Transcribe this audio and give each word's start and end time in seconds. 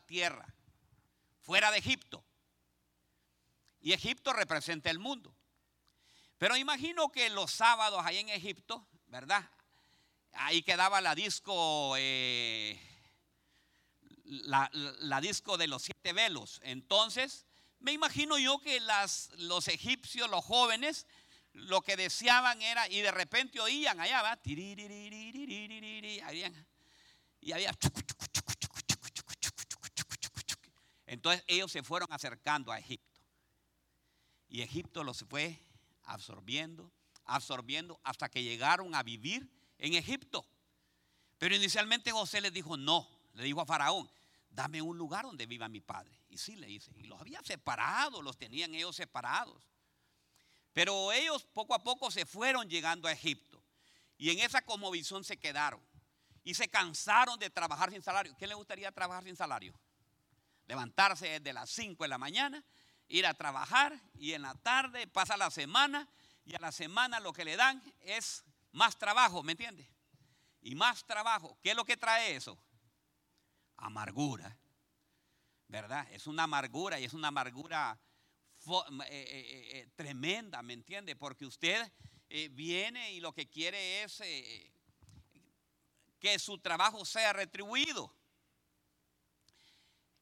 tierra, 0.00 0.46
fuera 1.40 1.70
de 1.70 1.78
Egipto. 1.78 2.24
Y 3.80 3.92
Egipto 3.92 4.32
representa 4.32 4.90
el 4.90 4.98
mundo. 4.98 5.34
Pero 6.38 6.56
imagino 6.56 7.10
que 7.10 7.30
los 7.30 7.52
sábados 7.52 8.02
ahí 8.04 8.18
en 8.18 8.28
Egipto, 8.28 8.86
¿verdad? 9.06 9.48
Ahí 10.32 10.62
quedaba 10.62 11.00
la 11.00 11.14
disco, 11.14 11.94
eh, 11.96 12.78
la, 14.24 14.68
la, 14.72 15.20
disco 15.20 15.56
de 15.56 15.66
los 15.66 15.82
siete 15.82 16.12
velos. 16.12 16.60
Entonces, 16.62 17.46
me 17.78 17.92
imagino 17.92 18.38
yo 18.38 18.58
que 18.58 18.80
las, 18.80 19.30
los 19.38 19.68
egipcios, 19.68 20.28
los 20.28 20.44
jóvenes, 20.44 21.06
lo 21.52 21.80
que 21.80 21.96
deseaban 21.96 22.60
era, 22.60 22.88
y 22.88 23.00
de 23.00 23.12
repente 23.12 23.60
oían 23.60 23.98
allá, 24.00 24.20
va, 24.22 24.38
y 27.46 27.52
había, 27.52 27.72
entonces 31.06 31.44
ellos 31.46 31.70
se 31.70 31.82
fueron 31.82 32.12
acercando 32.12 32.72
a 32.72 32.78
Egipto. 32.78 33.20
Y 34.48 34.62
Egipto 34.62 35.04
los 35.04 35.24
fue 35.28 35.60
absorbiendo, 36.04 36.92
absorbiendo, 37.24 38.00
hasta 38.04 38.28
que 38.28 38.42
llegaron 38.42 38.94
a 38.94 39.02
vivir 39.02 39.50
en 39.78 39.94
Egipto. 39.94 40.46
Pero 41.38 41.54
inicialmente 41.54 42.10
José 42.10 42.40
les 42.40 42.52
dijo, 42.52 42.76
no, 42.76 43.08
le 43.34 43.44
dijo 43.44 43.60
a 43.60 43.66
Faraón, 43.66 44.08
dame 44.48 44.80
un 44.82 44.96
lugar 44.96 45.24
donde 45.24 45.46
viva 45.46 45.68
mi 45.68 45.80
padre. 45.80 46.18
Y 46.28 46.38
sí 46.38 46.56
le 46.56 46.66
dice, 46.66 46.90
y 46.96 47.04
los 47.04 47.20
había 47.20 47.42
separado, 47.42 48.22
los 48.22 48.36
tenían 48.36 48.74
ellos 48.74 48.96
separados. 48.96 49.62
Pero 50.72 51.12
ellos 51.12 51.46
poco 51.52 51.74
a 51.74 51.82
poco 51.82 52.10
se 52.10 52.26
fueron 52.26 52.68
llegando 52.68 53.08
a 53.08 53.12
Egipto. 53.12 53.62
Y 54.18 54.30
en 54.30 54.40
esa 54.40 54.62
visión 54.90 55.24
se 55.24 55.36
quedaron. 55.36 55.80
Y 56.42 56.54
se 56.54 56.68
cansaron 56.68 57.38
de 57.38 57.50
trabajar 57.50 57.90
sin 57.90 58.02
salario. 58.02 58.34
¿Quién 58.38 58.48
le 58.48 58.54
gustaría 58.54 58.90
trabajar 58.92 59.24
sin 59.24 59.36
salario? 59.36 59.78
Levantarse 60.66 61.28
desde 61.28 61.52
las 61.52 61.70
5 61.70 62.04
de 62.04 62.08
la 62.08 62.18
mañana, 62.18 62.64
ir 63.08 63.26
a 63.26 63.34
trabajar 63.34 64.00
y 64.14 64.32
en 64.32 64.42
la 64.42 64.54
tarde 64.54 65.06
pasa 65.06 65.36
la 65.36 65.50
semana 65.50 66.08
y 66.44 66.54
a 66.54 66.58
la 66.58 66.72
semana 66.72 67.20
lo 67.20 67.32
que 67.32 67.44
le 67.44 67.56
dan 67.56 67.82
es 68.00 68.44
más 68.72 68.98
trabajo, 68.98 69.42
¿me 69.42 69.52
entiende? 69.52 69.88
Y 70.60 70.74
más 70.74 71.06
trabajo. 71.06 71.58
¿Qué 71.62 71.70
es 71.70 71.76
lo 71.76 71.84
que 71.84 71.96
trae 71.96 72.36
eso? 72.36 72.58
Amargura. 73.76 74.56
¿Verdad? 75.68 76.06
Es 76.12 76.26
una 76.26 76.44
amargura 76.44 77.00
y 77.00 77.04
es 77.04 77.12
una 77.12 77.28
amargura 77.28 77.98
eh, 78.66 79.06
eh, 79.08 79.70
eh, 79.72 79.88
tremenda, 79.94 80.62
¿me 80.62 80.72
entiende? 80.72 81.14
Porque 81.14 81.46
usted 81.46 81.92
viene 82.50 83.12
y 83.12 83.20
lo 83.20 83.32
que 83.32 83.48
quiere 83.48 84.02
es 84.02 84.20
que 86.18 86.38
su 86.38 86.58
trabajo 86.58 87.04
sea 87.04 87.32
retribuido. 87.32 88.15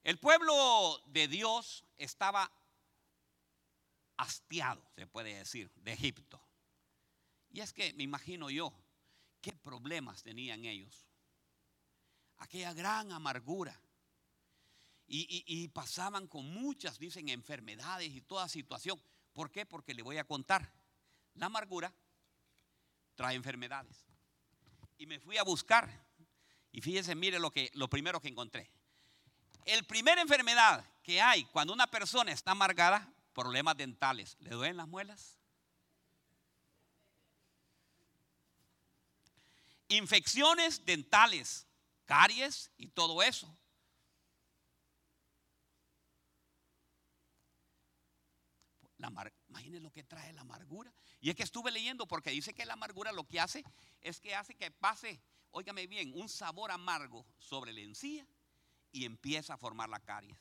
El 0.05 0.19
pueblo 0.19 1.03
de 1.07 1.29
Dios 1.29 1.83
estaba 1.97 2.53
hastiado, 4.19 4.87
se 4.95 5.07
puede 5.07 5.35
decir, 5.35 5.73
de 5.77 5.95
Egipto. 5.95 6.41
Y 7.51 7.61
es 7.61 7.73
que 7.73 7.95
me 7.95 8.03
imagino 8.03 8.51
yo 8.51 8.71
qué 9.41 9.53
problemas 9.53 10.23
tenían 10.23 10.67
ellos. 10.67 11.07
Aquella 12.37 12.75
gran 12.75 13.13
amargura. 13.13 13.81
Y, 15.07 15.69
pasaban 15.69 16.27
con 16.27 16.47
muchas, 16.47 16.99
dicen, 16.99 17.29
enfermedades 17.29 18.11
y 18.11 18.21
toda 18.21 18.49
situación. 18.49 19.01
¿Por 19.33 19.51
qué? 19.51 19.65
Porque 19.65 19.95
le 19.95 20.03
voy 20.03 20.19
a 20.19 20.25
contar. 20.25 20.71
La 21.35 21.47
amargura 21.47 21.95
trae 23.15 23.37
enfermedades. 23.37 24.07
Y 24.99 25.07
me 25.07 25.19
fui 25.19 25.39
a 25.39 25.45
buscar. 25.45 25.89
Y 26.73 26.81
fíjense, 26.81 27.15
mire 27.15 27.39
lo, 27.39 27.51
que, 27.51 27.71
lo 27.75 27.89
primero 27.89 28.21
que 28.21 28.29
encontré. 28.29 28.71
El 29.65 29.85
primera 29.85 30.21
enfermedad 30.21 30.85
que 31.03 31.21
hay 31.21 31.45
cuando 31.47 31.73
una 31.73 31.87
persona 31.87 32.33
está 32.33 32.51
amargada, 32.51 33.11
problemas 33.33 33.77
dentales. 33.77 34.37
¿Le 34.41 34.51
duelen 34.51 34.77
las 34.77 34.89
muelas? 34.89 35.39
Infecciones 39.89 40.85
dentales, 40.85 41.67
caries 42.05 42.71
y 42.77 42.89
todo 42.89 43.23
eso. 43.23 43.55
La 48.99 49.13
Imagínense 49.49 49.81
lo 49.81 49.93
que 49.93 50.03
trae 50.03 50.33
la 50.33 50.41
amargura. 50.41 50.93
Y 51.21 51.31
es 51.31 51.37
que 51.37 51.43
estuve 51.43 51.71
leyendo 51.71 52.07
porque 52.07 52.31
dice 52.31 52.55
que 52.55 52.65
la 52.65 52.73
amargura 52.73 53.13
lo 53.13 53.25
que 53.25 53.39
hace 53.39 53.63
es 54.01 54.19
que 54.21 54.35
hace 54.35 54.55
que 54.55 54.71
pase, 54.71 55.21
óigame 55.51 55.87
bien, 55.87 56.13
un 56.15 56.29
sabor 56.29 56.71
amargo 56.71 57.27
sobre 57.39 57.73
la 57.73 57.81
encía 57.81 58.27
y 58.95 59.05
empieza 59.05 59.55
a 59.55 59.59
formar 59.59 59.89
la 59.89 59.99
caries. 59.99 60.39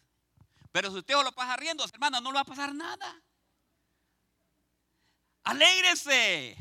Pero 0.71 0.91
si 0.91 0.99
usted 0.99 1.15
lo 1.15 1.31
pasa 1.33 1.57
riendo, 1.57 1.83
hermana, 1.83 2.21
no 2.21 2.31
le 2.31 2.35
va 2.35 2.41
a 2.41 2.45
pasar 2.45 2.73
nada. 2.73 3.21
Alégrese. 5.43 6.55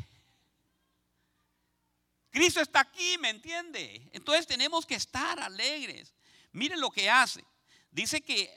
Cristo 2.30 2.60
está 2.60 2.80
aquí, 2.80 3.18
¿me 3.18 3.28
entiende? 3.28 4.08
Entonces 4.12 4.46
tenemos 4.46 4.86
que 4.86 4.94
estar 4.94 5.38
alegres. 5.38 6.14
Miren 6.52 6.80
lo 6.80 6.90
que 6.90 7.10
hace. 7.10 7.44
Dice 7.90 8.22
que 8.22 8.50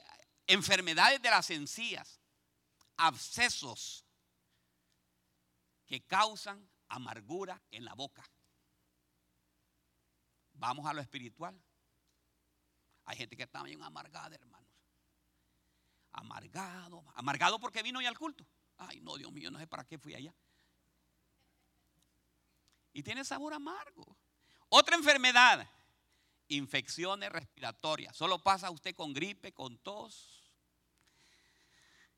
enfermedades 0.46 1.20
de 1.20 1.28
las 1.28 1.50
encías, 1.50 2.18
abscesos 2.96 4.06
que 5.84 6.02
causan 6.06 6.66
amargura 6.88 7.62
en 7.70 7.84
la 7.84 7.92
boca. 7.92 8.26
Vamos 10.54 10.86
a 10.86 10.94
lo 10.94 11.02
espiritual. 11.02 11.54
Hay 13.06 13.16
gente 13.16 13.36
que 13.36 13.44
está 13.44 13.62
bien 13.62 13.82
amargada, 13.82 14.34
hermanos. 14.34 14.68
Amargado, 16.12 17.04
amargado 17.14 17.58
porque 17.58 17.82
vino 17.82 18.00
ya 18.00 18.08
al 18.08 18.18
culto. 18.18 18.46
Ay, 18.78 19.00
no, 19.00 19.16
Dios 19.16 19.32
mío, 19.32 19.50
no 19.50 19.58
sé 19.58 19.66
para 19.66 19.84
qué 19.84 19.98
fui 19.98 20.14
allá. 20.14 20.34
Y 22.92 23.02
tiene 23.02 23.24
sabor 23.24 23.54
amargo. 23.54 24.16
Otra 24.68 24.96
enfermedad, 24.96 25.68
infecciones 26.48 27.30
respiratorias. 27.30 28.16
Solo 28.16 28.42
pasa 28.42 28.70
usted 28.70 28.94
con 28.94 29.12
gripe, 29.12 29.52
con 29.52 29.78
tos. 29.78 30.42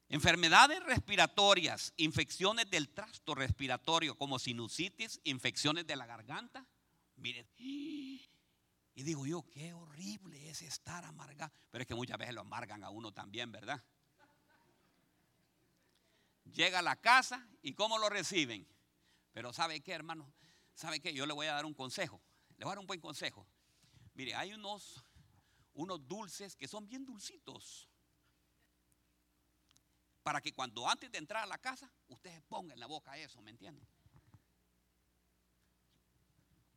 Enfermedades 0.08 0.82
respiratorias, 0.84 1.92
infecciones 1.98 2.70
del 2.70 2.88
trasto 2.88 3.34
respiratorio, 3.34 4.16
como 4.16 4.38
sinusitis, 4.38 5.20
infecciones 5.24 5.86
de 5.86 5.96
la 5.96 6.06
garganta. 6.06 6.66
Miren, 7.16 7.46
y 8.98 9.04
digo 9.04 9.24
yo, 9.26 9.48
qué 9.48 9.72
horrible 9.72 10.50
es 10.50 10.60
estar 10.60 11.04
amargado. 11.04 11.52
Pero 11.70 11.82
es 11.82 11.86
que 11.86 11.94
muchas 11.94 12.18
veces 12.18 12.34
lo 12.34 12.40
amargan 12.40 12.82
a 12.82 12.90
uno 12.90 13.12
también, 13.12 13.52
¿verdad? 13.52 13.80
Llega 16.46 16.80
a 16.80 16.82
la 16.82 16.96
casa 16.96 17.46
y 17.62 17.74
cómo 17.74 17.96
lo 17.98 18.08
reciben. 18.08 18.66
Pero 19.32 19.52
¿sabe 19.52 19.82
qué, 19.82 19.92
hermano? 19.92 20.34
¿Sabe 20.74 20.98
qué? 20.98 21.14
Yo 21.14 21.26
le 21.26 21.32
voy 21.32 21.46
a 21.46 21.52
dar 21.52 21.64
un 21.64 21.74
consejo. 21.74 22.20
Le 22.56 22.64
voy 22.64 22.72
a 22.72 22.74
dar 22.74 22.78
un 22.80 22.88
buen 22.88 23.00
consejo. 23.00 23.46
Mire, 24.14 24.34
hay 24.34 24.52
unos, 24.52 25.04
unos 25.74 26.08
dulces 26.08 26.56
que 26.56 26.66
son 26.66 26.88
bien 26.88 27.04
dulcitos. 27.04 27.88
Para 30.24 30.40
que 30.40 30.52
cuando 30.52 30.88
antes 30.88 31.12
de 31.12 31.18
entrar 31.18 31.44
a 31.44 31.46
la 31.46 31.58
casa, 31.58 31.88
usted 32.08 32.34
se 32.34 32.42
ponga 32.42 32.74
en 32.74 32.80
la 32.80 32.86
boca 32.86 33.16
eso, 33.16 33.40
¿me 33.42 33.52
entiende? 33.52 33.86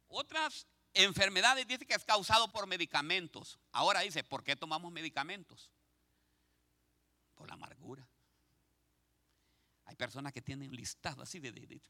Otras 0.07 0.67
Enfermedades 0.93 1.67
dice 1.67 1.85
que 1.85 1.93
es 1.93 2.03
causado 2.03 2.51
por 2.51 2.67
medicamentos. 2.67 3.59
Ahora 3.71 4.01
dice, 4.01 4.23
¿por 4.23 4.43
qué 4.43 4.55
tomamos 4.55 4.91
medicamentos? 4.91 5.71
Por 7.35 7.47
la 7.47 7.53
amargura. 7.53 8.07
Hay 9.85 9.95
personas 9.95 10.33
que 10.33 10.41
tienen 10.41 10.71
listado 10.71 11.21
así 11.21 11.39
de, 11.39 11.81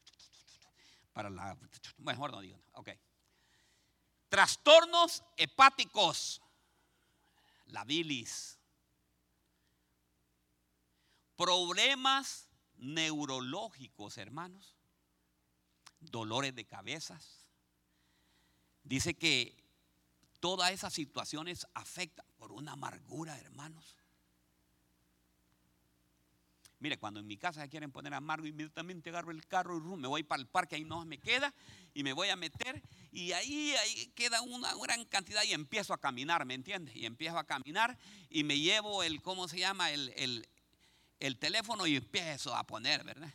para 1.12 1.30
la 1.30 1.56
mejor 1.98 2.32
no 2.32 2.40
digo, 2.40 2.60
ok. 2.72 2.90
Trastornos 4.28 5.22
hepáticos, 5.36 6.40
la 7.66 7.84
bilis, 7.84 8.58
problemas 11.36 12.48
neurológicos, 12.76 14.16
hermanos, 14.16 14.76
dolores 16.00 16.54
de 16.54 16.64
cabezas, 16.64 17.41
Dice 18.84 19.14
que 19.14 19.56
todas 20.40 20.72
esas 20.72 20.92
situaciones 20.92 21.66
afectan 21.74 22.26
por 22.36 22.52
una 22.52 22.72
amargura, 22.72 23.38
hermanos. 23.38 23.96
Mire, 26.82 26.98
cuando 26.98 27.20
en 27.20 27.28
mi 27.28 27.36
casa 27.36 27.62
se 27.62 27.68
quieren 27.68 27.92
poner 27.92 28.12
amargo, 28.12 28.44
inmediatamente 28.44 29.10
agarro 29.10 29.30
el 29.30 29.46
carro 29.46 29.78
y 29.78 29.96
me 29.96 30.08
voy 30.08 30.24
para 30.24 30.42
el 30.42 30.48
parque, 30.48 30.74
ahí 30.74 30.84
no 30.84 31.04
me 31.04 31.16
queda, 31.16 31.54
y 31.94 32.02
me 32.02 32.12
voy 32.12 32.28
a 32.28 32.34
meter, 32.34 32.82
y 33.12 33.30
ahí, 33.30 33.72
ahí 33.76 34.06
queda 34.16 34.42
una 34.42 34.74
gran 34.74 35.04
cantidad 35.04 35.44
y 35.44 35.52
empiezo 35.52 35.94
a 35.94 36.00
caminar, 36.00 36.44
¿me 36.44 36.54
entiendes? 36.54 36.96
Y 36.96 37.06
empiezo 37.06 37.38
a 37.38 37.44
caminar 37.44 37.96
y 38.28 38.42
me 38.42 38.58
llevo 38.58 39.04
el, 39.04 39.22
¿cómo 39.22 39.46
se 39.46 39.60
llama? 39.60 39.92
El, 39.92 40.12
el, 40.16 40.48
el 41.20 41.38
teléfono 41.38 41.86
y 41.86 41.94
empiezo 41.94 42.52
a 42.52 42.64
poner, 42.64 43.04
¿verdad? 43.04 43.32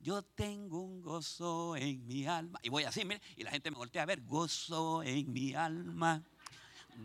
Yo 0.00 0.22
tengo 0.22 0.80
un 0.80 1.02
gozo 1.02 1.76
en 1.76 2.06
mi 2.06 2.26
alma. 2.26 2.58
Y 2.62 2.70
voy 2.70 2.84
así, 2.84 3.04
mire, 3.04 3.20
y 3.36 3.42
la 3.42 3.50
gente 3.50 3.70
me 3.70 3.76
voltea 3.76 4.02
a 4.02 4.06
ver, 4.06 4.22
gozo 4.22 5.02
en 5.02 5.30
mi 5.30 5.54
alma. 5.54 6.22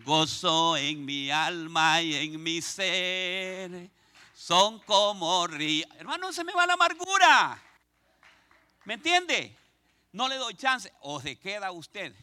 Gozo 0.06 0.77
en 0.77 1.03
mi 1.03 1.30
alma 1.30 2.01
y 2.01 2.15
en 2.15 2.42
mi 2.42 2.62
ser. 2.62 3.92
Son 4.33 4.80
como 4.80 5.45
ríos. 5.47 5.89
Hermano, 5.97 6.31
se 6.31 6.45
me 6.45 6.53
va 6.53 6.65
la 6.65 6.74
amargura. 6.74 7.62
¿Me 8.86 8.94
entiende? 8.94 9.57
No 10.13 10.30
le 10.30 10.36
doy 10.36 10.53
chance. 10.56 10.91
O 11.01 11.19
se 11.19 11.38
queda 11.38 11.71
usted. 11.71 12.15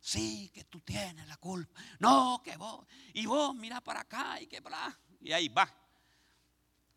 Sí, 0.00 0.50
que 0.52 0.64
tú 0.64 0.80
tienes 0.80 1.26
la 1.28 1.36
culpa. 1.38 1.80
No, 1.98 2.42
que 2.44 2.56
vos. 2.58 2.86
Y 3.14 3.24
vos 3.24 3.54
mira 3.54 3.80
para 3.80 4.00
acá 4.00 4.40
y 4.40 4.46
que 4.46 4.60
bla. 4.60 4.98
Y 5.20 5.32
ahí 5.32 5.48
va. 5.48 5.72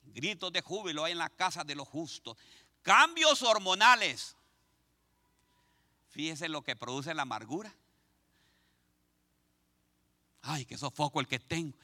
Gritos 0.06 0.52
de 0.52 0.62
júbilo 0.62 1.04
hay 1.04 1.14
en 1.14 1.18
la 1.18 1.30
casa 1.30 1.64
de 1.64 1.76
los 1.76 1.88
justos. 1.88 2.38
Cambios 2.84 3.42
hormonales. 3.42 4.36
Fíjese 6.10 6.48
lo 6.48 6.62
que 6.62 6.76
produce 6.76 7.14
la 7.14 7.24
amargura. 7.24 7.74
Ay, 10.42 10.66
qué 10.66 10.78
sofoco 10.78 11.22
el 11.22 11.28
que 11.28 11.40
tengo. 11.40 11.78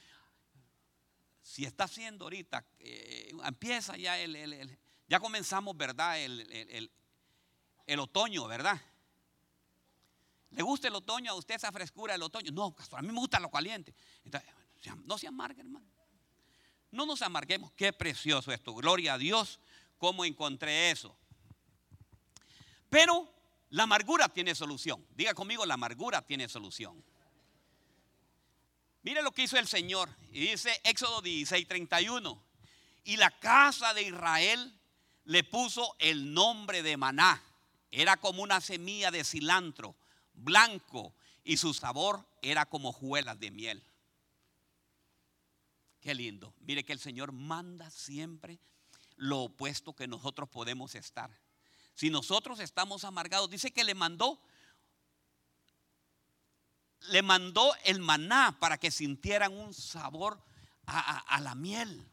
Si 1.42 1.66
está 1.66 1.86
haciendo 1.86 2.26
ahorita, 2.26 2.64
eh, 2.80 3.32
empieza 3.46 3.98
ya 3.98 4.20
el, 4.20 4.78
ya 5.08 5.20
comenzamos, 5.20 5.76
¿verdad? 5.76 6.20
El, 6.20 6.92
el, 7.88 8.00
otoño, 8.00 8.48
¿verdad? 8.48 8.80
¿Le 10.52 10.62
gusta 10.62 10.90
el 10.90 10.96
otoño 10.96 11.32
a 11.32 11.36
usted 11.36 11.56
esa 11.56 11.72
frescura 11.72 12.14
del 12.14 12.22
otoño? 12.22 12.52
No, 12.52 12.76
a 12.92 13.02
mí 13.02 13.08
me 13.08 13.20
gusta 13.20 13.40
lo 13.40 13.50
caliente. 13.50 13.96
no 15.06 15.18
se 15.18 15.28
amargue, 15.28 15.62
hermano. 15.62 15.88
No 16.92 17.06
nos 17.06 17.22
amarguemos. 17.22 17.72
Qué 17.72 17.94
precioso 17.94 18.52
esto. 18.52 18.74
Gloria 18.76 19.14
a 19.14 19.18
Dios. 19.18 19.60
¿Cómo 20.00 20.26
encontré 20.26 20.90
eso? 20.90 21.16
Pero 22.90 23.32
la 23.70 23.84
amargura 23.84 24.30
tiene 24.30 24.56
solución. 24.56 25.06
Diga 25.12 25.36
conmigo, 25.36 25.66
la 25.66 25.76
amargura 25.76 26.24
tiene 26.24 26.50
solución. 26.50 27.04
Mire 29.04 29.22
lo 29.22 29.32
que 29.32 29.44
hizo 29.44 29.58
el 29.60 29.68
Señor. 29.68 30.10
Y 30.32 30.40
dice 30.40 30.72
Éxodo 30.84 31.22
16, 31.22 31.68
31. 31.68 32.44
Y 33.04 33.18
la 33.18 33.30
casa 33.40 33.94
de 33.94 34.04
Israel 34.04 34.74
le 35.26 35.44
puso 35.44 35.96
el 36.00 36.34
nombre 36.34 36.82
de 36.82 36.98
maná. 36.98 37.44
Era 37.92 38.18
como 38.18 38.42
una 38.42 38.62
semilla 38.62 39.12
de 39.12 39.24
cilantro 39.24 39.96
blanco 40.34 41.14
y 41.44 41.58
su 41.58 41.74
sabor 41.74 42.26
era 42.42 42.66
como 42.66 42.94
juelas 42.94 43.40
de 43.40 43.52
miel. 43.52 43.84
Qué 46.00 46.14
lindo. 46.14 46.54
Mire 46.62 46.86
que 46.86 46.94
el 46.94 47.00
Señor 47.00 47.32
manda 47.32 47.92
siempre 47.92 48.60
lo 49.20 49.42
opuesto 49.42 49.94
que 49.94 50.08
nosotros 50.08 50.50
podemos 50.50 50.96
estar. 50.96 51.30
Si 51.94 52.10
nosotros 52.10 52.60
estamos 52.60 53.04
amargados, 53.04 53.50
dice 53.50 53.72
que 53.72 53.84
le 53.84 53.94
mandó 53.94 54.42
le 57.08 57.22
mandó 57.22 57.74
el 57.86 58.00
maná 58.00 58.58
para 58.60 58.78
que 58.78 58.92
sintieran 58.92 59.54
un 59.54 59.74
sabor 59.74 60.42
a, 60.86 61.40
la 61.42 61.56
miel. 61.56 62.06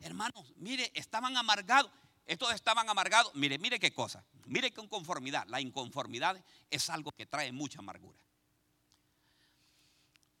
Hermanos, 0.00 0.52
mire, 0.56 0.90
estaban 0.94 1.36
amargados. 1.36 1.90
Estos 2.26 2.52
estaban 2.52 2.88
amargados. 2.88 3.34
Mire, 3.34 3.58
mire 3.58 3.78
qué 3.78 3.92
cosa. 3.92 4.24
Mire 4.46 4.70
qué 4.72 4.80
inconformidad. 4.80 5.46
La 5.48 5.60
inconformidad 5.60 6.42
es 6.68 6.90
algo 6.90 7.12
que 7.12 7.26
trae 7.26 7.52
mucha 7.52 7.78
amargura. 7.78 8.18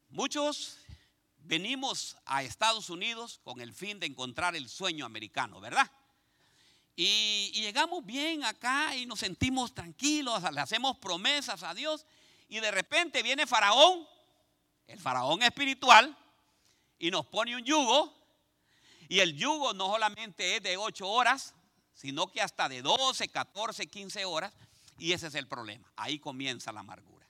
Muchos 0.08 0.78
venimos 1.44 2.16
a 2.24 2.42
Estados 2.42 2.90
Unidos 2.90 3.40
con 3.44 3.60
el 3.60 3.72
fin 3.72 4.00
de 4.00 4.06
encontrar 4.06 4.56
el 4.56 4.68
sueño 4.68 5.04
americano, 5.04 5.60
¿verdad? 5.60 5.90
Y, 6.94 7.50
llegamos 7.54 8.04
bien 8.04 8.44
acá 8.44 8.94
y 8.96 9.06
nos 9.06 9.20
sentimos 9.20 9.74
tranquilos, 9.74 10.42
le 10.52 10.60
hacemos 10.60 10.98
promesas 10.98 11.62
a 11.62 11.74
Dios 11.74 12.06
y 12.48 12.60
de 12.60 12.70
repente 12.70 13.22
viene 13.22 13.46
Faraón, 13.46 14.06
el 14.86 15.00
Faraón 15.00 15.42
espiritual, 15.42 16.16
y 16.98 17.10
nos 17.10 17.26
pone 17.26 17.56
un 17.56 17.64
yugo. 17.64 18.14
Y 19.08 19.20
el 19.20 19.36
yugo 19.36 19.72
no 19.74 19.86
solamente 19.86 20.56
es 20.56 20.62
de 20.62 20.76
8 20.76 21.08
horas, 21.08 21.54
sino 21.94 22.30
que 22.30 22.40
hasta 22.40 22.68
de 22.68 22.82
12, 22.82 23.28
14, 23.28 23.86
15 23.86 24.24
horas. 24.24 24.52
Y 24.98 25.12
ese 25.12 25.26
es 25.26 25.34
el 25.34 25.48
problema. 25.48 25.90
Ahí 25.96 26.18
comienza 26.18 26.72
la 26.72 26.80
amargura. 26.80 27.26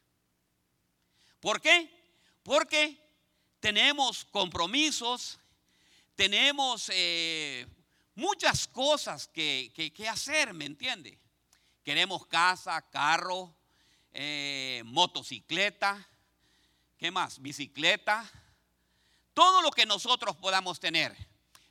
¿Por 1.40 1.60
qué? 1.60 1.90
Porque 2.42 3.01
tenemos 3.62 4.24
compromisos, 4.24 5.38
tenemos 6.16 6.90
eh, 6.92 7.64
muchas 8.16 8.66
cosas 8.66 9.28
que, 9.28 9.92
hacer, 10.10 10.52
¿me 10.52 10.64
entiende? 10.64 11.16
Queremos 11.84 12.26
casa, 12.26 12.82
carro, 12.90 13.54
eh, 14.12 14.82
motocicleta, 14.84 16.04
¿qué 16.98 17.12
más? 17.12 17.40
Bicicleta, 17.40 18.28
todo 19.32 19.62
lo 19.62 19.70
que 19.70 19.86
nosotros 19.86 20.34
podamos 20.34 20.80
tener. 20.80 21.16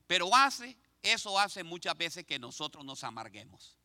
Pero 0.08 0.34
hace, 0.34 0.78
eso 1.04 1.38
hace 1.38 1.62
muchas 1.62 1.98
veces 1.98 2.26
que 2.26 2.40
nosotros 2.40 2.86
nos 2.86 3.04
amarguemos. 3.04 3.76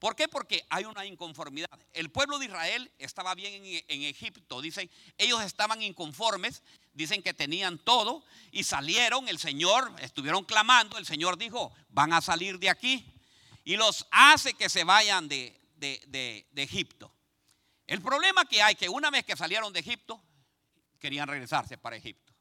¿Por 0.00 0.16
qué? 0.16 0.28
Porque 0.28 0.64
hay 0.70 0.86
una 0.86 1.04
inconformidad. 1.04 1.68
El 1.92 2.10
pueblo 2.10 2.38
de 2.38 2.46
Israel 2.46 2.90
estaba 2.98 3.34
bien 3.34 3.62
en, 3.86 4.02
Egipto. 4.02 4.62
Dicen, 4.62 4.90
ellos 5.18 5.42
estaban 5.42 5.82
inconformes, 5.82 6.62
dicen 6.94 7.22
que 7.22 7.34
tenían 7.34 7.78
todo 7.78 8.24
y 8.50 8.64
salieron. 8.64 9.28
El 9.28 9.38
Señor, 9.38 9.94
estuvieron 10.00 10.44
clamando. 10.44 10.96
El 10.96 11.04
Señor 11.04 11.36
dijo, 11.36 11.70
van 11.90 12.14
a 12.14 12.22
salir 12.22 12.58
de 12.58 12.70
aquí 12.70 13.04
y 13.62 13.76
los 13.76 14.06
hace 14.10 14.54
que 14.54 14.70
se 14.70 14.84
vayan 14.84 15.28
de, 15.28 15.60
de, 15.76 16.46
de 16.50 16.62
Egipto. 16.62 17.14
El 17.86 18.00
problema 18.00 18.46
que 18.46 18.62
hay 18.62 18.76
que 18.76 18.88
una 18.88 19.10
vez 19.10 19.26
que 19.26 19.36
salieron 19.36 19.70
de 19.70 19.80
Egipto, 19.80 20.18
querían 20.98 21.28
regresarse 21.28 21.76
para 21.76 21.96
Egipto. 21.96 22.32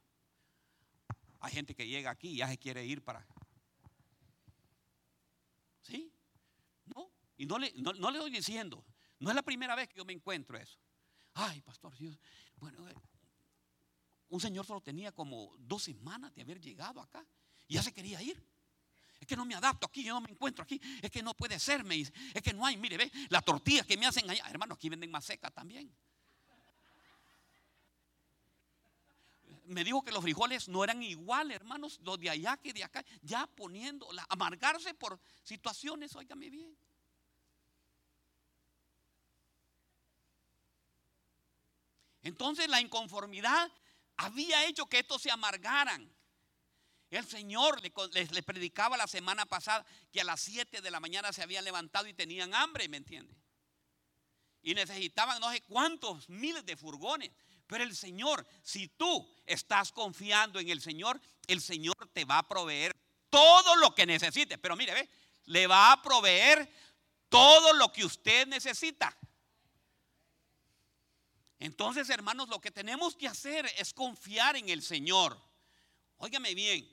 Hay 1.42 1.52
gente 1.52 1.76
que 1.76 1.86
llega 1.86 2.10
aquí 2.10 2.30
y 2.30 2.38
ya 2.38 2.48
se 2.48 2.58
quiere 2.58 2.86
ir 2.86 3.04
para. 3.04 3.28
¿Sí? 5.82 6.14
Y 7.40 7.46
no 7.46 7.58
le, 7.58 7.72
no, 7.78 7.94
le 7.94 8.18
estoy 8.18 8.32
diciendo, 8.32 8.86
no 9.20 9.30
es 9.30 9.36
la 9.36 9.42
primera 9.42 9.74
vez 9.74 9.88
que 9.88 9.96
yo 9.96 10.04
me 10.04 10.12
encuentro 10.12 10.58
eso. 10.58 10.78
Ay, 11.36 11.62
pastor, 11.62 11.94
bueno, 12.58 12.90
eh, 12.90 12.94
un 14.28 14.42
señor 14.42 14.66
solo 14.66 14.82
tenía 14.82 15.14
como 15.14 15.56
dos 15.58 15.84
semanas 15.84 16.36
de 16.36 16.42
haber 16.42 16.60
llegado 16.60 17.00
acá 17.00 17.26
y 17.66 17.76
ya 17.76 17.82
se 17.82 17.94
quería 17.94 18.22
ir. 18.22 18.44
Es 19.22 19.26
que 19.26 19.38
no 19.38 19.46
me 19.46 19.56
adapto 19.56 19.88
aquí, 19.88 20.04
yo 20.04 20.14
no 20.14 20.20
me 20.20 20.32
encuentro 20.32 20.64
aquí. 20.64 20.82
Es 21.02 21.10
que 21.10 21.24
no 21.24 21.34
puede 21.34 21.58
ser. 21.60 21.86
Es 21.90 22.42
que 22.44 22.54
no 22.54 22.66
hay, 22.66 22.76
mire, 22.76 22.98
ve, 22.98 23.12
las 23.30 23.46
tortillas 23.46 23.86
que 23.86 23.96
me 23.96 24.06
hacen 24.06 24.30
allá. 24.30 24.44
Hermano, 24.50 24.74
aquí 24.74 24.90
venden 24.90 25.10
más 25.10 25.24
seca 25.24 25.50
también. 25.50 25.90
Me 29.68 29.86
dijo 29.86 30.04
que 30.04 30.12
los 30.12 30.22
frijoles 30.22 30.68
no 30.68 30.84
eran 30.84 31.02
iguales, 31.04 31.56
hermanos, 31.56 32.02
los 32.04 32.20
de 32.20 32.30
allá 32.30 32.58
que 32.58 32.74
de 32.74 32.84
acá. 32.84 33.06
Ya 33.22 33.48
poniendo, 33.48 34.10
amargarse 34.28 34.94
por 34.94 35.18
situaciones, 35.44 36.14
óigame 36.18 36.50
bien. 36.50 36.78
Entonces 42.22 42.68
la 42.68 42.82
inconformidad 42.82 43.72
había 44.18 44.66
hecho 44.66 44.86
que 44.88 45.00
estos 45.00 45.22
se 45.22 45.32
amargaran. 45.32 46.14
El 47.10 47.26
Señor 47.26 47.82
les, 47.82 48.44
predicaba 48.44 48.98
la 48.98 49.08
semana 49.08 49.46
pasada 49.46 49.86
que 50.12 50.22
a 50.22 50.24
las 50.24 50.42
7 50.42 50.82
de 50.82 50.92
la 50.92 51.00
mañana 51.00 51.34
se 51.34 51.42
habían 51.42 51.64
levantado 51.64 52.08
y 52.08 52.14
tenían 52.14 52.54
hambre, 52.54 52.88
¿me 52.88 52.98
entiende? 52.98 53.36
Y 54.62 54.76
necesitaban 54.76 55.40
no 55.40 55.50
sé 55.52 55.62
cuántos 55.62 56.30
miles 56.30 56.66
de 56.66 56.78
furgones. 56.78 57.32
Pero 57.66 57.84
el 57.84 57.96
Señor, 57.96 58.46
si 58.62 58.90
tú 58.90 59.28
estás 59.46 59.92
confiando 59.92 60.60
en 60.60 60.70
el 60.70 60.82
Señor, 60.82 61.20
el 61.48 61.62
Señor 61.62 61.96
te 62.14 62.26
va 62.26 62.40
a 62.40 62.48
proveer 62.48 62.96
todo 63.30 63.76
lo 63.78 63.96
que 63.96 64.06
necesite. 64.06 64.58
Pero 64.58 64.76
mire, 64.76 64.94
ve, 64.94 65.10
le 65.46 65.66
va 65.66 65.92
a 65.92 66.02
proveer 66.02 66.70
todo 67.30 67.74
lo 67.74 67.92
que 67.92 68.06
usted 68.06 68.48
necesita. 68.48 69.16
Entonces, 71.60 72.10
hermanos, 72.10 72.48
lo 72.48 72.62
que 72.62 72.72
tenemos 72.72 73.16
que 73.16 73.28
hacer 73.28 73.70
es 73.78 73.94
confiar 73.94 74.56
en 74.56 74.70
el 74.70 74.82
Señor. 74.82 75.40
Óigame 76.18 76.56
bien. 76.56 76.90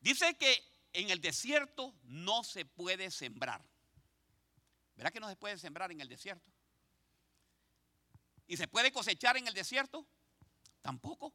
Dice 0.00 0.34
que 0.34 0.62
en 0.92 1.10
el 1.10 1.20
desierto 1.20 1.94
no 2.02 2.42
se 2.42 2.64
puede 2.64 3.10
sembrar. 3.10 3.64
¿Verdad 4.96 5.12
que 5.12 5.20
no 5.20 5.28
se 5.28 5.36
puede 5.36 5.58
sembrar 5.58 5.92
en 5.92 6.00
el 6.00 6.08
desierto? 6.08 6.52
¿Y 8.46 8.56
se 8.56 8.68
puede 8.68 8.92
cosechar 8.92 9.36
en 9.36 9.46
el 9.46 9.54
desierto? 9.54 10.06
Tampoco. 10.82 11.32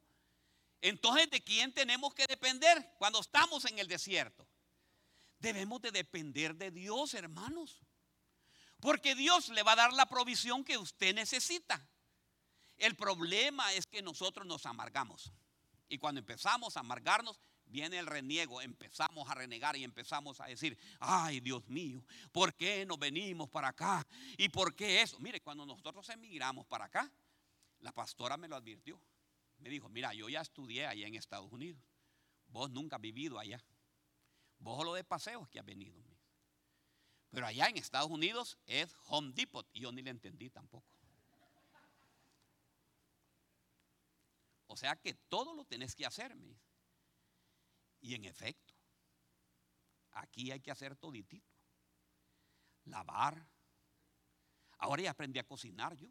Entonces, 0.82 1.30
¿de 1.30 1.42
quién 1.42 1.74
tenemos 1.74 2.14
que 2.14 2.28
depender 2.28 2.94
cuando 2.98 3.20
estamos 3.20 3.66
en 3.66 3.80
el 3.80 3.88
desierto? 3.88 4.48
Debemos 5.40 5.82
de 5.82 5.92
depender 5.92 6.56
de 6.56 6.72
Dios, 6.72 7.14
hermanos. 7.14 7.82
Porque 8.80 9.16
Dios 9.16 9.50
le 9.50 9.64
va 9.64 9.74
a 9.74 9.78
dar 9.78 9.94
la 9.94 10.06
provisión 10.08 10.64
que 10.64 10.78
usted 10.78 11.14
necesita. 11.14 11.86
El 12.78 12.96
problema 12.96 13.74
es 13.74 13.86
que 13.86 14.02
nosotros 14.02 14.48
nos 14.48 14.66
amargamos. 14.66 15.32
Y 15.90 15.98
cuando 15.98 16.20
empezamos 16.20 16.78
a 16.78 16.80
amargarnos, 16.80 17.42
viene 17.66 18.00
el 18.00 18.08
reniego, 18.08 18.62
empezamos 18.62 19.30
a 19.30 19.36
renegar 19.36 19.76
y 19.76 19.84
empezamos 19.84 20.40
a 20.40 20.46
decir, 20.46 20.78
ay 21.00 21.40
Dios 21.40 21.68
mío, 21.68 22.04
¿por 22.32 22.54
qué 22.56 22.86
nos 22.86 22.98
venimos 22.98 23.50
para 23.50 23.70
acá? 23.70 24.06
¿Y 24.38 24.50
por 24.50 24.76
qué 24.76 25.02
eso? 25.02 25.20
Mire, 25.20 25.42
cuando 25.42 25.66
nosotros 25.66 26.08
emigramos 26.10 26.66
para 26.68 26.86
acá, 26.86 27.12
la 27.80 27.92
pastora 27.92 28.38
me 28.38 28.48
lo 28.48 28.56
advirtió. 28.56 29.02
Me 29.58 29.70
dijo, 29.70 29.90
mira, 29.90 30.14
yo 30.14 30.30
ya 30.30 30.42
estudié 30.42 30.88
allá 30.88 31.06
en 31.06 31.16
Estados 31.16 31.52
Unidos. 31.52 31.82
Vos 32.48 32.70
nunca 32.72 32.96
has 32.96 33.02
vivido 33.02 33.38
allá. 33.40 33.64
Vos 34.60 34.86
lo 34.86 34.94
de 34.94 35.04
paseos 35.04 35.48
que 35.50 35.60
has 35.60 35.66
venido. 35.66 36.02
Pero 37.32 37.46
allá 37.46 37.68
en 37.68 37.78
Estados 37.78 38.10
Unidos 38.10 38.58
es 38.66 38.96
Home 39.08 39.34
Depot. 39.34 39.68
Y 39.74 39.82
yo 39.82 39.92
ni 39.92 40.02
le 40.02 40.10
entendí 40.10 40.50
tampoco. 40.50 40.88
O 44.68 44.78
sea 44.78 44.96
que 44.96 45.14
todo 45.14 45.54
lo 45.56 45.66
tenés 45.66 45.96
que 45.96 46.06
hacer. 46.06 46.36
Y 48.02 48.14
en 48.16 48.26
efecto, 48.26 48.74
aquí 50.12 50.52
hay 50.52 50.60
que 50.60 50.72
hacer 50.72 50.96
toditito. 50.96 51.52
Lavar. 52.86 53.48
Ahora 54.78 55.02
ya 55.04 55.12
aprendí 55.12 55.40
a 55.40 55.48
cocinar 55.48 55.96
yo. 55.96 56.10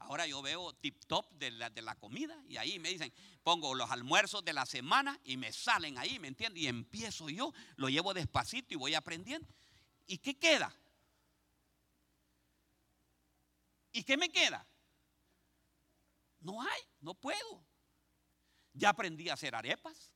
Ahora 0.00 0.26
yo 0.26 0.42
veo 0.42 0.72
tip 0.74 1.04
top 1.06 1.30
de 1.34 1.50
la, 1.52 1.70
de 1.70 1.82
la, 1.82 1.94
comida 1.94 2.36
y 2.48 2.56
ahí 2.56 2.78
me 2.78 2.88
dicen, 2.88 3.12
pongo 3.42 3.74
los 3.74 3.90
almuerzos 3.90 4.44
de 4.44 4.52
la 4.52 4.66
semana 4.66 5.20
y 5.24 5.36
me 5.36 5.52
salen 5.52 5.98
ahí, 5.98 6.18
¿me 6.18 6.28
entiendes? 6.28 6.62
Y 6.62 6.66
empiezo 6.66 7.28
yo, 7.28 7.52
lo 7.76 7.88
llevo 7.88 8.12
despacito 8.14 8.74
y 8.74 8.76
voy 8.76 8.94
aprendiendo. 8.94 9.46
¿Y 10.06 10.18
qué 10.18 10.36
queda? 10.38 10.74
¿Y 13.92 14.02
qué 14.02 14.16
me 14.16 14.30
queda? 14.30 14.66
No 16.40 16.62
hay, 16.62 16.80
no 17.00 17.14
puedo. 17.14 17.64
Ya 18.72 18.90
aprendí 18.90 19.28
a 19.28 19.34
hacer 19.34 19.54
arepas. 19.54 20.12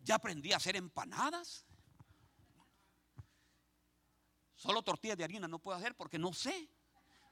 Ya 0.00 0.16
aprendí 0.16 0.52
a 0.52 0.56
hacer 0.56 0.76
empanadas. 0.76 1.64
Solo 4.54 4.82
tortillas 4.82 5.16
de 5.16 5.24
harina 5.24 5.46
no 5.46 5.58
puedo 5.58 5.76
hacer 5.78 5.94
porque 5.94 6.18
no 6.18 6.32
sé. 6.32 6.68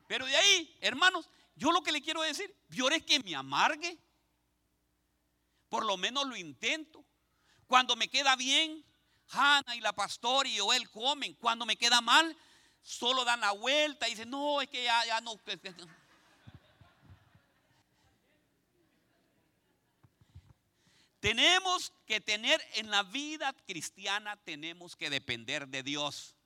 Pero 0.06 0.26
de 0.26 0.36
ahí, 0.36 0.76
hermanos, 0.80 1.28
yo 1.56 1.72
lo 1.72 1.82
que 1.82 1.92
le 1.92 2.02
quiero 2.02 2.22
decir, 2.22 2.54
peor 2.68 2.92
es 2.92 3.02
que 3.02 3.20
me 3.20 3.34
amargue. 3.34 3.98
Por 5.68 5.84
lo 5.84 5.96
menos 5.96 6.26
lo 6.26 6.36
intento. 6.36 7.04
Cuando 7.66 7.96
me 7.96 8.08
queda 8.08 8.36
bien, 8.36 8.84
Hanna 9.28 9.74
y 9.74 9.80
la 9.80 9.92
pastora 9.92 10.48
y 10.48 10.58
Joel 10.58 10.90
comen. 10.90 11.34
Cuando 11.34 11.64
me 11.66 11.76
queda 11.76 12.00
mal, 12.00 12.36
solo 12.82 13.24
dan 13.24 13.40
la 13.40 13.52
vuelta 13.52 14.06
y 14.06 14.12
dicen, 14.12 14.30
no, 14.30 14.60
es 14.60 14.68
que 14.68 14.84
ya, 14.84 15.04
ya 15.06 15.20
no. 15.20 15.40
Tenemos 21.20 21.92
que 22.06 22.20
tener 22.20 22.60
en 22.74 22.90
la 22.90 23.02
vida 23.02 23.54
cristiana, 23.66 24.36
tenemos 24.44 24.94
que 24.94 25.08
depender 25.08 25.66
de 25.68 25.82
Dios. 25.82 26.36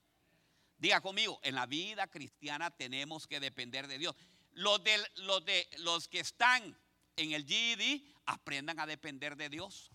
Diga 0.79 1.01
conmigo, 1.01 1.41
en 1.43 1.57
la 1.57 1.67
vida 1.67 2.07
cristiana 2.07 2.71
tenemos 2.71 3.27
que 3.27 3.41
depender 3.41 3.89
de 3.89 3.99
Dios. 3.99 4.15
Los, 4.53 4.81
los, 5.17 5.45
de, 5.45 5.69
los 5.79 6.07
que 6.09 6.21
están 6.21 6.79
en 7.17 7.33
el 7.33 7.45
GED 7.45 8.03
aprendan 8.27 8.79
a 8.79 8.87
depender 8.87 9.37
de 9.37 9.49
Dios. 9.49 9.91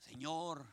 Señor, 0.00 0.66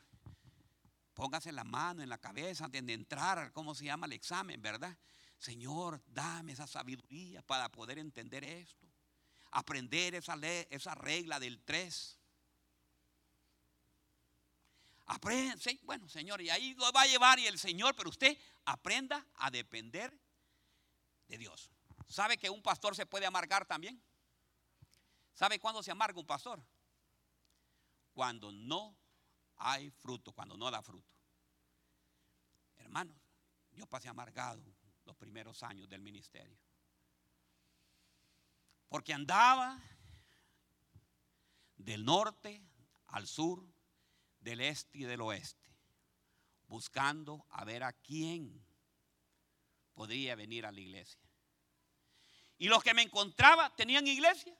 póngase 1.13 1.53
la 1.53 1.63
mano 1.63 2.03
en 2.03 2.09
la 2.09 2.17
cabeza 2.17 2.65
antes 2.65 2.85
de 2.85 2.93
entrar, 2.93 3.51
¿cómo 3.53 3.73
se 3.75 3.85
llama 3.85 4.07
el 4.07 4.13
examen, 4.13 4.61
verdad? 4.61 4.97
Señor, 5.37 6.01
dame 6.07 6.51
esa 6.51 6.67
sabiduría 6.67 7.41
para 7.41 7.69
poder 7.69 7.97
entender 7.97 8.43
esto. 8.43 8.87
Aprender 9.51 10.15
esa, 10.15 10.35
esa 10.69 10.95
regla 10.95 11.39
del 11.39 11.61
3 11.63 12.14
Aprende, 15.07 15.79
bueno, 15.83 16.07
Señor, 16.09 16.41
y 16.41 16.49
ahí 16.49 16.73
lo 16.73 16.91
va 16.91 17.01
a 17.01 17.05
llevar 17.05 17.37
y 17.37 17.45
el 17.45 17.59
Señor, 17.59 17.95
pero 17.95 18.09
usted 18.09 18.37
aprenda 18.65 19.25
a 19.35 19.51
depender 19.51 20.17
de 21.27 21.37
Dios. 21.37 21.71
¿Sabe 22.07 22.37
que 22.37 22.49
un 22.49 22.61
pastor 22.61 22.95
se 22.95 23.05
puede 23.05 23.25
amargar 23.25 23.65
también? 23.65 24.01
¿Sabe 25.33 25.59
cuándo 25.59 25.83
se 25.83 25.91
amarga 25.91 26.19
un 26.19 26.25
pastor? 26.25 26.63
Cuando 28.13 28.51
no 28.51 28.95
hay 29.57 29.91
fruto, 29.91 30.31
cuando 30.31 30.57
no 30.57 30.71
da 30.71 30.81
fruto. 30.81 31.13
Hermanos, 32.77 33.17
yo 33.73 33.85
pasé 33.85 34.07
amargado 34.07 34.63
los 35.05 35.15
primeros 35.17 35.61
años 35.63 35.89
del 35.89 36.01
ministerio. 36.01 36.57
Porque 38.89 39.13
andaba 39.13 39.79
del 41.77 42.05
norte 42.05 42.63
al 43.07 43.27
sur 43.27 43.74
del 44.45 44.61
este 44.61 44.99
y 44.99 45.03
del 45.05 45.21
oeste, 45.21 45.67
buscando 46.67 47.47
a 47.49 47.65
ver 47.65 47.83
a 47.83 47.91
quién 47.93 48.63
podría 49.95 50.35
venir 50.35 50.67
a 50.67 50.71
la 50.71 50.79
iglesia. 50.79 51.19
Y 52.59 52.67
los 52.67 52.83
que 52.83 52.93
me 52.93 53.01
encontraba 53.01 53.75
tenían 53.75 54.05
iglesia. 54.05 54.55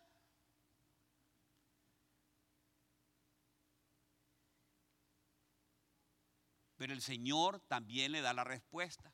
Pero 6.78 6.92
el 6.92 7.02
Señor 7.04 7.60
también 7.68 8.12
le 8.12 8.22
da 8.22 8.34
la 8.34 8.44
respuesta. 8.44 9.14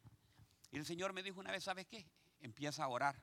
Y 0.72 0.78
el 0.78 0.86
Señor 0.86 1.12
me 1.12 1.22
dijo 1.22 1.42
una 1.42 1.52
vez, 1.52 1.66
¿sabes 1.66 1.86
qué? 1.86 2.10
Empieza 2.40 2.86
a 2.86 2.88
orar. 2.88 3.22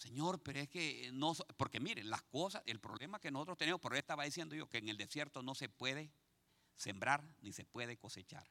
Señor, 0.00 0.42
pero 0.42 0.60
es 0.60 0.68
que 0.70 1.10
no, 1.12 1.34
porque 1.58 1.78
miren, 1.78 2.08
las 2.08 2.22
cosas, 2.22 2.62
el 2.64 2.80
problema 2.80 3.20
que 3.20 3.30
nosotros 3.30 3.58
tenemos, 3.58 3.82
por 3.82 3.92
eso 3.92 3.98
estaba 3.98 4.24
diciendo 4.24 4.54
yo 4.54 4.66
que 4.66 4.78
en 4.78 4.88
el 4.88 4.96
desierto 4.96 5.42
no 5.42 5.54
se 5.54 5.68
puede 5.68 6.10
sembrar 6.74 7.22
ni 7.42 7.52
se 7.52 7.66
puede 7.66 7.98
cosechar. 7.98 8.48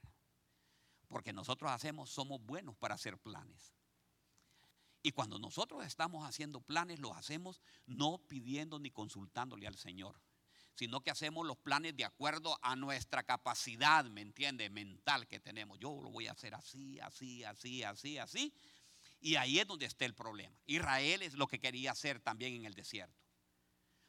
Porque 1.08 1.34
nosotros 1.34 1.72
hacemos, 1.72 2.12
somos 2.12 2.40
buenos 2.40 2.78
para 2.78 2.94
hacer 2.94 3.18
planes. 3.18 3.74
Y 5.02 5.12
cuando 5.12 5.40
nosotros 5.40 5.84
estamos 5.84 6.24
haciendo 6.24 6.62
planes, 6.62 7.00
los 7.00 7.18
hacemos 7.18 7.64
no 7.88 8.20
pidiendo 8.28 8.78
ni 8.78 8.92
consultándole 8.92 9.66
al 9.66 9.76
Señor, 9.76 10.22
sino 10.76 11.02
que 11.02 11.10
hacemos 11.10 11.48
los 11.48 11.58
planes 11.58 11.98
de 11.98 12.06
acuerdo 12.06 12.60
a 12.62 12.76
nuestra 12.76 13.24
capacidad, 13.24 14.06
¿me 14.06 14.22
entiende? 14.22 14.70
Mental 14.70 15.28
que 15.28 15.40
tenemos. 15.40 15.80
Yo 15.80 16.00
lo 16.00 16.12
voy 16.12 16.28
a 16.28 16.34
hacer 16.34 16.54
así, 16.54 17.00
así, 17.00 17.44
así, 17.44 17.82
así, 17.82 18.20
así. 18.20 18.54
Y 19.22 19.36
ahí 19.36 19.60
es 19.60 19.68
donde 19.68 19.86
está 19.86 20.06
el 20.06 20.14
problema. 20.14 20.56
Israel 20.66 21.22
es 21.22 21.34
lo 21.34 21.48
que 21.48 21.60
quería 21.60 21.92
hacer 21.92 22.20
también 22.20 22.54
en 22.54 22.66
el 22.66 22.74
desierto. 22.74 23.20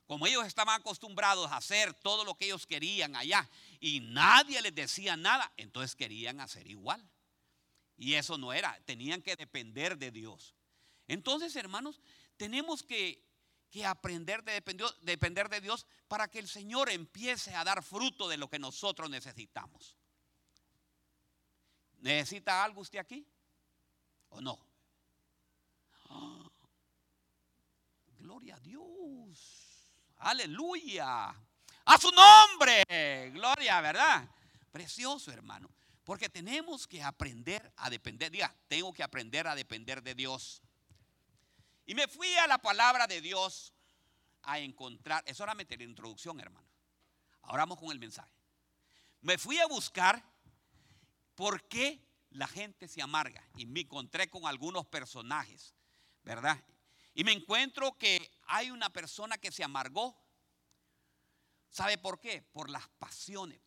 Como 0.06 0.26
ellos 0.26 0.44
estaban 0.44 0.80
acostumbrados 0.80 1.50
a 1.52 1.58
hacer 1.58 1.94
todo 1.94 2.24
lo 2.24 2.34
que 2.34 2.46
ellos 2.46 2.66
querían 2.66 3.14
allá 3.14 3.48
y 3.78 4.00
nadie 4.00 4.60
les 4.60 4.74
decía 4.74 5.16
nada, 5.16 5.52
entonces 5.56 5.94
querían 5.94 6.40
hacer 6.40 6.66
igual. 6.66 7.08
Y 7.96 8.14
eso 8.14 8.38
no 8.38 8.52
era, 8.52 8.76
tenían 8.86 9.22
que 9.22 9.36
depender 9.36 9.98
de 9.98 10.10
Dios. 10.10 10.56
Entonces, 11.06 11.54
hermanos, 11.54 12.00
tenemos 12.36 12.82
que, 12.82 13.22
aprender 13.84 14.42
de 14.42 14.54
depender, 14.54 14.88
depender 15.02 15.48
de 15.48 15.60
Dios 15.60 15.86
para 16.08 16.28
que 16.28 16.38
el 16.38 16.48
Señor 16.48 16.90
empiece 16.90 17.54
a 17.54 17.62
dar 17.62 17.82
fruto 17.82 18.28
de 18.28 18.36
lo 18.36 18.48
que 18.48 18.58
nosotros 18.58 19.10
necesitamos. 19.10 19.96
¿Necesita 21.98 22.64
algo 22.64 22.80
usted 22.80 22.98
aquí? 22.98 23.26
¿O 24.30 24.40
no? 24.40 24.69
Gloria 28.20 28.56
a 28.56 28.60
Dios. 28.60 29.88
Aleluya. 30.18 31.34
A 31.84 31.98
su 31.98 32.10
nombre. 32.10 32.84
Gloria, 33.32 33.80
¿verdad? 33.80 34.28
Precioso, 34.70 35.32
hermano. 35.32 35.68
Porque 36.04 36.28
tenemos 36.28 36.86
que 36.86 37.02
aprender 37.02 37.72
a 37.76 37.90
depender. 37.90 38.30
Diga, 38.30 38.54
tengo 38.68 38.92
que 38.92 39.02
aprender 39.02 39.46
a 39.46 39.54
depender 39.54 40.02
de 40.02 40.14
Dios. 40.14 40.62
Y 41.86 41.94
me 41.94 42.06
fui 42.08 42.32
a 42.36 42.46
la 42.46 42.58
palabra 42.58 43.06
de 43.06 43.20
Dios 43.20 43.72
a 44.42 44.58
encontrar. 44.58 45.24
Es 45.26 45.36
solamente 45.36 45.76
la 45.76 45.84
introducción, 45.84 46.38
hermano. 46.40 46.68
Ahora 47.42 47.62
vamos 47.62 47.80
con 47.80 47.90
el 47.90 47.98
mensaje. 47.98 48.32
Me 49.22 49.38
fui 49.38 49.58
a 49.58 49.66
buscar 49.66 50.22
por 51.34 51.66
qué 51.68 52.00
la 52.30 52.46
gente 52.46 52.86
se 52.86 53.02
amarga. 53.02 53.42
Y 53.56 53.66
me 53.66 53.80
encontré 53.80 54.30
con 54.30 54.46
algunos 54.46 54.86
personajes 54.86 55.74
¿verdad? 56.22 56.58
Y 57.14 57.24
me 57.24 57.32
encuentro 57.32 57.96
que 57.98 58.30
hay 58.46 58.70
una 58.70 58.90
persona 58.90 59.38
que 59.38 59.50
se 59.50 59.64
amargó. 59.64 60.16
¿Sabe 61.70 61.98
por 61.98 62.20
qué? 62.20 62.42
Por 62.42 62.70
las 62.70 62.88
pasiones. 62.88 63.60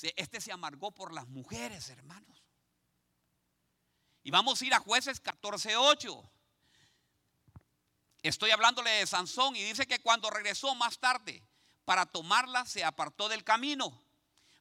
Este 0.00 0.40
se 0.40 0.52
amargó 0.52 0.92
por 0.92 1.12
las 1.12 1.26
mujeres, 1.28 1.88
hermanos. 1.88 2.42
Y 4.22 4.30
vamos 4.30 4.60
a 4.60 4.64
ir 4.66 4.74
a 4.74 4.80
jueces 4.80 5.22
14.8. 5.22 6.30
Estoy 8.22 8.50
hablándole 8.50 8.90
de 8.90 9.06
Sansón 9.06 9.54
y 9.56 9.62
dice 9.62 9.86
que 9.86 10.00
cuando 10.00 10.30
regresó 10.30 10.74
más 10.74 10.98
tarde 10.98 11.42
para 11.84 12.06
tomarla 12.06 12.66
se 12.66 12.84
apartó 12.84 13.28
del 13.28 13.44
camino 13.44 14.02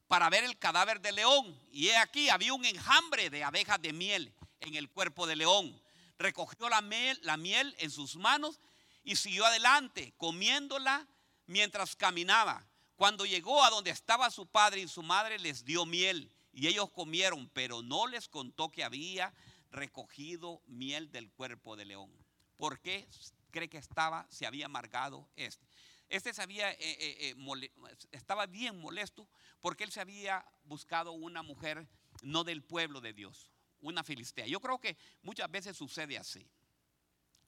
para 0.08 0.30
ver 0.30 0.44
el 0.44 0.58
cadáver 0.60 1.02
de 1.02 1.12
león. 1.12 1.60
Y 1.72 1.88
he 1.88 1.98
aquí, 1.98 2.30
había 2.30 2.54
un 2.54 2.64
enjambre 2.64 3.30
de 3.30 3.44
abejas 3.44 3.82
de 3.82 3.92
miel 3.92 4.34
en 4.60 4.76
el 4.76 4.90
cuerpo 4.90 5.26
de 5.28 5.36
león 5.36 5.85
recogió 6.18 6.70
la 6.70 6.82
miel, 6.82 7.20
la 7.24 7.38
miel 7.38 7.76
en 7.80 7.92
sus 7.92 8.16
manos 8.16 8.60
y 9.04 9.16
siguió 9.16 9.46
adelante, 9.46 10.14
comiéndola 10.18 11.08
mientras 11.46 11.96
caminaba. 11.96 12.68
Cuando 12.96 13.26
llegó 13.26 13.64
a 13.64 13.70
donde 13.70 13.92
estaba 13.92 14.32
su 14.32 14.48
padre 14.48 14.82
y 14.82 14.88
su 14.88 15.04
madre, 15.04 15.38
les 15.40 15.66
dio 15.66 15.86
miel 15.86 16.32
y 16.54 16.68
ellos 16.68 16.90
comieron, 16.90 17.50
pero 17.50 17.82
no 17.82 18.08
les 18.08 18.30
contó 18.30 18.72
que 18.72 18.84
había 18.84 19.34
recogido 19.72 20.62
miel 20.68 21.12
del 21.12 21.30
cuerpo 21.32 21.76
de 21.76 21.86
león. 21.86 22.12
¿Por 22.58 22.80
qué 22.80 23.08
cree 23.52 23.70
que 23.70 23.78
estaba, 23.78 24.26
se 24.30 24.46
había 24.46 24.68
amargado 24.68 25.30
este? 25.36 25.68
Este 26.08 26.34
se 26.34 26.42
había, 26.42 26.72
eh, 26.72 26.78
eh, 26.80 27.36
eh, 27.36 27.72
estaba 28.12 28.46
bien 28.46 28.80
molesto 28.80 29.28
porque 29.60 29.84
él 29.84 29.92
se 29.92 30.00
había 30.00 30.46
buscado 30.64 31.12
una 31.12 31.42
mujer 31.42 31.88
no 32.22 32.44
del 32.44 32.64
pueblo 32.64 33.02
de 33.02 33.14
Dios, 33.14 33.50
una 33.82 34.04
filistea. 34.04 34.48
Yo 34.48 34.60
creo 34.60 34.80
que 34.80 34.98
muchas 35.22 35.50
veces 35.50 35.78
sucede 35.78 36.18
así. 36.18 36.48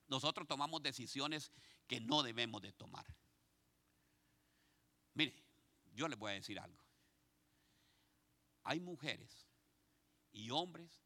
Nosotros 0.07 0.47
tomamos 0.47 0.81
decisiones 0.81 1.51
que 1.87 1.99
no 1.99 2.23
debemos 2.23 2.61
de 2.61 2.71
tomar. 2.73 3.05
Mire, 5.13 5.35
yo 5.93 6.07
les 6.07 6.17
voy 6.17 6.31
a 6.31 6.35
decir 6.35 6.59
algo. 6.59 6.83
Hay 8.63 8.79
mujeres 8.79 9.47
y 10.31 10.49
hombres 10.51 11.01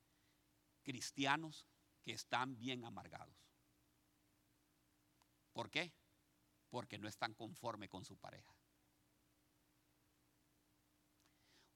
cristianos 0.84 1.66
que 2.04 2.12
están 2.12 2.58
bien 2.58 2.84
amargados. 2.86 3.36
¿Por 5.54 5.70
qué? 5.70 5.94
Porque 6.70 6.98
no 6.98 7.08
están 7.08 7.34
conforme 7.34 7.88
con 7.88 8.06
su 8.06 8.18
pareja. 8.18 8.54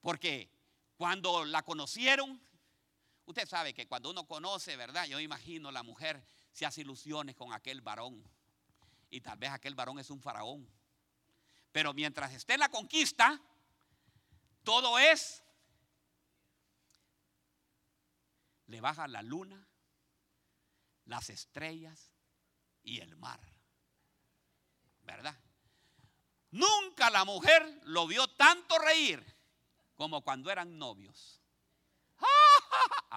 Porque 0.00 0.50
cuando 0.96 1.44
la 1.44 1.62
conocieron, 1.62 2.40
usted 3.26 3.46
sabe 3.46 3.74
que 3.74 3.86
cuando 3.86 4.10
uno 4.10 4.26
conoce, 4.26 4.76
¿verdad? 4.76 5.06
Yo 5.06 5.20
imagino 5.20 5.70
la 5.70 5.82
mujer 5.82 6.24
se 6.52 6.64
hace 6.64 6.80
ilusiones 6.80 7.36
con 7.36 7.52
aquel 7.52 7.82
varón. 7.82 8.24
Y 9.10 9.20
tal 9.20 9.38
vez 9.38 9.50
aquel 9.50 9.74
varón 9.74 9.98
es 9.98 10.10
un 10.10 10.20
faraón. 10.20 10.68
Pero 11.72 11.92
mientras 11.92 12.32
esté 12.32 12.54
en 12.54 12.60
la 12.60 12.70
conquista, 12.70 13.40
todo 14.64 14.98
es 14.98 15.42
le 18.66 18.80
baja 18.80 19.06
la 19.06 19.22
luna, 19.22 19.68
las 21.04 21.30
estrellas 21.30 22.10
y 22.82 23.00
el 23.00 23.16
mar. 23.16 23.40
¿Verdad? 25.02 25.38
Nunca 26.50 27.10
la 27.10 27.24
mujer 27.24 27.80
lo 27.84 28.06
vio 28.06 28.26
tanto 28.28 28.78
reír 28.78 29.24
como 29.94 30.22
cuando 30.22 30.50
eran 30.50 30.78
novios. 30.78 31.40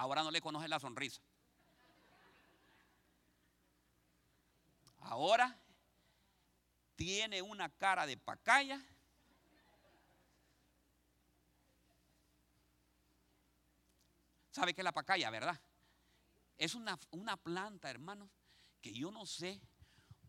Ahora 0.00 0.22
no 0.22 0.30
le 0.30 0.40
conoce 0.40 0.66
la 0.66 0.80
sonrisa. 0.80 1.20
Ahora 5.00 5.54
tiene 6.96 7.42
una 7.42 7.68
cara 7.68 8.06
de 8.06 8.16
pacaya 8.16 8.82
¿Sabe 14.50 14.72
qué 14.72 14.80
es 14.80 14.84
la 14.84 14.92
pacaya, 14.92 15.28
verdad? 15.28 15.60
Es 16.56 16.74
una, 16.74 16.98
una 17.10 17.36
planta, 17.36 17.90
hermanos, 17.90 18.30
que 18.80 18.92
yo 18.92 19.10
no 19.10 19.26
sé 19.26 19.60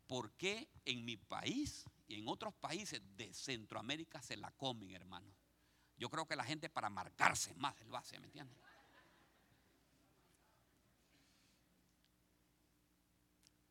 por 0.06 0.34
qué 0.34 0.70
en 0.84 1.06
mi 1.06 1.16
país 1.16 1.86
y 2.08 2.20
en 2.20 2.28
otros 2.28 2.54
países 2.54 3.01
de 3.16 3.34
Centroamérica 3.34 4.22
se 4.22 4.36
la 4.36 4.51
comen, 4.51 4.92
hermanos. 4.92 5.34
Yo 5.98 6.10
creo 6.10 6.28
que 6.28 6.36
la 6.36 6.44
gente 6.44 6.70
para 6.70 6.90
marcarse 6.90 7.54
más 7.56 7.80
el 7.82 7.90
base, 7.90 8.20
¿me 8.20 8.25
entienden? 8.25 8.58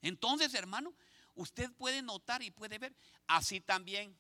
Entonces, 0.02 0.54
hermano, 0.54 0.94
usted 1.34 1.70
puede 1.72 2.02
notar 2.02 2.42
y 2.42 2.50
puede 2.50 2.78
ver, 2.78 2.94
así 3.26 3.60
también, 3.60 4.18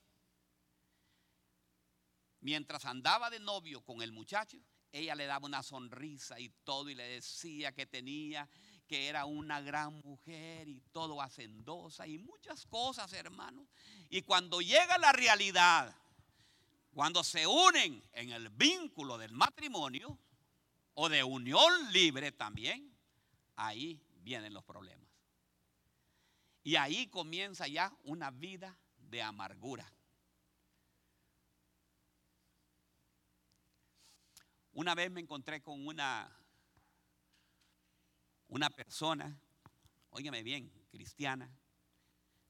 mientras 2.40 2.84
andaba 2.84 3.30
de 3.30 3.40
novio 3.40 3.82
con 3.82 4.02
el 4.02 4.12
muchacho, 4.12 4.58
ella 4.92 5.14
le 5.14 5.26
daba 5.26 5.46
una 5.46 5.62
sonrisa 5.62 6.40
y 6.40 6.48
todo 6.64 6.90
y 6.90 6.94
le 6.94 7.04
decía 7.04 7.72
que 7.72 7.86
tenía, 7.86 8.48
que 8.86 9.06
era 9.06 9.24
una 9.24 9.60
gran 9.60 10.00
mujer 10.00 10.68
y 10.68 10.80
todo 10.92 11.22
hacendosa 11.22 12.06
y 12.08 12.18
muchas 12.18 12.66
cosas, 12.66 13.12
hermanos. 13.12 13.68
Y 14.08 14.22
cuando 14.22 14.60
llega 14.60 14.98
la 14.98 15.12
realidad, 15.12 15.94
cuando 16.92 17.22
se 17.22 17.46
unen 17.46 18.02
en 18.12 18.30
el 18.30 18.48
vínculo 18.48 19.16
del 19.16 19.32
matrimonio 19.32 20.18
o 20.94 21.08
de 21.08 21.22
unión 21.22 21.92
libre 21.92 22.32
también, 22.32 22.92
ahí 23.54 24.02
vienen 24.22 24.52
los 24.52 24.64
problemas. 24.64 25.09
Y 26.62 26.76
ahí 26.76 27.06
comienza 27.08 27.66
ya 27.66 27.92
una 28.04 28.30
vida 28.30 28.78
de 28.96 29.22
amargura. 29.22 29.90
Una 34.72 34.94
vez 34.94 35.10
me 35.10 35.20
encontré 35.20 35.62
con 35.62 35.86
una, 35.86 36.30
una 38.48 38.70
persona, 38.70 39.38
óigame 40.10 40.42
bien, 40.42 40.70
cristiana, 40.90 41.50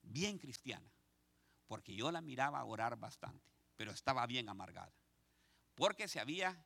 bien 0.01 0.37
cristiana, 0.37 0.91
porque 1.67 1.95
yo 1.95 2.11
la 2.11 2.21
miraba 2.21 2.63
orar 2.63 2.97
bastante, 2.97 3.49
pero 3.75 3.91
estaba 3.91 4.25
bien 4.27 4.49
amargada, 4.49 4.93
porque 5.73 6.07
se 6.07 6.19
había 6.19 6.63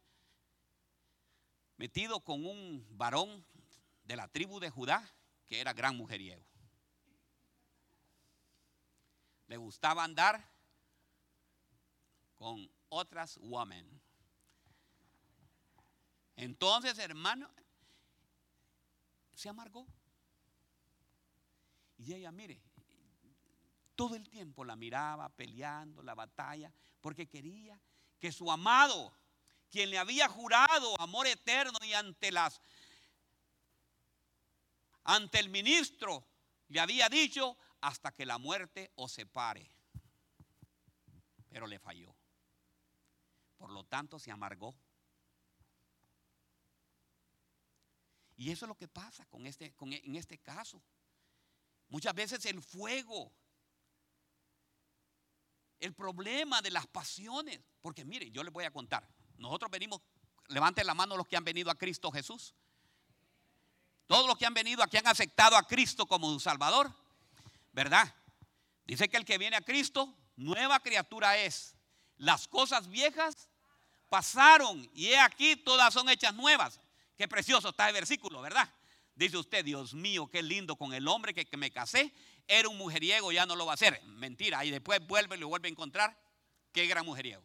metido 1.77 2.21
con 2.21 2.45
un 2.45 2.85
varón 2.91 3.45
de 4.03 4.15
la 4.15 4.27
tribu 4.27 4.59
de 4.59 4.69
Judá 4.69 5.09
que 5.45 5.61
era 5.61 5.73
gran 5.73 5.95
mujeriego. 5.95 6.45
Le 9.47 9.57
gustaba 9.57 10.03
andar 10.03 10.43
con 12.35 12.69
otras 12.89 13.37
women. 13.37 14.01
Entonces, 16.35 16.97
hermano, 16.99 17.49
se 19.33 19.49
amargó. 19.49 19.87
Y 21.97 22.13
ella, 22.13 22.31
mire, 22.31 22.61
todo 23.95 24.15
el 24.15 24.27
tiempo 24.29 24.65
la 24.65 24.75
miraba 24.75 25.29
peleando 25.29 26.03
la 26.03 26.13
batalla 26.13 26.71
porque 26.99 27.27
quería 27.27 27.79
que 28.19 28.31
su 28.31 28.51
amado, 28.51 29.13
quien 29.69 29.89
le 29.89 29.97
había 29.97 30.27
jurado 30.27 30.99
amor 30.99 31.27
eterno 31.27 31.77
y 31.83 31.93
ante 31.93 32.31
las 32.31 32.61
ante 35.03 35.39
el 35.39 35.49
ministro 35.49 36.25
le 36.69 36.79
había 36.79 37.07
dicho 37.09 37.55
hasta 37.81 38.11
que 38.11 38.25
la 38.25 38.37
muerte 38.37 38.91
os 38.95 39.11
separe. 39.11 39.69
Pero 41.49 41.67
le 41.67 41.79
falló. 41.79 42.15
Por 43.57 43.71
lo 43.71 43.83
tanto 43.85 44.19
se 44.19 44.31
amargó. 44.31 44.75
Y 48.37 48.51
eso 48.51 48.65
es 48.65 48.67
lo 48.67 48.75
que 48.75 48.87
pasa 48.87 49.25
con 49.27 49.47
este, 49.47 49.73
con, 49.73 49.93
en 49.93 50.15
este 50.15 50.37
caso. 50.39 50.81
Muchas 51.87 52.13
veces 52.13 52.45
el 52.45 52.61
fuego, 52.61 53.31
el 55.79 55.93
problema 55.93 56.61
de 56.61 56.71
las 56.71 56.87
pasiones. 56.87 57.61
Porque 57.81 58.03
mire, 58.03 58.29
yo 58.31 58.43
les 58.43 58.51
voy 58.51 58.65
a 58.65 58.71
contar. 58.71 59.07
Nosotros 59.37 59.71
venimos, 59.71 60.01
levanten 60.47 60.85
la 60.85 60.93
mano 60.93 61.15
los 61.15 61.27
que 61.27 61.37
han 61.37 61.43
venido 61.43 61.71
a 61.71 61.75
Cristo 61.75 62.11
Jesús. 62.11 62.53
Todos 64.07 64.27
los 64.27 64.37
que 64.37 64.45
han 64.45 64.53
venido 64.53 64.83
aquí 64.83 64.97
han 64.97 65.07
aceptado 65.07 65.55
a 65.55 65.63
Cristo 65.63 66.05
como 66.05 66.31
su 66.31 66.39
Salvador. 66.39 66.93
¿Verdad? 67.75 68.15
Dice 68.85 69.09
que 69.09 69.17
el 69.17 69.25
que 69.25 69.37
viene 69.37 69.57
a 69.57 69.61
Cristo, 69.61 70.17
nueva 70.37 70.79
criatura 70.79 71.37
es. 71.37 71.75
Las 72.15 72.47
cosas 72.47 72.87
viejas 72.87 73.49
pasaron 74.07 74.89
y 74.93 75.07
he 75.07 75.19
aquí 75.19 75.57
todas 75.57 75.93
son 75.93 76.07
hechas 76.07 76.33
nuevas. 76.33 76.79
Qué 77.17 77.27
precioso 77.27 77.69
está 77.69 77.89
el 77.89 77.93
versículo, 77.93 78.41
¿verdad? 78.41 78.73
Dice 79.13 79.35
usted, 79.35 79.65
Dios 79.65 79.93
mío, 79.93 80.29
qué 80.31 80.41
lindo 80.41 80.77
con 80.77 80.93
el 80.93 81.05
hombre 81.09 81.33
que, 81.33 81.57
me 81.57 81.69
casé. 81.69 82.13
Era 82.47 82.69
un 82.69 82.77
mujeriego, 82.77 83.33
ya 83.33 83.45
no 83.45 83.57
lo 83.57 83.65
va 83.65 83.73
a 83.73 83.75
hacer. 83.75 84.01
Mentira, 84.05 84.63
y 84.63 84.71
después 84.71 85.05
vuelve 85.05 85.35
y 85.35 85.39
lo 85.39 85.49
vuelve 85.49 85.67
a 85.67 85.71
encontrar. 85.71 86.17
Qué 86.71 86.87
gran 86.87 87.05
mujeriego. 87.05 87.43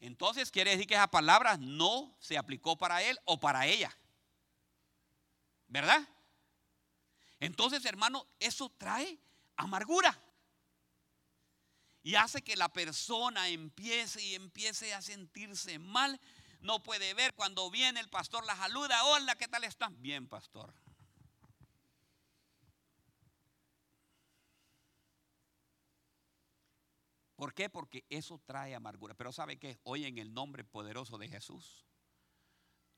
Entonces 0.00 0.50
quiere 0.50 0.70
decir 0.70 0.86
que 0.86 0.94
esa 0.94 1.08
palabra 1.08 1.58
no 1.58 2.16
se 2.18 2.38
aplicó 2.38 2.78
para 2.78 3.02
él 3.02 3.18
o 3.26 3.38
para 3.38 3.66
ella. 3.66 3.94
¿Verdad? 5.68 6.08
Entonces, 7.42 7.84
hermano, 7.86 8.24
eso 8.38 8.68
trae 8.78 9.18
amargura. 9.56 10.16
Y 12.04 12.14
hace 12.14 12.40
que 12.40 12.54
la 12.54 12.68
persona 12.68 13.48
empiece 13.48 14.22
y 14.22 14.36
empiece 14.36 14.94
a 14.94 15.02
sentirse 15.02 15.80
mal 15.80 16.20
no 16.60 16.80
puede 16.84 17.14
ver 17.14 17.34
cuando 17.34 17.68
viene 17.68 17.98
el 17.98 18.08
pastor 18.08 18.46
la 18.46 18.54
saluda. 18.54 19.04
Hola, 19.06 19.34
¿qué 19.34 19.48
tal 19.48 19.64
están? 19.64 20.00
Bien, 20.00 20.28
pastor. 20.28 20.72
¿Por 27.34 27.54
qué? 27.54 27.68
Porque 27.68 28.04
eso 28.08 28.38
trae 28.38 28.76
amargura. 28.76 29.14
Pero 29.14 29.32
¿sabe 29.32 29.58
qué? 29.58 29.80
Hoy 29.82 30.04
en 30.04 30.18
el 30.18 30.32
nombre 30.32 30.62
poderoso 30.62 31.18
de 31.18 31.26
Jesús, 31.26 31.84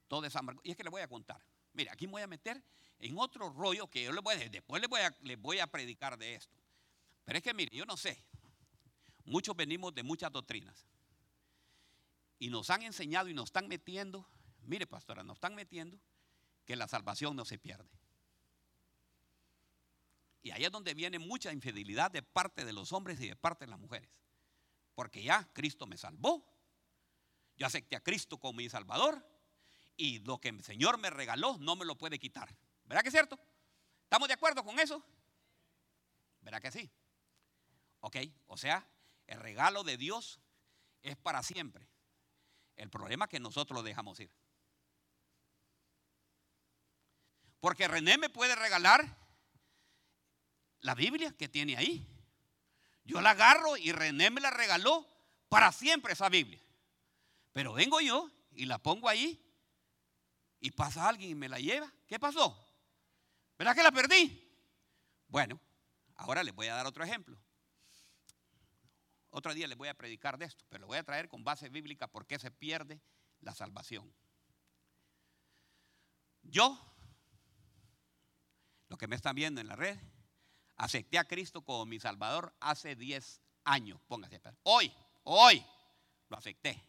toda 0.06 0.28
esa 0.28 0.40
amargura. 0.40 0.68
Y 0.68 0.72
es 0.72 0.76
que 0.76 0.84
le 0.84 0.90
voy 0.90 1.00
a 1.00 1.08
contar. 1.08 1.42
Mire, 1.72 1.88
aquí 1.90 2.06
me 2.06 2.12
voy 2.12 2.22
a 2.22 2.26
meter 2.26 2.62
en 3.04 3.18
otro 3.18 3.50
rollo 3.50 3.86
que 3.88 4.02
yo 4.02 4.12
les 4.12 4.22
voy 4.22 4.34
a, 4.34 4.48
después 4.48 4.80
les 4.80 4.88
voy 4.88 5.00
a, 5.02 5.14
les 5.22 5.38
voy 5.38 5.58
a 5.58 5.66
predicar 5.66 6.16
de 6.16 6.36
esto. 6.36 6.56
Pero 7.24 7.36
es 7.36 7.44
que 7.44 7.52
mire, 7.52 7.76
yo 7.76 7.84
no 7.84 7.98
sé. 7.98 8.24
Muchos 9.26 9.54
venimos 9.54 9.94
de 9.94 10.02
muchas 10.02 10.32
doctrinas. 10.32 10.86
Y 12.38 12.48
nos 12.48 12.70
han 12.70 12.82
enseñado 12.82 13.28
y 13.28 13.34
nos 13.34 13.46
están 13.46 13.68
metiendo, 13.68 14.26
mire 14.62 14.86
pastora, 14.86 15.22
nos 15.22 15.36
están 15.36 15.54
metiendo 15.54 16.00
que 16.64 16.76
la 16.76 16.88
salvación 16.88 17.36
no 17.36 17.44
se 17.44 17.58
pierde. 17.58 17.90
Y 20.42 20.50
ahí 20.52 20.64
es 20.64 20.72
donde 20.72 20.94
viene 20.94 21.18
mucha 21.18 21.52
infidelidad 21.52 22.10
de 22.10 22.22
parte 22.22 22.64
de 22.64 22.72
los 22.72 22.92
hombres 22.92 23.20
y 23.20 23.28
de 23.28 23.36
parte 23.36 23.66
de 23.66 23.70
las 23.70 23.80
mujeres. 23.80 24.10
Porque 24.94 25.22
ya 25.22 25.46
Cristo 25.52 25.86
me 25.86 25.98
salvó. 25.98 26.42
Yo 27.58 27.66
acepté 27.66 27.96
a 27.96 28.02
Cristo 28.02 28.38
como 28.38 28.56
mi 28.56 28.68
Salvador. 28.70 29.26
Y 29.96 30.20
lo 30.20 30.40
que 30.40 30.48
el 30.48 30.62
Señor 30.64 30.98
me 30.98 31.10
regaló 31.10 31.58
no 31.58 31.76
me 31.76 31.84
lo 31.84 31.96
puede 31.96 32.18
quitar. 32.18 32.54
¿Verdad 32.94 33.02
que 33.02 33.08
es 33.08 33.14
cierto? 33.14 33.40
¿Estamos 34.04 34.28
de 34.28 34.34
acuerdo 34.34 34.62
con 34.62 34.78
eso? 34.78 35.04
¿Verdad 36.42 36.62
que 36.62 36.70
sí? 36.70 36.88
Ok, 37.98 38.18
o 38.46 38.56
sea, 38.56 38.88
el 39.26 39.40
regalo 39.40 39.82
de 39.82 39.96
Dios 39.96 40.38
es 41.02 41.16
para 41.16 41.42
siempre. 41.42 41.88
El 42.76 42.90
problema 42.90 43.24
es 43.24 43.32
que 43.32 43.40
nosotros 43.40 43.76
lo 43.76 43.82
dejamos 43.82 44.20
ir. 44.20 44.30
Porque 47.58 47.88
René 47.88 48.16
me 48.16 48.30
puede 48.30 48.54
regalar 48.54 49.04
la 50.78 50.94
Biblia 50.94 51.34
que 51.36 51.48
tiene 51.48 51.76
ahí. 51.76 52.06
Yo 53.02 53.20
la 53.20 53.30
agarro 53.30 53.76
y 53.76 53.90
René 53.90 54.30
me 54.30 54.40
la 54.40 54.52
regaló 54.52 55.04
para 55.48 55.72
siempre 55.72 56.12
esa 56.12 56.28
Biblia. 56.28 56.60
Pero 57.52 57.72
vengo 57.72 58.00
yo 58.00 58.30
y 58.52 58.66
la 58.66 58.78
pongo 58.78 59.08
ahí 59.08 59.44
y 60.60 60.70
pasa 60.70 61.08
alguien 61.08 61.30
y 61.30 61.34
me 61.34 61.48
la 61.48 61.58
lleva. 61.58 61.92
¿Qué 62.06 62.20
pasó? 62.20 62.63
¿Verdad 63.58 63.74
que 63.74 63.82
la 63.82 63.92
perdí? 63.92 64.40
Bueno, 65.28 65.60
ahora 66.16 66.42
les 66.42 66.54
voy 66.54 66.66
a 66.68 66.74
dar 66.74 66.86
otro 66.86 67.04
ejemplo. 67.04 67.38
Otro 69.30 69.52
día 69.52 69.66
les 69.66 69.76
voy 69.76 69.88
a 69.88 69.94
predicar 69.94 70.38
de 70.38 70.44
esto, 70.44 70.64
pero 70.68 70.82
lo 70.82 70.86
voy 70.86 70.98
a 70.98 71.02
traer 71.02 71.28
con 71.28 71.42
base 71.42 71.68
bíblica 71.68 72.06
por 72.06 72.26
qué 72.26 72.38
se 72.38 72.50
pierde 72.50 73.00
la 73.40 73.54
salvación. 73.54 74.14
Yo, 76.42 76.78
lo 78.88 78.96
que 78.96 79.08
me 79.08 79.16
están 79.16 79.34
viendo 79.34 79.60
en 79.60 79.66
la 79.66 79.76
red, 79.76 79.98
acepté 80.76 81.18
a 81.18 81.24
Cristo 81.24 81.62
como 81.62 81.86
mi 81.86 81.98
Salvador 81.98 82.54
hace 82.60 82.94
10 82.94 83.40
años. 83.64 84.00
Póngase, 84.06 84.40
hoy, 84.62 84.92
hoy 85.24 85.64
lo 86.28 86.36
acepté. 86.36 86.80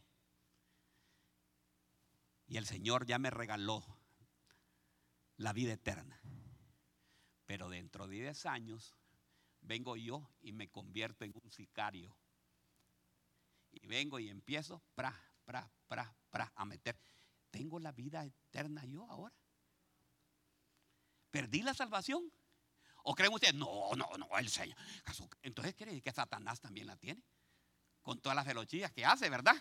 Y 2.48 2.58
el 2.58 2.68
Señor 2.68 3.06
ya 3.06 3.18
me 3.18 3.32
regaló 3.32 3.84
la 5.38 5.52
vida 5.52 5.74
eterna. 5.74 6.22
Pero 7.46 7.70
dentro 7.70 8.08
de 8.08 8.16
10 8.16 8.46
años 8.46 8.96
vengo 9.62 9.96
yo 9.96 10.30
y 10.42 10.52
me 10.52 10.70
convierto 10.70 11.26
en 11.26 11.34
un 11.42 11.52
sicario. 11.52 12.16
Y 13.72 13.86
vengo 13.88 14.20
y 14.20 14.30
empiezo, 14.30 14.82
pra, 14.96 15.14
pra, 15.44 15.70
pra, 15.88 16.16
pra, 16.30 16.52
a 16.56 16.66
meter. 16.66 16.98
¿Tengo 17.52 17.80
la 17.80 17.92
vida 17.92 18.26
eterna 18.26 18.86
yo 18.86 19.10
ahora? 19.10 19.36
¿Perdí 21.32 21.62
la 21.62 21.74
salvación? 21.74 22.32
¿O 23.04 23.14
creen 23.14 23.34
ustedes? 23.34 23.54
No, 23.54 23.94
no, 23.96 24.10
no, 24.18 24.38
el 24.38 24.50
Señor. 24.50 24.78
Entonces 25.42 25.76
quiere 25.76 25.92
decir 25.92 26.04
que 26.04 26.12
Satanás 26.12 26.60
también 26.60 26.88
la 26.88 26.96
tiene. 26.96 27.22
Con 28.02 28.20
todas 28.20 28.36
las 28.36 28.46
velocidades 28.46 28.94
que 28.94 29.06
hace, 29.06 29.30
¿verdad? 29.30 29.56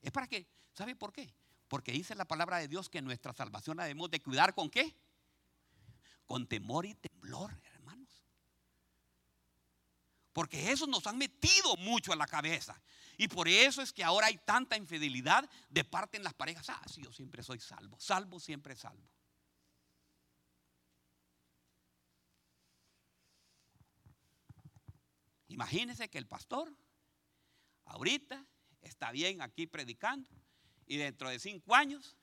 Es 0.00 0.12
para 0.12 0.26
que, 0.26 0.46
¿sabe 0.72 0.94
por 0.94 1.12
qué? 1.12 1.32
Porque 1.66 1.92
dice 1.92 2.14
la 2.14 2.26
palabra 2.26 2.58
de 2.58 2.68
Dios 2.68 2.88
que 2.88 3.02
nuestra 3.02 3.32
salvación 3.32 3.76
la 3.76 3.84
debemos 3.84 4.10
de 4.10 4.20
cuidar 4.20 4.54
con 4.54 4.70
qué? 4.70 4.94
Con 6.28 6.46
temor 6.46 6.86
y 6.86 6.94
temblor, 6.94 7.50
hermanos. 7.74 8.22
Porque 10.32 10.70
eso 10.70 10.86
nos 10.86 11.04
han 11.08 11.18
metido 11.18 11.74
mucho 11.78 12.12
a 12.12 12.16
la 12.16 12.28
cabeza. 12.28 12.80
Y 13.16 13.26
por 13.26 13.48
eso 13.48 13.82
es 13.82 13.92
que 13.92 14.04
ahora 14.04 14.28
hay 14.28 14.38
tanta 14.38 14.76
infidelidad 14.76 15.50
de 15.68 15.82
parte 15.82 16.16
en 16.18 16.22
las 16.22 16.34
parejas. 16.34 16.68
Ah, 16.68 16.80
sí, 16.86 17.02
yo 17.02 17.12
siempre 17.12 17.42
soy 17.42 17.58
salvo. 17.58 17.98
Salvo, 17.98 18.38
siempre 18.38 18.76
salvo. 18.76 19.02
Imagínense 25.48 26.08
que 26.08 26.18
el 26.18 26.26
pastor 26.26 26.72
ahorita 27.86 28.46
está 28.82 29.10
bien 29.10 29.42
aquí 29.42 29.66
predicando 29.66 30.30
y 30.86 30.98
dentro 30.98 31.28
de 31.30 31.40
cinco 31.40 31.74
años 31.74 32.16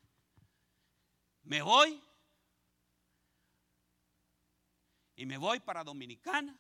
me 1.44 1.62
voy 1.62 2.02
y 5.16 5.26
me 5.26 5.38
voy 5.38 5.60
para 5.60 5.84
Dominicana 5.84 6.58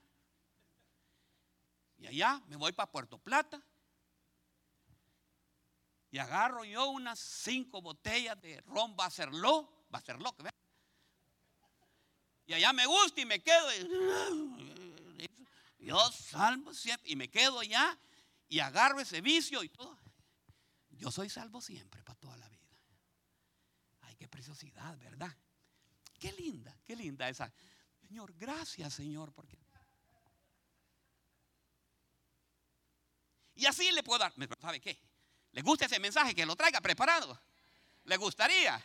y 1.97 2.07
allá 2.07 2.41
me 2.47 2.55
voy 2.55 2.71
para 2.71 2.91
Puerto 2.91 3.17
Plata 3.17 3.61
y 6.11 6.17
agarro 6.17 6.63
yo 6.63 6.89
unas 6.89 7.19
cinco 7.19 7.81
botellas 7.81 8.39
de 8.41 8.61
ron 8.61 8.95
Bacerló, 8.95 9.85
Bacerló, 9.89 10.35
y 12.45 12.53
allá 12.53 12.71
me 12.73 12.85
gusta 12.85 13.21
y 13.21 13.25
me 13.25 13.41
quedo 13.41 13.67
yo 15.85 15.99
salvo 16.11 16.73
siempre 16.73 17.11
y 17.11 17.15
me 17.15 17.29
quedo 17.29 17.59
allá 17.59 17.99
y 18.49 18.59
agarro 18.59 18.99
ese 18.99 19.21
vicio 19.21 19.63
y 19.63 19.69
todo. 19.69 19.99
Yo 20.89 21.11
soy 21.11 21.29
salvo 21.29 21.61
siempre 21.61 22.01
para 22.01 22.17
toda 22.17 22.35
la 22.37 22.49
vida. 22.49 22.79
Ay, 24.01 24.15
qué 24.15 24.27
preciosidad, 24.27 24.97
¿verdad? 24.97 25.35
Qué 26.19 26.31
linda, 26.31 26.75
qué 26.83 26.95
linda 26.95 27.29
esa. 27.29 27.53
Señor, 28.07 28.33
gracias, 28.35 28.93
Señor, 28.93 29.33
porque. 29.33 29.57
Y 33.55 33.65
así 33.65 33.89
le 33.91 34.03
puedo 34.03 34.19
dar. 34.19 34.33
¿Sabe 34.59 34.79
qué? 34.79 34.99
¿Le 35.51 35.61
gusta 35.61 35.85
ese 35.85 35.99
mensaje? 35.99 36.35
Que 36.35 36.45
lo 36.45 36.55
traiga 36.55 36.81
preparado. 36.81 37.39
¿Le 38.03 38.17
gustaría? 38.17 38.81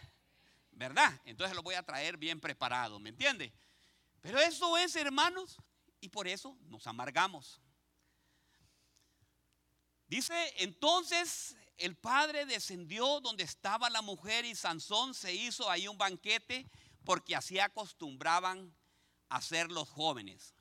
¿Verdad? 0.70 1.20
Entonces 1.24 1.54
lo 1.54 1.62
voy 1.62 1.74
a 1.74 1.83
traer 1.83 2.16
bien 2.16 2.40
preparado, 2.40 2.98
¿me 2.98 3.11
entiende? 3.11 3.52
Pero 4.22 4.38
eso 4.38 4.78
es, 4.78 4.96
hermanos, 4.96 5.59
y 6.00 6.09
por 6.09 6.26
eso 6.28 6.56
nos 6.68 6.87
amargamos. 6.87 7.61
Dice, 10.06 10.54
entonces 10.59 11.56
el 11.76 11.96
padre 11.96 12.46
descendió 12.46 13.20
donde 13.20 13.44
estaba 13.44 13.90
la 13.90 14.02
mujer 14.02 14.44
y 14.44 14.54
Sansón 14.54 15.14
se 15.14 15.35
hizo 15.35 15.68
ahí 15.68 15.88
un 15.88 15.98
banquete 15.98 16.66
porque 17.04 17.35
así 17.35 17.59
acostumbraban 17.59 18.74
hacer 19.31 19.71
los 19.71 19.88
jóvenes. 19.88 20.55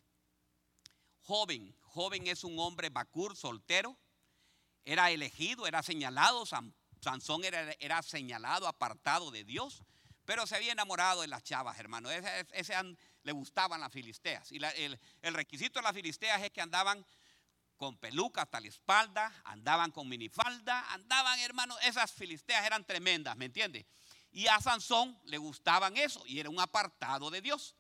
Joven, 1.22 1.76
joven 1.82 2.28
es 2.28 2.44
un 2.44 2.58
hombre 2.60 2.90
bacur, 2.90 3.36
soltero, 3.36 3.98
era 4.86 5.12
elegido, 5.12 5.68
era 5.68 5.84
señalado, 5.84 6.46
Sansón 6.46 7.44
era, 7.44 8.02
señalado, 8.02 8.68
apartado 8.68 9.30
de 9.30 9.44
Dios, 9.44 9.84
pero 10.26 10.48
se 10.48 10.56
había 10.56 10.72
enamorado 10.72 11.22
de 11.22 11.28
las 11.28 11.44
chavas, 11.44 11.78
hermano. 11.80 12.10
Ese, 12.10 12.74
le 13.24 13.32
gustaban 13.32 13.82
las 13.82 13.92
filisteas. 13.92 14.52
Y 14.52 14.58
el, 14.58 15.00
el, 15.22 15.34
requisito 15.34 15.80
de 15.80 15.84
las 15.84 15.94
filisteas 15.94 16.42
es 16.42 16.52
que 16.52 16.62
andaban 16.62 17.06
con 17.78 17.98
peluca 17.98 18.44
hasta 18.44 18.60
la 18.60 18.68
espalda, 18.68 19.34
andaban 19.44 19.92
con 19.92 20.08
minifalda, 20.08 20.92
andaban, 20.94 21.40
hermano, 21.40 21.78
esas 21.80 22.12
filisteas 22.12 22.66
eran 22.66 22.86
tremendas, 22.86 23.38
¿me 23.38 23.46
entiende? 23.46 23.86
Y 24.32 24.48
a 24.48 24.60
Sansón 24.60 25.18
le 25.26 25.38
gustaban 25.38 25.98
eso 25.98 26.24
y 26.26 26.40
era 26.40 26.50
un 26.50 26.60
apartado 26.60 27.30
de 27.30 27.42
Dios. 27.42 27.76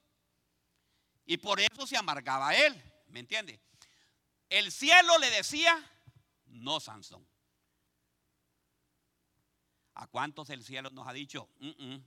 Y 1.30 1.38
por 1.38 1.60
eso 1.60 1.86
se 1.86 1.96
amargaba 1.96 2.56
él, 2.56 2.74
¿me 3.10 3.20
entiende? 3.20 3.62
El 4.50 4.72
cielo 4.72 5.16
le 5.20 5.30
decía, 5.30 5.78
no 6.48 6.80
Sansón. 6.80 7.24
¿A 9.94 10.08
cuántos 10.08 10.50
el 10.50 10.64
cielo 10.64 10.90
nos 10.90 11.08
ha 11.08 11.14
dicho? 11.14 11.48
no 11.60 12.02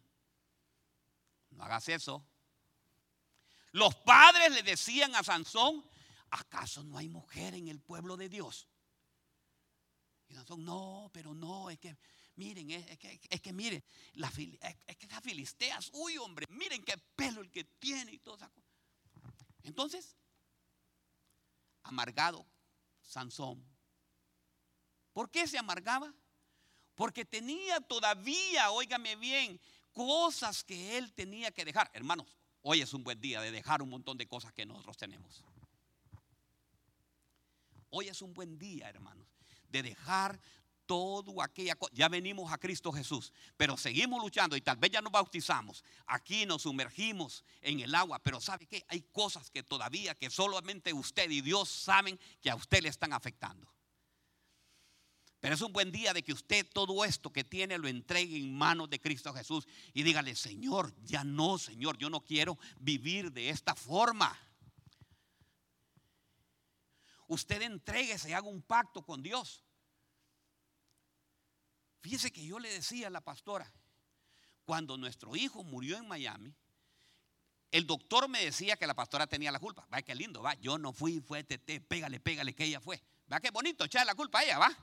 hagas 1.62 1.88
eso. 1.88 2.26
Los 3.70 3.94
padres 3.94 4.50
le 4.50 4.64
decían 4.64 5.14
a 5.14 5.22
Sansón, 5.22 5.88
¿acaso 6.30 6.82
no 6.82 6.98
hay 6.98 7.08
mujer 7.08 7.54
en 7.54 7.68
el 7.68 7.78
pueblo 7.78 8.16
de 8.16 8.28
Dios? 8.28 8.66
Y 10.26 10.35
Sansón, 10.35 10.64
no, 10.64 11.11
pero 11.12 11.32
no, 11.32 11.70
es 11.70 11.78
que, 11.78 11.96
miren, 12.35 12.72
es, 12.72 12.98
que, 12.98 13.20
es 13.30 13.40
que 13.40 13.52
miren, 13.52 13.85
la, 14.14 14.26
es, 14.26 14.96
que 14.96 15.06
las 15.06 15.22
filisteas, 15.22 15.90
uy 15.92 16.18
hombre, 16.18 16.44
miren 16.50 16.82
qué 16.82 16.98
pelo 16.98 17.40
el 17.40 17.52
que 17.52 17.62
tiene 17.62 18.14
y 18.14 18.18
todo 18.18 18.35
eso. 18.35 18.50
Entonces, 19.62 20.16
amargado 21.83 22.46
Sansón. 23.01 23.64
¿Por 25.12 25.31
qué 25.31 25.46
se 25.46 25.59
amargaba? 25.59 26.14
Porque 26.94 27.25
tenía 27.25 27.81
todavía, 27.81 28.70
óigame 28.70 29.16
bien, 29.16 29.61
cosas 29.92 30.64
que 30.64 30.96
él 30.96 31.12
tenía 31.12 31.51
que 31.51 31.64
dejar. 31.64 31.90
Hermanos, 31.92 32.27
Hoy 32.64 32.81
es 32.81 32.94
un 32.94 33.03
buen 33.03 33.20
día 33.20 33.40
de 33.40 33.51
dejar 33.51 33.83
un 33.83 33.90
montón 33.90 34.16
de 34.16 34.29
cosas 34.29 34.53
que 34.53 34.64
nosotros 34.64 34.96
tenemos. 34.96 35.44
Hoy 37.90 38.09
es 38.09 38.22
un 38.22 38.33
buen 38.33 38.57
día, 38.57 38.88
hermanos, 38.88 39.27
de 39.68 39.83
dejar 39.83 40.40
todo 40.92 41.40
aquella. 41.40 41.74
Ya 41.94 42.11
venimos 42.11 42.52
a 42.52 42.59
Cristo 42.59 42.92
Jesús, 42.92 43.33
pero 43.57 43.78
seguimos 43.78 44.22
luchando 44.22 44.59
y 44.59 44.61
tal 44.61 44.76
vez 44.76 44.90
ya 44.90 45.00
nos 45.00 45.11
bautizamos. 45.11 45.83
Aquí 46.07 46.44
nos 46.44 46.61
sumergimos 46.62 47.46
en 47.62 47.81
el 47.81 47.94
agua, 47.94 48.18
pero 48.18 48.42
¿sabe 48.42 48.66
qué? 48.66 48.85
Hay 48.88 49.00
cosas 49.11 49.50
que 49.50 49.62
todavía 49.62 50.14
que 50.14 50.28
solamente 50.28 50.92
usted 50.92 51.31
y 51.31 51.40
Dios 51.40 51.70
saben 51.70 52.20
que 52.42 52.50
a 52.50 52.57
usted 52.57 52.83
le 52.83 52.90
están 52.90 53.14
afectando. 53.14 53.72
Pero 55.40 55.55
es 55.55 55.62
un 55.62 55.72
buen 55.72 55.90
día 55.90 56.12
de 56.12 56.22
que 56.22 56.35
usted 56.35 56.66
todo 56.70 57.07
esto 57.07 57.33
que 57.33 57.42
tiene 57.42 57.78
lo 57.78 57.88
entregue 57.88 58.37
en 58.37 58.55
manos 58.55 58.90
de 58.90 59.00
Cristo 59.00 59.33
Jesús 59.33 59.66
y 59.94 60.02
dígale, 60.02 60.37
Señor, 60.37 60.94
ya 61.05 61.24
no, 61.24 61.57
Señor, 61.57 61.96
yo 61.96 62.11
no 62.11 62.20
quiero 62.20 62.59
vivir 62.81 63.33
de 63.33 63.48
esta 63.48 63.74
forma. 63.74 64.38
Usted 67.28 67.62
entregue 67.62 68.14
y 68.28 68.33
haga 68.33 68.46
un 68.46 68.61
pacto 68.61 69.00
con 69.00 69.22
Dios. 69.22 69.64
Fíjese 72.02 72.32
que 72.32 72.44
yo 72.44 72.58
le 72.58 72.68
decía 72.68 73.06
a 73.06 73.10
la 73.10 73.20
pastora, 73.20 73.72
cuando 74.64 74.96
nuestro 74.96 75.36
hijo 75.36 75.62
murió 75.62 75.96
en 75.96 76.08
Miami, 76.08 76.54
el 77.70 77.86
doctor 77.86 78.28
me 78.28 78.44
decía 78.44 78.76
que 78.76 78.86
la 78.86 78.94
pastora 78.94 79.26
tenía 79.26 79.50
la 79.50 79.60
culpa. 79.60 79.86
Va, 79.92 80.02
qué 80.02 80.14
lindo, 80.14 80.42
va. 80.42 80.54
Yo 80.60 80.78
no 80.78 80.92
fui, 80.92 81.20
fue 81.20 81.44
tete, 81.44 81.80
pégale, 81.80 82.20
pégale, 82.20 82.54
que 82.54 82.64
ella 82.64 82.80
fue. 82.80 83.02
Va, 83.32 83.40
qué 83.40 83.50
bonito, 83.50 83.84
echarle 83.84 84.06
la 84.06 84.14
culpa 84.14 84.40
a 84.40 84.44
ella, 84.44 84.58
va. 84.58 84.76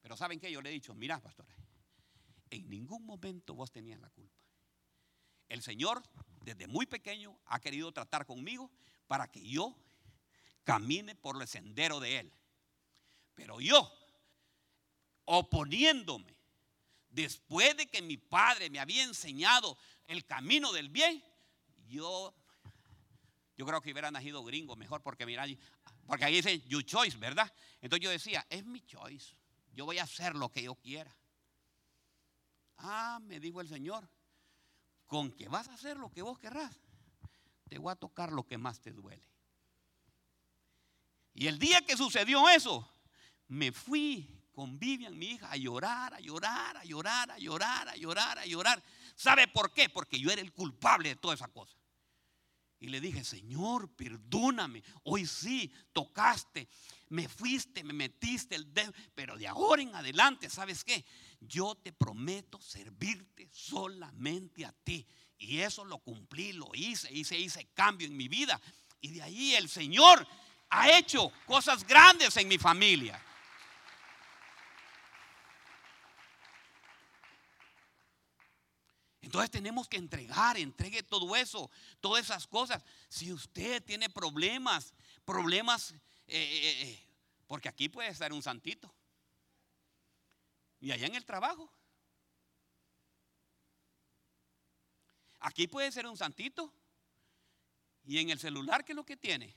Pero 0.00 0.16
¿saben 0.16 0.38
qué? 0.38 0.52
Yo 0.52 0.62
le 0.62 0.70
he 0.70 0.72
dicho, 0.72 0.94
mira, 0.94 1.20
pastora, 1.20 1.52
en 2.50 2.68
ningún 2.68 3.04
momento 3.04 3.54
vos 3.54 3.72
tenías 3.72 3.98
la 3.98 4.10
culpa. 4.10 4.38
El 5.48 5.62
Señor, 5.62 6.02
desde 6.42 6.66
muy 6.66 6.86
pequeño, 6.86 7.38
ha 7.46 7.58
querido 7.60 7.90
tratar 7.92 8.26
conmigo 8.26 8.70
para 9.06 9.26
que 9.28 9.42
yo 9.42 9.74
camine 10.64 11.14
por 11.14 11.40
el 11.40 11.48
sendero 11.48 11.98
de 11.98 12.18
Él. 12.18 12.32
Pero 13.34 13.60
yo, 13.60 13.90
oponiéndome, 15.30 16.34
después 17.10 17.76
de 17.76 17.86
que 17.86 18.00
mi 18.00 18.16
padre 18.16 18.70
me 18.70 18.80
había 18.80 19.04
enseñado 19.04 19.76
el 20.06 20.24
camino 20.24 20.72
del 20.72 20.88
bien, 20.88 21.22
yo, 21.86 22.34
yo 23.54 23.66
creo 23.66 23.82
que 23.82 23.92
hubiera 23.92 24.10
nacido 24.10 24.42
gringo 24.42 24.74
mejor 24.74 25.02
porque 25.02 25.26
mira, 25.26 25.44
porque 26.06 26.24
ahí 26.24 26.36
dice 26.36 26.62
you 26.62 26.80
choice, 26.80 27.18
¿verdad? 27.18 27.52
Entonces 27.82 28.04
yo 28.04 28.10
decía, 28.10 28.46
es 28.48 28.64
mi 28.64 28.80
choice. 28.80 29.36
Yo 29.74 29.84
voy 29.84 29.98
a 29.98 30.04
hacer 30.04 30.34
lo 30.34 30.48
que 30.48 30.62
yo 30.62 30.74
quiera. 30.76 31.14
Ah, 32.78 33.18
me 33.20 33.38
dijo 33.38 33.60
el 33.60 33.68
Señor, 33.68 34.08
con 35.06 35.30
que 35.30 35.48
vas 35.48 35.68
a 35.68 35.74
hacer 35.74 35.98
lo 35.98 36.10
que 36.10 36.22
vos 36.22 36.38
querrás, 36.38 36.74
te 37.68 37.76
voy 37.76 37.92
a 37.92 37.96
tocar 37.96 38.32
lo 38.32 38.44
que 38.46 38.56
más 38.56 38.80
te 38.80 38.92
duele. 38.92 39.28
Y 41.34 41.48
el 41.48 41.58
día 41.58 41.82
que 41.82 41.98
sucedió 41.98 42.48
eso, 42.48 42.90
me 43.46 43.72
fui 43.72 44.37
con 44.58 44.76
Vivian, 44.76 45.16
mi 45.16 45.26
hija, 45.26 45.52
a 45.52 45.56
llorar, 45.56 46.14
a 46.14 46.18
llorar, 46.18 46.76
a 46.78 46.84
llorar, 46.84 47.30
a 47.30 47.38
llorar, 47.38 47.88
a 47.90 47.94
llorar, 47.94 48.38
a 48.40 48.44
llorar. 48.44 48.82
¿Sabe 49.14 49.46
por 49.46 49.72
qué? 49.72 49.88
Porque 49.88 50.18
yo 50.18 50.32
era 50.32 50.42
el 50.42 50.52
culpable 50.52 51.10
de 51.10 51.14
toda 51.14 51.34
esa 51.34 51.46
cosa. 51.46 51.78
Y 52.80 52.88
le 52.88 53.00
dije, 53.00 53.22
Señor, 53.22 53.88
perdóname. 53.94 54.82
Hoy 55.04 55.26
sí, 55.26 55.72
tocaste, 55.92 56.68
me 57.10 57.28
fuiste, 57.28 57.84
me 57.84 57.92
metiste 57.92 58.56
el 58.56 58.74
dedo. 58.74 58.92
Pero 59.14 59.38
de 59.38 59.46
ahora 59.46 59.80
en 59.80 59.94
adelante, 59.94 60.50
¿sabes 60.50 60.82
qué? 60.82 61.04
Yo 61.38 61.76
te 61.76 61.92
prometo 61.92 62.60
servirte 62.60 63.48
solamente 63.52 64.66
a 64.66 64.72
ti. 64.72 65.06
Y 65.38 65.60
eso 65.60 65.84
lo 65.84 65.98
cumplí, 65.98 66.52
lo 66.52 66.68
hice, 66.74 67.12
hice, 67.12 67.38
hice 67.38 67.68
cambio 67.74 68.08
en 68.08 68.16
mi 68.16 68.26
vida. 68.26 68.60
Y 69.00 69.10
de 69.10 69.22
ahí 69.22 69.54
el 69.54 69.68
Señor 69.68 70.26
ha 70.68 70.98
hecho 70.98 71.30
cosas 71.46 71.86
grandes 71.86 72.36
en 72.36 72.48
mi 72.48 72.58
familia. 72.58 73.22
Entonces 79.28 79.50
tenemos 79.50 79.86
que 79.86 79.98
entregar, 79.98 80.56
entregue 80.56 81.02
todo 81.02 81.36
eso, 81.36 81.70
todas 82.00 82.24
esas 82.24 82.46
cosas. 82.46 82.82
Si 83.10 83.30
usted 83.30 83.84
tiene 83.84 84.08
problemas, 84.08 84.94
problemas, 85.26 85.92
eh, 85.92 85.98
eh, 86.28 86.82
eh, 86.88 87.08
porque 87.46 87.68
aquí 87.68 87.90
puede 87.90 88.08
estar 88.08 88.32
un 88.32 88.42
santito. 88.42 88.90
Y 90.80 90.92
allá 90.92 91.08
en 91.08 91.14
el 91.14 91.26
trabajo. 91.26 91.70
Aquí 95.40 95.66
puede 95.66 95.92
ser 95.92 96.06
un 96.06 96.16
santito. 96.16 96.72
Y 98.06 98.20
en 98.20 98.30
el 98.30 98.38
celular, 98.38 98.82
¿qué 98.82 98.92
es 98.92 98.96
lo 98.96 99.04
que 99.04 99.18
tiene? 99.18 99.54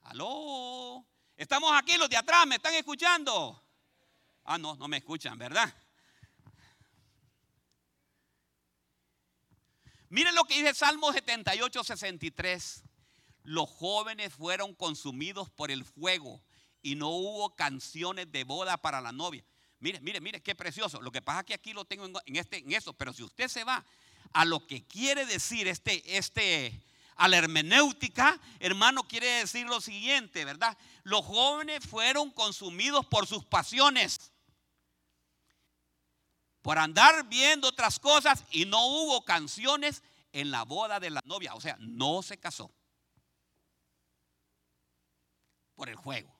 Aló. 0.00 1.06
Estamos 1.36 1.70
aquí, 1.74 1.96
los 1.96 2.10
de 2.10 2.16
atrás, 2.16 2.44
¿me 2.44 2.56
están 2.56 2.74
escuchando? 2.74 3.64
Ah, 4.42 4.58
no, 4.58 4.74
no 4.74 4.88
me 4.88 4.96
escuchan, 4.96 5.38
¿verdad? 5.38 5.72
Miren 10.12 10.34
lo 10.34 10.44
que 10.44 10.58
dice 10.58 10.74
Salmo 10.74 11.10
78, 11.10 11.84
63. 11.84 12.82
Los 13.44 13.70
jóvenes 13.70 14.34
fueron 14.34 14.74
consumidos 14.74 15.48
por 15.48 15.70
el 15.70 15.86
fuego 15.86 16.42
y 16.82 16.96
no 16.96 17.08
hubo 17.08 17.56
canciones 17.56 18.30
de 18.30 18.44
boda 18.44 18.76
para 18.76 19.00
la 19.00 19.10
novia. 19.10 19.42
Mire, 19.80 20.00
mire, 20.00 20.20
mire, 20.20 20.42
qué 20.42 20.54
precioso. 20.54 21.00
Lo 21.00 21.10
que 21.10 21.22
pasa 21.22 21.40
es 21.40 21.46
que 21.46 21.54
aquí 21.54 21.72
lo 21.72 21.86
tengo 21.86 22.04
en, 22.26 22.36
este, 22.36 22.58
en 22.58 22.72
eso, 22.72 22.92
pero 22.92 23.14
si 23.14 23.22
usted 23.22 23.48
se 23.48 23.64
va 23.64 23.86
a 24.34 24.44
lo 24.44 24.66
que 24.66 24.86
quiere 24.86 25.24
decir 25.24 25.66
este, 25.66 26.18
este, 26.18 26.78
a 27.16 27.26
la 27.26 27.38
hermenéutica, 27.38 28.38
hermano, 28.60 29.08
quiere 29.08 29.28
decir 29.38 29.64
lo 29.64 29.80
siguiente, 29.80 30.44
¿verdad? 30.44 30.76
Los 31.04 31.24
jóvenes 31.24 31.86
fueron 31.86 32.30
consumidos 32.32 33.06
por 33.06 33.26
sus 33.26 33.46
pasiones 33.46 34.31
por 36.62 36.78
andar 36.78 37.28
viendo 37.28 37.68
otras 37.68 37.98
cosas 37.98 38.44
y 38.50 38.64
no 38.64 38.86
hubo 38.86 39.24
canciones 39.24 40.02
en 40.32 40.50
la 40.50 40.64
boda 40.64 41.00
de 41.00 41.10
la 41.10 41.20
novia. 41.24 41.54
O 41.54 41.60
sea, 41.60 41.76
no 41.80 42.22
se 42.22 42.38
casó 42.38 42.72
por 45.74 45.88
el 45.88 45.96
juego. 45.96 46.32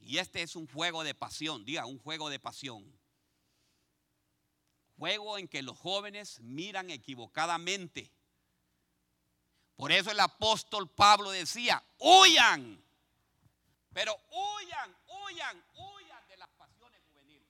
Y 0.00 0.18
este 0.18 0.42
es 0.42 0.54
un 0.54 0.66
juego 0.66 1.02
de 1.02 1.14
pasión, 1.14 1.64
diga, 1.64 1.86
un 1.86 1.98
juego 1.98 2.28
de 2.28 2.38
pasión. 2.38 2.84
Juego 4.98 5.38
en 5.38 5.48
que 5.48 5.62
los 5.62 5.78
jóvenes 5.78 6.40
miran 6.40 6.90
equivocadamente. 6.90 8.12
Por 9.76 9.92
eso 9.92 10.10
el 10.10 10.20
apóstol 10.20 10.88
Pablo 10.88 11.30
decía, 11.30 11.82
huyan 11.98 12.83
pero 13.94 14.20
huyan, 14.32 14.96
huyan, 15.06 15.64
huyan 15.76 16.28
de 16.28 16.36
las 16.36 16.48
pasiones 16.50 17.00
juveniles. 17.06 17.48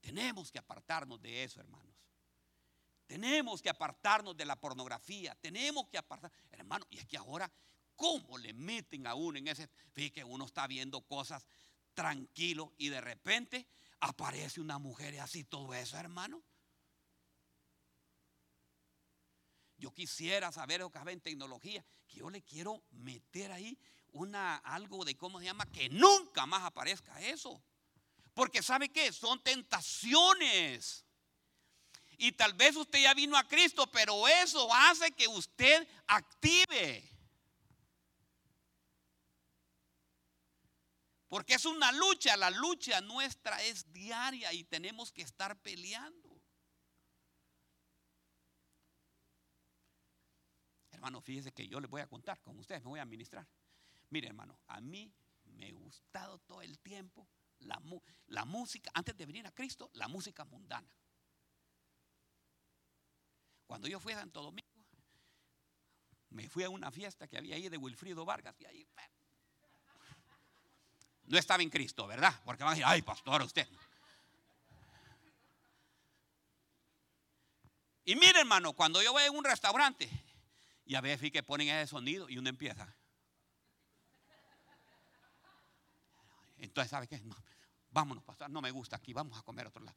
Tenemos 0.00 0.52
que 0.52 0.60
apartarnos 0.60 1.20
de 1.20 1.42
eso, 1.42 1.60
hermanos. 1.60 1.94
Tenemos 3.06 3.60
que 3.60 3.68
apartarnos 3.68 4.36
de 4.36 4.44
la 4.44 4.54
pornografía. 4.54 5.34
Tenemos 5.34 5.88
que 5.88 5.98
apartar, 5.98 6.30
hermano. 6.52 6.86
Y 6.88 6.98
es 6.98 7.06
que 7.06 7.16
ahora, 7.16 7.50
¿cómo 7.96 8.38
le 8.38 8.54
meten 8.54 9.08
a 9.08 9.16
uno 9.16 9.38
en 9.38 9.48
ese? 9.48 9.68
Fíjate 9.92 10.12
que 10.12 10.24
uno 10.24 10.44
está 10.44 10.68
viendo 10.68 11.00
cosas 11.00 11.44
tranquilo 11.94 12.72
y 12.78 12.90
de 12.90 13.00
repente 13.00 13.66
aparece 13.98 14.60
una 14.60 14.78
mujer 14.78 15.14
y 15.14 15.18
así 15.18 15.42
todo 15.42 15.74
eso, 15.74 15.96
hermano. 15.96 16.40
Yo 19.80 19.92
quisiera 19.92 20.52
saber 20.52 20.80
lo 20.80 20.90
que 20.90 20.98
en 20.98 21.20
tecnología, 21.22 21.82
que 22.06 22.18
yo 22.18 22.28
le 22.28 22.42
quiero 22.42 22.84
meter 22.90 23.50
ahí 23.50 23.78
una 24.12 24.56
algo 24.58 25.04
de 25.06 25.16
cómo 25.16 25.38
se 25.38 25.46
llama, 25.46 25.64
que 25.72 25.88
nunca 25.88 26.44
más 26.44 26.62
aparezca 26.64 27.18
eso. 27.22 27.62
Porque 28.34 28.62
sabe 28.62 28.90
qué, 28.90 29.10
son 29.10 29.42
tentaciones. 29.42 31.06
Y 32.18 32.32
tal 32.32 32.52
vez 32.52 32.76
usted 32.76 33.00
ya 33.00 33.14
vino 33.14 33.38
a 33.38 33.48
Cristo, 33.48 33.90
pero 33.90 34.28
eso 34.28 34.68
hace 34.72 35.10
que 35.12 35.26
usted 35.26 35.88
active. 36.06 37.08
Porque 41.26 41.54
es 41.54 41.64
una 41.64 41.90
lucha, 41.92 42.36
la 42.36 42.50
lucha 42.50 43.00
nuestra 43.00 43.62
es 43.62 43.90
diaria 43.92 44.52
y 44.52 44.64
tenemos 44.64 45.10
que 45.10 45.22
estar 45.22 45.56
peleando. 45.62 46.29
Hermano, 51.00 51.22
fíjese 51.22 51.50
que 51.52 51.66
yo 51.66 51.80
le 51.80 51.86
voy 51.86 52.02
a 52.02 52.06
contar 52.06 52.42
con 52.42 52.58
ustedes, 52.58 52.82
me 52.82 52.90
voy 52.90 52.98
a 52.98 53.04
administrar. 53.04 53.48
Mire, 54.10 54.28
hermano, 54.28 54.58
a 54.66 54.82
mí 54.82 55.10
me 55.44 55.66
ha 55.66 55.72
gustado 55.72 56.38
todo 56.40 56.60
el 56.60 56.78
tiempo 56.78 57.26
la, 57.60 57.80
la 58.26 58.44
música, 58.44 58.90
antes 58.92 59.16
de 59.16 59.24
venir 59.24 59.46
a 59.46 59.50
Cristo, 59.50 59.88
la 59.94 60.08
música 60.08 60.44
mundana. 60.44 60.94
Cuando 63.66 63.88
yo 63.88 63.98
fui 63.98 64.12
a 64.12 64.18
Santo 64.18 64.42
Domingo, 64.42 64.68
me 66.28 66.46
fui 66.50 66.64
a 66.64 66.68
una 66.68 66.90
fiesta 66.90 67.26
que 67.26 67.38
había 67.38 67.54
ahí 67.54 67.70
de 67.70 67.78
Wilfrido 67.78 68.26
Vargas 68.26 68.60
y 68.60 68.66
ahí 68.66 68.86
no 71.24 71.38
estaba 71.38 71.62
en 71.62 71.70
Cristo, 71.70 72.06
¿verdad? 72.06 72.38
Porque 72.44 72.62
van 72.62 72.72
a 72.72 72.74
decir, 72.74 72.84
ay, 72.86 73.00
pastor, 73.00 73.40
usted. 73.40 73.66
Y 78.04 78.16
mire, 78.16 78.40
hermano, 78.40 78.74
cuando 78.74 79.00
yo 79.02 79.12
voy 79.12 79.22
a 79.22 79.30
un 79.30 79.44
restaurante 79.44 80.10
y 80.90 80.96
a 80.96 81.00
veces 81.00 81.30
que 81.30 81.44
ponen 81.44 81.68
ese 81.68 81.86
sonido 81.86 82.28
y 82.28 82.36
uno 82.36 82.48
empieza. 82.48 82.92
Entonces, 86.58 86.90
¿sabe 86.90 87.06
qué? 87.06 87.22
vámonos, 87.92 88.24
pastor, 88.24 88.50
no 88.50 88.60
me 88.60 88.72
gusta 88.72 88.96
aquí, 88.96 89.12
vamos 89.12 89.38
a 89.38 89.42
comer 89.42 89.66
a 89.66 89.68
otro 89.68 89.84
lado. 89.84 89.96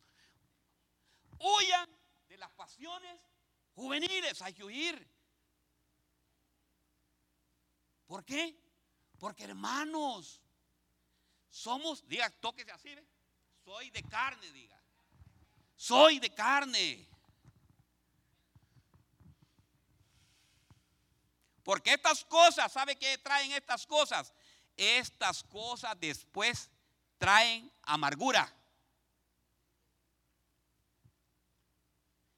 Huyan 1.39 1.89
de 2.27 2.37
las 2.37 2.51
pasiones 2.51 3.19
juveniles, 3.73 4.39
hay 4.43 4.53
que 4.53 4.63
huir. 4.63 5.07
¿Por 8.05 8.23
qué? 8.23 8.55
Porque 9.17 9.45
hermanos, 9.45 10.43
somos, 11.49 12.07
diga, 12.07 12.29
tóquese 12.39 12.69
así, 12.69 12.93
¿ve? 12.93 13.03
Soy 13.65 13.89
de 13.89 14.03
carne, 14.03 14.51
diga. 14.51 14.79
Soy 15.75 16.19
de 16.19 16.29
carne. 16.35 17.09
Porque 21.63 21.93
estas 21.93 22.25
cosas, 22.25 22.71
¿sabe 22.71 22.95
qué 22.95 23.17
traen 23.17 23.51
estas 23.53 23.87
cosas? 23.87 24.33
Estas 24.75 25.43
cosas 25.43 25.95
después 25.99 26.69
traen 27.17 27.71
amargura. 27.83 28.53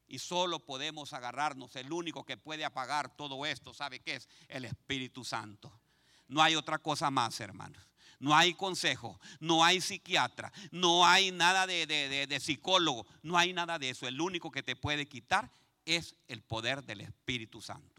Y 0.08 0.20
solo 0.20 0.60
podemos 0.60 1.14
agarrarnos, 1.14 1.76
el 1.76 1.92
único 1.92 2.24
que 2.24 2.38
puede 2.38 2.64
apagar 2.64 3.16
todo 3.18 3.46
esto, 3.46 3.74
¿sabe 3.74 4.00
qué 4.00 4.16
es? 4.16 4.30
El 4.48 4.66
Espíritu 4.66 5.26
Santo. 5.26 5.82
No 6.28 6.42
hay 6.42 6.56
otra 6.56 6.78
cosa 6.78 7.10
más, 7.10 7.40
hermanos. 7.40 7.84
No 8.20 8.36
hay 8.36 8.54
consejo, 8.54 9.20
no 9.40 9.64
hay 9.64 9.82
psiquiatra, 9.82 10.52
no 10.72 11.06
hay 11.06 11.32
nada 11.32 11.68
de, 11.68 11.86
de, 11.86 12.40
psicólogo, 12.40 13.06
no 13.24 13.38
hay 13.38 13.52
nada 13.52 13.78
de 13.78 13.90
eso. 13.90 14.08
El 14.08 14.22
único 14.22 14.52
que 14.52 14.64
te 14.64 14.76
puede 14.76 15.06
quitar 15.06 15.52
es 15.84 16.16
el 16.28 16.42
poder 16.42 16.84
del 16.84 17.02
Espíritu 17.02 17.62
Santo. 17.62 17.95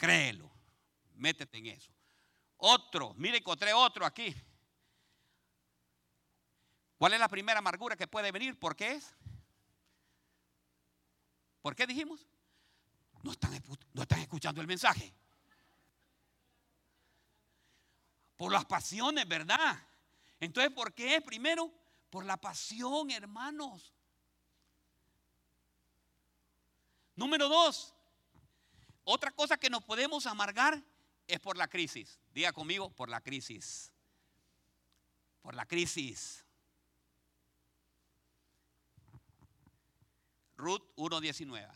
Créelo, 0.00 0.50
métete 1.16 1.58
en 1.58 1.66
eso. 1.66 1.92
Otro, 2.56 3.12
mire, 3.18 3.36
encontré 3.36 3.74
otro 3.74 4.06
aquí. 4.06 4.34
¿Cuál 6.96 7.12
es 7.12 7.20
la 7.20 7.28
primera 7.28 7.58
amargura 7.58 7.96
que 7.96 8.06
puede 8.06 8.32
venir? 8.32 8.58
¿Por 8.58 8.74
qué 8.74 8.92
es? 8.92 9.14
¿Por 11.60 11.76
qué 11.76 11.86
dijimos? 11.86 12.26
No 13.22 13.32
están, 13.32 13.62
no 13.92 14.00
están 14.00 14.20
escuchando 14.20 14.62
el 14.62 14.66
mensaje. 14.66 15.12
Por 18.38 18.50
las 18.50 18.64
pasiones, 18.64 19.28
¿verdad? 19.28 19.86
Entonces, 20.40 20.72
¿por 20.72 20.94
qué? 20.94 21.20
Primero, 21.20 21.70
por 22.08 22.24
la 22.24 22.38
pasión, 22.38 23.10
hermanos. 23.10 23.92
Número 27.16 27.50
dos, 27.50 27.94
otra 29.10 29.32
cosa 29.32 29.58
que 29.58 29.70
nos 29.70 29.82
podemos 29.82 30.26
amargar 30.26 30.80
es 31.26 31.40
por 31.40 31.56
la 31.56 31.66
crisis. 31.66 32.20
Diga 32.32 32.52
conmigo, 32.52 32.90
por 32.90 33.08
la 33.08 33.20
crisis. 33.20 33.92
Por 35.42 35.54
la 35.54 35.66
crisis. 35.66 36.44
Ruth 40.56 40.82
1.19. 40.96 41.68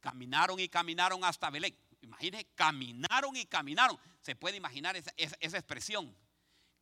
Caminaron 0.00 0.60
y 0.60 0.68
caminaron 0.68 1.24
hasta 1.24 1.48
Belén. 1.48 1.74
Imagínense, 2.02 2.46
caminaron 2.54 3.34
y 3.34 3.46
caminaron. 3.46 3.98
Se 4.20 4.36
puede 4.36 4.58
imaginar 4.58 4.94
esa, 4.96 5.12
expresión. 5.40 6.14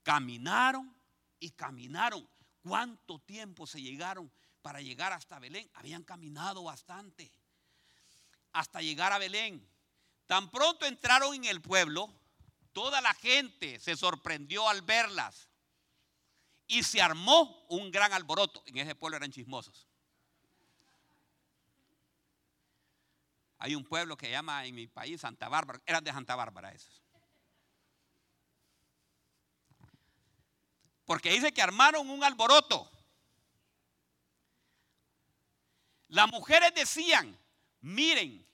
Caminaron 0.02 0.92
y 1.38 1.50
caminaron. 1.50 2.28
¿Cuánto 2.60 3.20
tiempo 3.20 3.68
se 3.68 3.80
llegaron 3.80 4.32
para 4.62 4.80
llegar 4.80 5.12
hasta 5.12 5.38
Belén? 5.38 5.70
Habían 5.74 6.02
caminado 6.02 6.64
bastante. 6.64 7.30
Hasta 8.54 8.80
llegar 8.80 9.12
a 9.12 9.18
Belén. 9.18 9.68
Tan 10.26 10.50
pronto 10.50 10.86
entraron 10.86 11.34
en 11.34 11.44
el 11.44 11.60
pueblo, 11.60 12.08
toda 12.72 13.00
la 13.02 13.12
gente 13.12 13.78
se 13.78 13.96
sorprendió 13.96 14.66
al 14.68 14.80
verlas. 14.80 15.50
Y 16.66 16.82
se 16.82 17.02
armó 17.02 17.66
un 17.68 17.90
gran 17.90 18.14
alboroto. 18.14 18.62
En 18.66 18.78
ese 18.78 18.94
pueblo 18.94 19.18
eran 19.18 19.30
chismosos. 19.30 19.86
Hay 23.58 23.74
un 23.74 23.84
pueblo 23.84 24.16
que 24.16 24.30
llama 24.30 24.64
en 24.64 24.74
mi 24.74 24.86
país 24.86 25.20
Santa 25.20 25.48
Bárbara. 25.48 25.82
Eran 25.84 26.04
de 26.04 26.12
Santa 26.12 26.36
Bárbara 26.36 26.72
esos. 26.72 27.02
Porque 31.04 31.30
dice 31.30 31.52
que 31.52 31.60
armaron 31.60 32.08
un 32.08 32.22
alboroto. 32.24 32.90
Las 36.08 36.30
mujeres 36.30 36.72
decían, 36.74 37.38
miren 37.84 38.46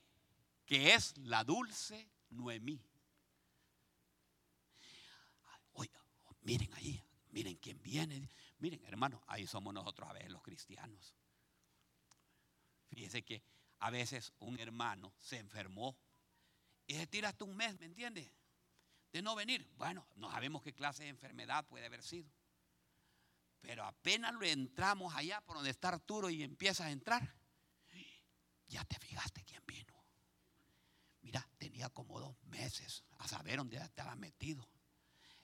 que 0.67 0.95
es 0.95 1.17
la 1.19 1.45
dulce 1.45 2.09
Noemí. 2.31 2.81
Oiga, 5.73 6.05
miren 6.43 6.73
ahí, 6.75 7.03
miren 7.31 7.57
quién 7.57 7.81
viene. 7.83 8.29
Miren, 8.59 8.85
hermano, 8.85 9.23
ahí 9.27 9.47
somos 9.47 9.73
nosotros 9.73 10.09
a 10.09 10.13
ver 10.13 10.31
los 10.31 10.43
cristianos. 10.43 11.15
Fíjese 12.89 13.23
que 13.23 13.43
a 13.79 13.91
veces 13.91 14.33
un 14.41 14.59
hermano 14.59 15.15
se 15.19 15.39
enfermó 15.39 15.97
y 16.87 16.95
se 16.95 17.07
tira 17.07 17.29
hasta 17.29 17.45
un 17.45 17.57
mes, 17.57 17.79
¿me 17.79 17.87
entiende? 17.87 18.33
De 19.13 19.23
no 19.23 19.35
venir. 19.35 19.69
Bueno, 19.77 20.07
no 20.17 20.31
sabemos 20.31 20.63
qué 20.63 20.73
clase 20.73 21.05
de 21.05 21.09
enfermedad 21.09 21.67
puede 21.67 21.87
haber 21.87 22.03
sido. 22.03 22.31
Pero 23.61 23.85
apenas 23.85 24.35
lo 24.35 24.43
entramos 24.43 25.15
allá 25.15 25.41
por 25.41 25.57
donde 25.57 25.71
está 25.71 25.89
Arturo 25.89 26.31
y 26.31 26.43
empieza 26.43 26.87
a 26.87 26.91
entrar, 26.91 27.40
ya 28.71 28.85
te 28.85 28.99
fijaste 28.99 29.45
quién 29.45 29.63
vino. 29.67 29.95
Mira, 31.21 31.47
tenía 31.59 31.91
como 31.91 32.19
dos 32.19 32.37
meses 32.45 33.05
a 33.19 33.29
saber 33.29 33.59
dónde 33.59 33.77
estaba 33.77 34.15
metido. 34.17 34.67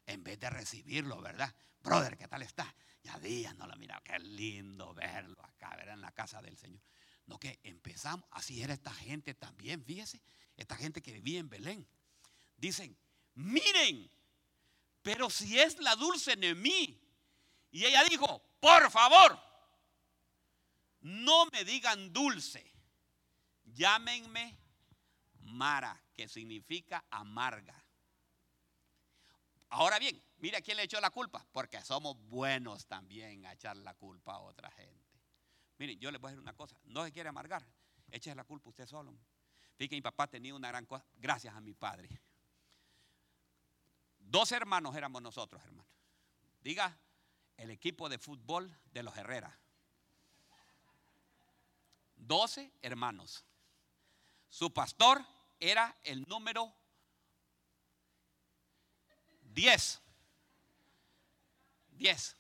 En 0.07 0.23
vez 0.23 0.39
de 0.39 0.49
recibirlo, 0.49 1.21
¿verdad? 1.21 1.55
Brother, 1.81 2.17
¿qué 2.17 2.29
tal 2.29 2.43
está? 2.43 2.75
Ya 3.03 3.19
días 3.19 3.55
no 3.57 3.67
lo 3.67 3.77
mira, 3.77 4.01
qué 4.05 4.19
lindo 4.19 4.95
verlo 4.95 5.45
acá, 5.45 5.75
¿verdad? 5.77 5.95
En 5.95 6.01
la 6.01 6.13
casa 6.13 6.41
del 6.41 6.57
Señor. 6.57 6.81
No, 7.27 7.39
que 7.39 7.59
empezamos, 7.65 8.25
así 8.31 8.63
era 8.63 8.73
esta 8.73 8.95
gente 8.95 9.35
también, 9.35 9.85
fíjese, 9.85 10.23
esta 10.57 10.77
gente 10.77 11.03
que 11.03 11.13
vivía 11.13 11.41
en 11.41 11.49
Belén. 11.49 11.89
Dicen, 12.57 12.97
miren, 13.35 14.09
pero 15.03 15.29
si 15.29 15.59
es 15.59 15.79
la 15.79 15.97
dulce 15.97 16.37
Nemí. 16.37 17.03
Y 17.73 17.85
ella 17.85 18.05
dijo, 18.05 18.43
por 18.61 18.91
favor, 18.91 19.39
no 21.01 21.47
me 21.47 21.65
digan 21.65 22.13
dulce, 22.13 22.76
llámenme 23.77 24.59
Mara, 25.43 26.03
que 26.15 26.29
significa 26.29 27.05
amarga. 27.11 27.85
Ahora 29.69 29.99
bien, 29.99 30.21
mira 30.39 30.61
quién 30.61 30.77
le 30.77 30.85
echó 30.85 31.01
la 31.01 31.11
culpa, 31.11 31.47
porque 31.53 31.81
somos 31.83 32.17
buenos 32.29 32.87
también 32.87 33.47
a 33.47 33.53
echar 33.53 33.77
la 33.77 33.95
culpa 33.95 34.35
a 34.35 34.41
otra 34.41 34.71
gente. 34.73 35.21
Miren, 35.79 35.99
yo 36.01 36.11
les 36.11 36.21
voy 36.21 36.29
a 36.29 36.31
decir 36.33 36.43
una 36.43 36.55
cosa, 36.55 36.77
no 36.85 37.05
se 37.05 37.13
quiere 37.13 37.29
amargar, 37.29 37.65
eche 38.11 38.35
la 38.35 38.45
culpa 38.45 38.71
usted 38.71 38.87
solo. 38.87 39.13
Fíjate 39.77 39.89
que 39.91 39.97
mi 39.97 40.03
papá 40.03 40.27
tenía 40.27 40.55
una 40.55 40.69
gran 40.69 40.87
cosa, 40.87 41.05
gracias 41.17 41.55
a 41.55 41.61
mi 41.61 41.75
padre. 41.75 42.09
Dos 44.19 44.51
hermanos 44.53 44.97
éramos 44.97 45.23
nosotros, 45.23 45.63
hermanos. 45.65 45.87
Diga, 46.61 46.99
el 47.57 47.71
equipo 47.71 48.09
de 48.09 48.19
fútbol 48.19 48.75
de 48.93 49.03
los 49.03 49.17
Herrera. 49.17 49.57
Doce 52.17 52.73
hermanos. 52.83 53.45
Su 54.49 54.73
pastor 54.73 55.25
era 55.59 55.97
el 56.05 56.23
número 56.29 56.75
diez. 59.43 60.01
Diez. 61.91 62.37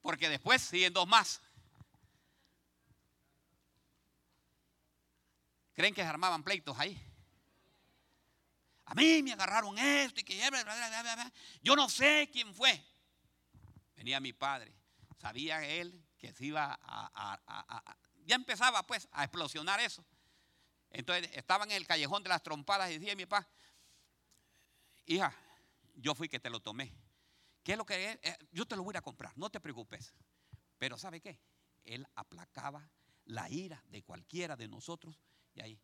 Porque 0.00 0.28
después 0.28 0.62
siguen 0.62 0.92
dos 0.92 1.06
más. 1.06 1.40
¿Creen 5.74 5.94
que 5.94 6.02
se 6.02 6.08
armaban 6.08 6.42
pleitos 6.42 6.78
ahí? 6.78 7.00
A 8.86 8.94
mí 8.94 9.22
me 9.22 9.32
agarraron 9.32 9.78
esto 9.78 10.20
y 10.20 10.24
que 10.24 10.38
yo 11.62 11.76
no 11.76 11.88
sé 11.88 12.28
quién 12.30 12.54
fue. 12.54 12.84
Venía 13.96 14.20
mi 14.20 14.32
padre, 14.32 14.74
sabía 15.18 15.64
él 15.64 16.04
que 16.18 16.32
se 16.32 16.44
iba 16.44 16.78
a, 16.82 17.96
ya 18.26 18.36
empezaba 18.36 18.82
pues 18.82 19.08
a 19.12 19.24
explosionar 19.24 19.80
eso. 19.80 20.04
Entonces 20.92 21.30
estaba 21.34 21.64
en 21.64 21.72
el 21.72 21.86
callejón 21.86 22.22
de 22.22 22.28
las 22.28 22.42
trompadas 22.42 22.90
y 22.90 22.98
decía 22.98 23.16
mi 23.16 23.26
papá, 23.26 23.48
hija, 25.06 25.34
yo 25.94 26.14
fui 26.14 26.28
que 26.28 26.38
te 26.38 26.50
lo 26.50 26.60
tomé. 26.60 26.92
¿Qué 27.62 27.72
es 27.72 27.78
lo 27.78 27.86
que? 27.86 28.18
Eh, 28.22 28.38
yo 28.50 28.66
te 28.66 28.76
lo 28.76 28.82
voy 28.82 28.96
a 28.96 29.02
comprar, 29.02 29.36
no 29.36 29.50
te 29.50 29.60
preocupes. 29.60 30.14
Pero 30.78 30.98
¿sabe 30.98 31.20
qué? 31.20 31.40
Él 31.84 32.06
aplacaba 32.14 32.90
la 33.24 33.48
ira 33.48 33.82
de 33.88 34.02
cualquiera 34.02 34.56
de 34.56 34.68
nosotros 34.68 35.18
y 35.54 35.60
ahí. 35.60 35.80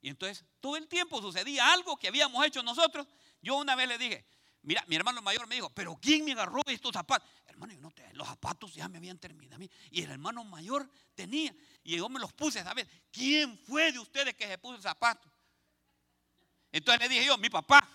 Y 0.00 0.10
entonces 0.10 0.44
todo 0.60 0.76
el 0.76 0.88
tiempo 0.88 1.20
sucedía 1.20 1.72
algo 1.72 1.96
que 1.96 2.08
habíamos 2.08 2.44
hecho 2.46 2.62
nosotros. 2.62 3.08
Yo 3.40 3.56
una 3.56 3.74
vez 3.74 3.88
le 3.88 3.98
dije, 3.98 4.26
Mira, 4.66 4.84
mi 4.88 4.96
hermano 4.96 5.22
mayor 5.22 5.46
me 5.46 5.54
dijo, 5.54 5.70
pero 5.70 5.96
¿quién 6.02 6.24
me 6.24 6.32
agarró 6.32 6.60
estos 6.66 6.92
zapatos? 6.92 7.28
Hermano, 7.46 7.72
yo 7.72 7.80
no 7.80 7.92
te, 7.92 8.12
los 8.14 8.26
zapatos 8.26 8.74
ya 8.74 8.88
me 8.88 8.98
habían 8.98 9.16
terminado 9.16 9.54
a 9.54 9.58
mí. 9.60 9.70
Y 9.92 10.02
el 10.02 10.10
hermano 10.10 10.42
mayor 10.42 10.90
tenía. 11.14 11.54
Y 11.84 11.96
yo 11.96 12.08
me 12.08 12.18
los 12.18 12.32
puse, 12.32 12.64
¿sabes? 12.64 12.84
¿Quién 13.12 13.56
fue 13.60 13.92
de 13.92 14.00
ustedes 14.00 14.34
que 14.34 14.48
se 14.48 14.58
puso 14.58 14.74
el 14.74 14.82
zapato? 14.82 15.30
Entonces 16.72 17.00
le 17.00 17.08
dije 17.08 17.26
yo, 17.26 17.38
mi 17.38 17.48
papá. 17.48 17.88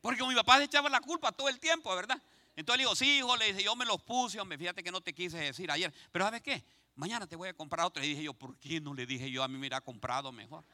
Porque 0.00 0.22
mi 0.22 0.36
papá 0.36 0.58
se 0.58 0.64
echaba 0.64 0.88
la 0.88 1.00
culpa 1.00 1.32
todo 1.32 1.48
el 1.48 1.58
tiempo, 1.58 1.92
¿verdad? 1.96 2.22
Entonces 2.54 2.78
le 2.78 2.82
digo, 2.84 2.94
sí, 2.94 3.18
hijo, 3.18 3.36
le 3.36 3.46
dije, 3.46 3.64
yo 3.64 3.74
me 3.74 3.86
los 3.86 4.00
puse, 4.02 4.38
hombre, 4.38 4.56
fíjate 4.56 4.84
que 4.84 4.92
no 4.92 5.00
te 5.00 5.12
quise 5.12 5.38
decir 5.38 5.68
ayer. 5.68 5.92
Pero 6.12 6.26
¿sabes 6.26 6.42
qué? 6.42 6.64
Mañana 6.94 7.26
te 7.26 7.36
voy 7.36 7.48
a 7.48 7.54
comprar 7.54 7.86
otro. 7.86 8.02
Y 8.02 8.08
dije 8.08 8.22
yo, 8.22 8.34
¿por 8.34 8.56
qué 8.58 8.80
no 8.80 8.94
le 8.94 9.06
dije 9.06 9.30
yo 9.30 9.42
a 9.42 9.48
mí 9.48 9.54
me 9.54 9.60
hubiera 9.60 9.80
comprado 9.80 10.32
mejor? 10.32 10.64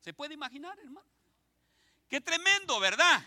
¿Se 0.00 0.14
puede 0.14 0.34
imaginar, 0.34 0.78
hermano? 0.78 1.06
Qué 2.08 2.20
tremendo, 2.20 2.80
¿verdad? 2.80 3.24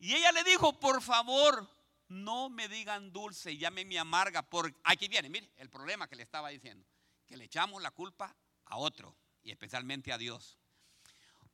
Y 0.00 0.14
ella 0.14 0.32
le 0.32 0.42
dijo, 0.42 0.78
por 0.80 1.02
favor, 1.02 1.68
no 2.08 2.48
me 2.48 2.68
digan 2.68 3.12
dulce, 3.12 3.56
llámeme 3.56 3.98
amarga, 3.98 4.42
porque 4.42 4.76
aquí 4.84 5.08
viene, 5.08 5.28
mire, 5.28 5.50
el 5.56 5.68
problema 5.68 6.08
que 6.08 6.16
le 6.16 6.22
estaba 6.22 6.48
diciendo, 6.48 6.86
que 7.26 7.36
le 7.36 7.44
echamos 7.44 7.82
la 7.82 7.90
culpa 7.90 8.34
a 8.64 8.76
otro, 8.78 9.14
y 9.42 9.50
especialmente 9.50 10.12
a 10.12 10.18
Dios. 10.18 10.58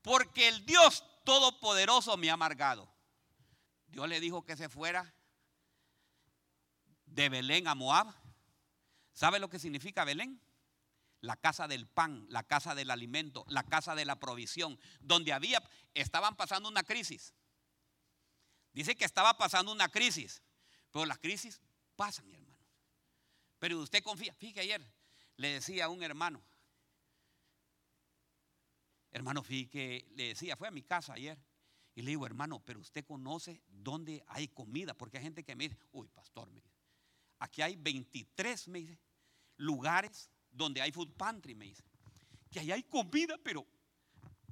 Porque 0.03 0.49
el 0.49 0.65
Dios 0.65 1.05
Todopoderoso 1.25 2.17
me 2.17 2.31
ha 2.31 2.35
amargado. 2.35 2.89
Dios 3.89 4.09
le 4.09 4.21
dijo 4.21 4.45
que 4.45 4.57
se 4.57 4.69
fuera 4.69 5.15
de 7.07 7.29
Belén 7.29 7.67
a 7.67 7.75
Moab. 7.75 8.15
¿Sabe 9.13 9.39
lo 9.39 9.49
que 9.49 9.59
significa 9.59 10.05
Belén? 10.05 10.41
La 11.21 11.37
casa 11.37 11.67
del 11.67 11.87
pan, 11.87 12.27
la 12.29 12.43
casa 12.43 12.75
del 12.75 12.91
alimento, 12.91 13.45
la 13.49 13.63
casa 13.63 13.95
de 13.95 14.05
la 14.05 14.21
provisión, 14.21 14.79
donde 15.01 15.33
había, 15.33 15.63
estaban 15.95 16.37
pasando 16.37 16.69
una 16.69 16.83
crisis. 16.83 17.33
Dice 18.73 18.97
que 18.97 19.05
estaba 19.05 19.39
pasando 19.39 19.73
una 19.73 19.89
crisis, 19.89 20.43
pero 20.91 21.07
las 21.07 21.19
crisis 21.19 21.63
pasan, 21.97 22.31
hermano. 22.35 22.59
Pero 23.59 23.79
usted 23.79 24.03
confía, 24.03 24.35
fíjate 24.35 24.61
ayer, 24.61 24.93
le 25.37 25.53
decía 25.55 25.87
a 25.87 25.89
un 25.89 26.03
hermano, 26.03 26.43
Hermano, 29.15 29.45
fíjate 29.45 29.71
que 29.71 30.07
le 30.17 30.29
decía, 30.29 30.57
fue 30.57 30.67
a 30.67 30.73
mi 30.73 30.83
casa 30.83 31.13
ayer. 31.13 31.39
Y 31.95 32.03
le 32.03 32.11
digo, 32.11 32.27
hermano, 32.27 32.61
pero 32.65 32.81
usted 32.81 33.05
conoce 33.07 33.63
dónde 33.69 34.25
hay 34.27 34.49
comida. 34.49 34.93
Porque 34.93 35.19
hay 35.19 35.23
gente 35.23 35.45
que 35.45 35.55
me 35.55 35.69
dice, 35.69 35.79
uy, 35.93 36.09
pastor, 36.09 36.49
me 36.51 36.57
dice, 36.57 36.75
aquí 37.39 37.63
hay 37.63 37.77
23, 37.77 38.67
me 38.69 38.81
dice, 38.81 38.99
lugares 39.57 40.29
donde 40.51 40.83
hay 40.83 40.91
food 40.91 41.13
pantry, 41.13 41.55
me 41.55 41.67
dice. 41.67 41.85
Que 42.51 42.59
ahí 42.59 42.73
hay 42.73 42.83
comida, 42.83 43.39
pero 43.41 43.65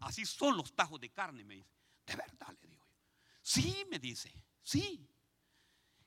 así 0.00 0.24
son 0.24 0.56
los 0.56 0.72
tajos 0.72 1.00
de 1.00 1.10
carne, 1.10 1.42
me 1.42 1.56
dice. 1.56 1.70
De 2.06 2.14
verdad, 2.14 2.56
le 2.62 2.68
digo 2.68 2.86
yo. 2.86 2.96
Sí, 3.42 3.84
me 3.90 3.98
dice, 3.98 4.32
sí. 4.62 5.04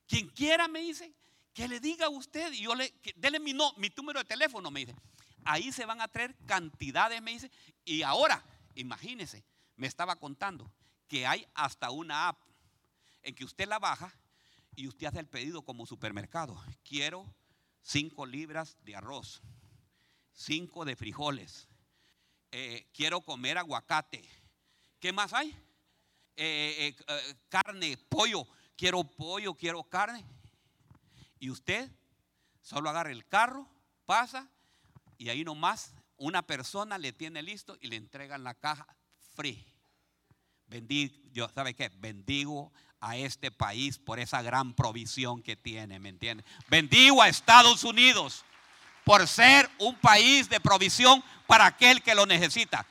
Quien 0.08 0.30
quiera, 0.30 0.70
me 0.70 0.80
dice, 0.80 1.14
que 1.54 1.68
le 1.68 1.82
diga 1.82 2.06
a 2.06 2.10
usted, 2.10 2.54
y 2.54 2.62
yo 2.62 2.74
le, 2.74 2.94
no, 3.54 3.74
mi 3.74 3.90
número 3.98 4.20
de 4.20 4.26
teléfono, 4.26 4.72
me 4.72 4.86
dice 4.86 4.96
ahí 5.46 5.72
se 5.72 5.86
van 5.86 6.02
a 6.02 6.08
traer 6.08 6.36
cantidades, 6.46 7.22
me 7.22 7.32
dice. 7.32 7.52
Y 7.86 8.02
ahora, 8.02 8.44
imagínese, 8.76 9.46
me 9.76 9.88
estaba 9.88 10.18
contando 10.18 10.72
que 11.08 11.26
hay 11.26 11.48
hasta 11.54 11.92
una 11.92 12.28
app 12.28 12.42
en 13.24 13.34
que 13.34 13.46
usted 13.46 13.68
la 13.68 13.80
baja 13.80 14.14
y 14.76 14.88
usted 14.88 15.08
hace 15.08 15.20
el 15.20 15.28
pedido 15.28 15.62
como 15.62 15.86
supermercado. 15.86 16.62
Quiero 16.84 17.26
cinco 17.82 18.26
libras 18.26 18.78
de 18.84 18.96
arroz, 18.96 19.42
cinco 20.34 20.84
de 20.86 20.96
frijoles, 20.96 21.70
eh, 22.52 22.88
quiero 22.94 23.22
comer 23.22 23.58
aguacate. 23.58 24.24
¿Qué 25.00 25.12
más 25.12 25.34
hay? 25.34 25.50
Eh, 26.36 26.96
eh, 27.08 27.36
carne, 27.50 27.98
pollo, 28.10 28.48
quiero 28.76 29.04
pollo, 29.04 29.54
quiero 29.54 29.84
carne. 29.84 30.26
Y 31.40 31.50
usted 31.50 31.92
solo 32.62 32.90
agarra 32.90 33.12
el 33.12 33.28
carro, 33.28 33.70
pasa, 34.06 34.50
y 35.18 35.30
ahí 35.30 35.44
nomás 35.44 35.94
una 36.18 36.42
persona 36.42 36.98
le 36.98 37.14
tiene 37.14 37.42
listo 37.42 37.78
y 37.82 37.88
le 37.88 37.96
entregan 37.98 38.44
la 38.44 38.54
caja 38.54 38.88
free. 39.36 39.66
Bendigo, 40.68 41.16
yo, 41.32 41.50
¿sabe 41.50 41.74
qué? 41.74 41.90
Bendigo 41.98 42.72
a 43.00 43.18
este 43.18 43.52
país 43.52 44.00
por 44.00 44.20
esa 44.20 44.42
gran 44.42 44.74
provisión 44.74 45.44
que 45.44 45.56
tiene, 45.56 46.00
¿me 46.00 46.10
entiende? 46.10 46.44
Bendigo 46.68 47.22
a 47.22 47.30
Estados 47.30 47.84
Unidos 47.84 48.44
por 49.04 49.28
ser 49.28 49.70
un 49.78 49.96
país 50.00 50.50
de 50.50 50.60
provisión 50.60 51.24
para 51.46 51.68
aquel 51.68 52.02
que 52.02 52.16
lo 52.16 52.26
necesita. 52.26 52.88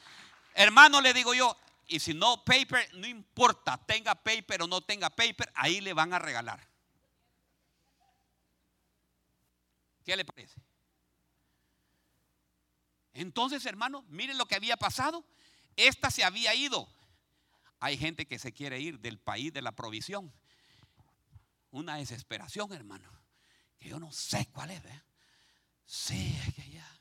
Hermano, 0.54 1.00
le 1.00 1.12
digo 1.12 1.34
yo, 1.34 1.56
y 1.88 1.98
si 1.98 2.14
no 2.14 2.44
paper, 2.44 2.88
no 2.94 3.06
importa, 3.06 3.76
tenga 3.76 4.14
paper 4.14 4.62
o 4.62 4.66
no 4.68 4.80
tenga 4.80 5.10
paper, 5.10 5.50
ahí 5.54 5.80
le 5.80 5.92
van 5.92 6.14
a 6.14 6.18
regalar. 6.18 6.66
¿Qué 10.04 10.16
le 10.16 10.24
parece? 10.24 10.60
Entonces, 13.14 13.64
hermano, 13.64 14.04
miren 14.08 14.36
lo 14.36 14.46
que 14.46 14.56
había 14.56 14.76
pasado. 14.76 15.24
Esta 15.76 16.10
se 16.10 16.24
había 16.24 16.54
ido. 16.54 16.88
Hay 17.80 17.96
gente 17.96 18.26
que 18.26 18.38
se 18.38 18.52
quiere 18.52 18.80
ir 18.80 18.98
del 19.00 19.18
país 19.18 19.52
de 19.52 19.62
la 19.62 19.72
provisión. 19.72 20.32
Una 21.70 21.96
desesperación, 21.96 22.72
hermano. 22.72 23.08
Que 23.78 23.88
yo 23.88 23.98
no 23.98 24.10
sé 24.12 24.48
cuál 24.52 24.70
es. 24.70 24.84
¿eh? 24.84 25.02
Sí, 25.86 26.36
es 26.46 26.54
que 26.54 26.62
allá. 26.62 27.00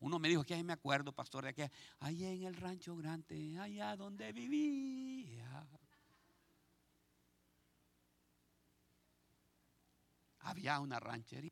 Uno 0.00 0.18
me 0.18 0.28
dijo 0.28 0.44
que 0.44 0.54
ahí 0.54 0.64
me 0.64 0.72
acuerdo, 0.72 1.12
pastor, 1.12 1.44
de 1.44 1.52
que 1.52 1.70
allá 1.98 2.30
en 2.30 2.44
el 2.44 2.56
rancho 2.56 2.96
grande, 2.96 3.58
allá 3.58 3.94
donde 3.96 4.32
vivía. 4.32 5.66
Había 10.38 10.80
una 10.80 10.98
ranchería. 10.98 11.49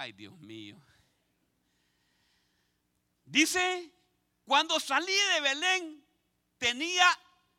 Ay, 0.00 0.12
Dios 0.12 0.38
mío. 0.38 0.80
Dice, 3.24 3.92
cuando 4.44 4.78
salí 4.78 5.12
de 5.34 5.40
Belén 5.40 6.04
tenía 6.56 7.06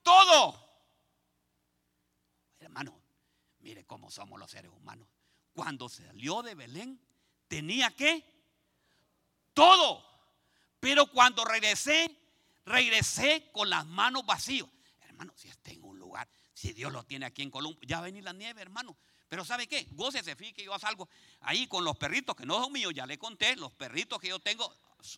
todo. 0.01 0.67
Hermano, 2.61 2.97
mire 3.59 3.83
cómo 3.85 4.09
somos 4.09 4.39
los 4.39 4.49
seres 4.49 4.71
humanos. 4.71 5.05
Cuando 5.53 5.89
salió 5.89 6.41
de 6.41 6.55
Belén 6.55 7.01
tenía 7.49 7.93
que 7.93 8.23
todo. 9.53 10.01
Pero 10.79 11.07
cuando 11.07 11.43
regresé, 11.43 12.09
regresé 12.63 13.51
con 13.51 13.69
las 13.69 13.85
manos 13.85 14.25
vacías. 14.25 14.69
Hermano, 15.01 15.33
si 15.35 15.49
está 15.49 15.71
en 15.71 15.83
un 15.83 15.99
lugar, 15.99 16.29
si 16.53 16.71
Dios 16.71 16.93
lo 16.93 17.03
tiene 17.03 17.25
aquí 17.25 17.41
en 17.41 17.51
Colombia, 17.51 17.81
ya 17.85 17.99
venir 17.99 18.23
la 18.23 18.31
nieve, 18.31 18.61
hermano. 18.61 18.97
Pero 19.29 19.45
¿sabe 19.45 19.67
qué? 19.67 19.87
Gócese, 19.91 20.35
fíjate 20.35 20.55
que 20.55 20.63
yo 20.65 20.77
salgo 20.79 21.07
ahí 21.41 21.67
con 21.67 21.83
los 21.83 21.95
perritos 21.97 22.35
que 22.35 22.47
no 22.47 22.61
son 22.61 22.73
míos, 22.73 22.91
ya 22.95 23.05
le 23.05 23.19
conté, 23.19 23.55
los 23.55 23.71
perritos 23.71 24.19
que 24.19 24.27
yo 24.27 24.39
tengo 24.39 24.75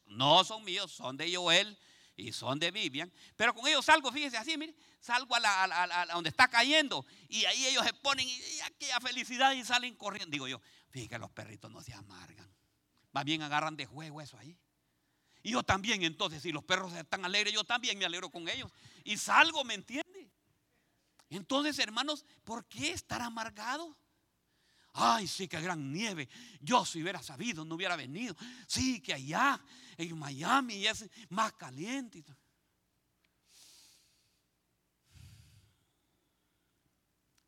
no 0.08 0.44
son 0.44 0.64
míos, 0.66 0.92
son 0.92 1.16
de 1.16 1.34
Joel 1.34 1.78
y 2.18 2.34
son 2.34 2.60
de 2.60 2.72
Vivian. 2.72 3.12
Pero 3.38 3.56
con 3.56 3.66
ellos 3.68 3.86
salgo, 3.86 4.12
fíjese 4.12 4.36
así, 4.38 4.58
mire, 4.58 4.76
salgo 5.00 5.34
a, 5.34 5.40
la, 5.40 6.08
donde 6.12 6.30
está 6.30 6.50
cayendo 6.50 7.06
y 7.30 7.46
ahí 7.46 7.68
ellos 7.68 7.86
se 7.86 7.94
ponen 7.94 8.28
y, 8.28 8.60
aquella 8.66 9.00
felicidad 9.00 9.54
y 9.54 9.64
salen 9.64 9.96
corriendo. 9.96 10.30
Digo 10.30 10.48
yo, 10.48 10.62
fíjate 10.90 11.10
que 11.10 11.18
los 11.18 11.32
perritos 11.32 11.72
no 11.72 11.82
se 11.82 11.94
amargan, 11.94 12.54
más 13.14 13.24
bien 13.24 13.42
agarran 13.42 13.78
de 13.78 13.86
juego 13.86 14.22
eso 14.22 14.38
ahí. 14.38 14.58
Y 15.42 15.52
yo 15.52 15.64
también, 15.64 16.04
entonces, 16.04 16.44
si 16.44 16.52
los 16.52 16.64
perros 16.66 16.94
están 16.94 17.26
alegres, 17.26 17.54
yo 17.54 17.64
también 17.64 17.98
me 17.98 18.06
alegro 18.06 18.30
con 18.30 18.48
ellos. 18.48 18.70
Y 19.04 19.18
salgo, 19.18 19.64
¿me 19.64 19.74
entiende? 19.74 20.30
Entonces, 21.30 21.80
hermanos, 21.80 22.26
¿por 22.44 22.66
qué 22.66 22.92
estar 22.92 23.22
amargado? 23.22 23.98
Ay, 24.94 25.28
sí, 25.28 25.48
qué 25.48 25.62
gran 25.62 25.92
nieve. 25.92 26.28
Yo 26.60 26.86
si 26.86 27.02
hubiera 27.02 27.24
sabido, 27.24 27.64
no 27.64 27.76
hubiera 27.76 27.96
venido. 27.96 28.36
Sí, 28.68 29.02
que 29.02 29.14
allá 29.14 29.60
en 29.98 30.18
Miami 30.18 30.86
es 30.86 31.10
más 31.30 31.54
caliente. 31.54 32.24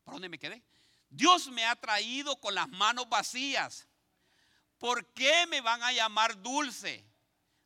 ¿Por 0.03 0.13
dónde 0.13 0.29
me 0.29 0.39
quedé? 0.39 0.63
Dios 1.09 1.49
me 1.49 1.65
ha 1.65 1.75
traído 1.75 2.39
con 2.39 2.55
las 2.55 2.69
manos 2.69 3.09
vacías. 3.09 3.87
¿Por 4.77 5.13
qué 5.13 5.45
me 5.47 5.61
van 5.61 5.83
a 5.83 5.91
llamar 5.91 6.41
dulce? 6.41 7.05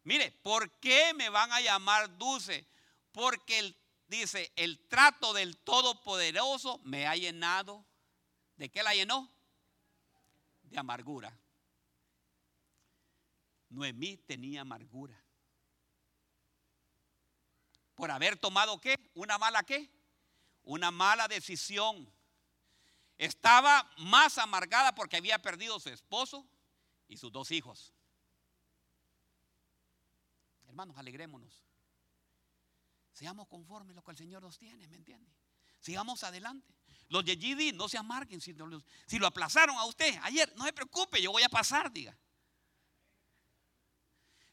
Mire, 0.03 0.31
¿por 0.31 0.71
qué 0.79 1.13
me 1.13 1.29
van 1.29 1.51
a 1.51 1.61
llamar 1.61 2.17
dulce? 2.17 2.67
Porque 3.11 3.59
el, 3.59 3.77
dice, 4.07 4.51
el 4.55 4.79
trato 4.87 5.33
del 5.33 5.57
Todopoderoso 5.57 6.79
me 6.83 7.07
ha 7.07 7.15
llenado. 7.15 7.85
¿De 8.55 8.69
qué 8.69 8.83
la 8.83 8.93
llenó? 8.93 9.31
De 10.69 10.77
amargura. 10.77 11.37
Noemí 13.69 14.17
tenía 14.17 14.61
amargura. 14.61 15.21
Por 17.95 18.11
haber 18.11 18.37
tomado 18.37 18.79
qué? 18.79 18.95
Una 19.15 19.37
mala 19.37 19.63
qué? 19.63 19.89
Una 20.63 20.91
mala 20.91 21.27
decisión. 21.27 22.11
Estaba 23.17 23.89
más 23.97 24.37
amargada 24.37 24.93
porque 24.93 25.17
había 25.17 25.41
perdido 25.41 25.79
su 25.79 25.89
esposo 25.89 26.47
y 27.07 27.17
sus 27.17 27.31
dos 27.31 27.51
hijos. 27.51 27.93
Hermanos, 30.67 30.97
alegrémonos. 30.97 31.65
Seamos 33.11 33.47
conformes 33.47 33.93
a 33.93 33.95
lo 33.95 34.03
que 34.03 34.11
el 34.11 34.17
Señor 34.17 34.43
nos 34.43 34.59
tiene, 34.59 34.87
¿me 34.87 34.95
entiende? 34.95 35.33
Sigamos 35.79 36.23
adelante. 36.23 36.76
Los 37.09 37.23
de 37.23 37.35
GD 37.35 37.73
no 37.73 37.87
se 37.87 37.97
amarguen 37.97 38.41
si, 38.41 38.55
si 39.05 39.19
lo 39.19 39.27
aplazaron 39.27 39.77
a 39.77 39.85
usted 39.85 40.17
ayer. 40.23 40.53
No 40.57 40.65
se 40.65 40.73
preocupe, 40.73 41.21
yo 41.21 41.31
voy 41.31 41.43
a 41.43 41.49
pasar, 41.49 41.91
diga. 41.91 42.17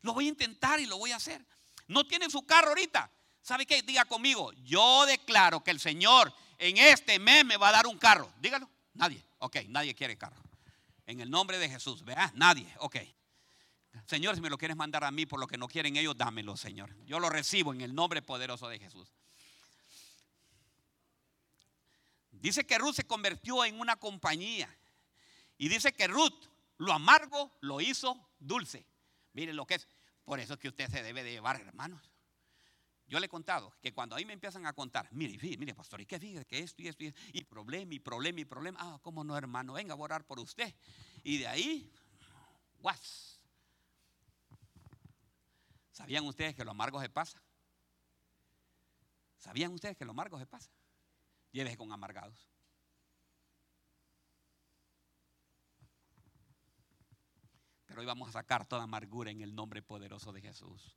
Lo 0.03 0.15
voy 0.15 0.27
a 0.27 0.29
intentar 0.29 0.79
y 0.81 0.87
lo 0.87 0.99
voy 0.99 1.13
a 1.13 1.17
hacer. 1.17 1.45
No 1.89 2.07
tiene 2.07 2.31
su 2.31 2.45
carro 2.47 2.69
ahorita. 2.69 3.11
¿Sabe 3.43 3.67
qué? 3.67 3.83
Diga 3.83 4.05
conmigo, 4.05 4.53
yo 4.63 5.05
declaro 5.07 5.63
que 5.63 5.71
el 5.71 5.81
Señor 5.81 6.33
en 6.59 6.79
este 6.79 7.19
mes 7.19 7.45
me 7.45 7.57
va 7.57 7.69
a 7.69 7.73
dar 7.73 7.87
un 7.87 7.99
carro. 7.99 8.33
Dígalo. 8.41 8.71
Nadie. 8.95 9.23
Ok, 9.39 9.57
nadie 9.69 9.95
quiere 9.95 10.17
carro. 10.17 10.43
En 11.07 11.21
el 11.21 11.31
nombre 11.31 11.59
de 11.59 11.69
Jesús, 11.69 12.05
¿verdad? 12.05 12.33
Nadie. 12.35 12.73
Ok. 12.79 12.97
Señor, 14.07 14.35
si 14.35 14.41
me 14.41 14.51
lo 14.51 14.59
quieres 14.59 14.77
mandar 14.77 15.05
a 15.05 15.11
mí 15.11 15.27
por 15.27 15.41
lo 15.41 15.47
que 15.47 15.59
no 15.59 15.69
quieren 15.69 15.97
ellos, 15.97 16.17
dámelo, 16.17 16.57
Señor. 16.57 16.95
Yo 17.05 17.19
lo 17.19 17.29
recibo 17.29 17.73
en 17.73 17.81
el 17.81 17.95
nombre 17.95 18.23
poderoso 18.23 18.69
de 18.69 18.79
Jesús. 18.79 19.13
Dice 22.45 22.67
que 22.67 22.77
Ruth 22.77 22.97
se 22.97 23.07
convirtió 23.07 23.65
en 23.65 23.81
una 23.81 23.97
compañía. 23.97 24.69
Y 25.57 25.71
dice 25.71 25.95
que 25.95 26.07
Ruth 26.07 26.45
lo 26.77 26.93
amargo 26.93 27.57
lo 27.63 27.81
hizo 27.81 28.23
dulce. 28.39 28.87
Miren 29.33 29.57
lo 29.57 29.65
que 29.65 29.77
es. 29.77 29.89
Por 30.27 30.39
eso 30.41 30.53
es 30.53 30.61
que 30.61 30.69
usted 30.69 30.91
se 30.91 31.03
debe 31.03 31.23
de 31.23 31.31
llevar, 31.31 31.59
hermanos. 31.59 32.13
Yo 33.07 33.19
le 33.19 33.25
he 33.25 33.29
contado 33.31 33.75
que 33.81 33.95
cuando 33.95 34.15
ahí 34.15 34.27
me 34.27 34.35
empiezan 34.35 34.67
a 34.67 34.75
contar, 34.75 35.09
mire, 35.13 35.39
mire, 35.57 35.75
pastor, 35.75 36.03
¿y 36.03 36.05
qué 36.05 36.21
fíjese 36.21 36.45
que 36.45 36.59
esto 36.59 36.83
y 36.83 36.89
esto 36.89 37.05
y, 37.05 37.15
y 37.33 37.45
problema 37.45 37.95
y 37.95 37.99
problema 37.99 38.41
y 38.41 38.45
problema? 38.45 38.79
Ah, 38.79 38.99
¿cómo 39.01 39.25
no, 39.25 39.39
hermano? 39.39 39.73
Venga 39.73 39.95
a 39.95 39.97
orar 39.97 40.27
por 40.27 40.39
usted. 40.39 40.75
Y 41.23 41.39
de 41.39 41.47
ahí, 41.47 41.91
guas. 42.79 43.41
¿Sabían 45.93 46.27
ustedes 46.27 46.55
que 46.55 46.63
lo 46.63 46.73
amargo 46.73 47.01
se 47.01 47.09
pasa? 47.09 47.43
¿Sabían 49.39 49.73
ustedes 49.73 49.97
que 49.97 50.05
lo 50.05 50.11
amargo 50.11 50.39
se 50.39 50.45
pasa? 50.45 50.71
Llévese 51.55 51.77
con 51.77 51.93
amargados. 51.93 52.51
Pero 57.87 58.01
hoy 58.01 58.07
vamos 58.07 58.29
a 58.29 58.33
sacar 58.33 58.67
toda 58.67 58.83
amargura 58.83 59.31
en 59.31 59.41
el 59.41 59.55
nombre 59.55 59.81
poderoso 59.81 60.33
de 60.33 60.41
Jesús. 60.41 60.97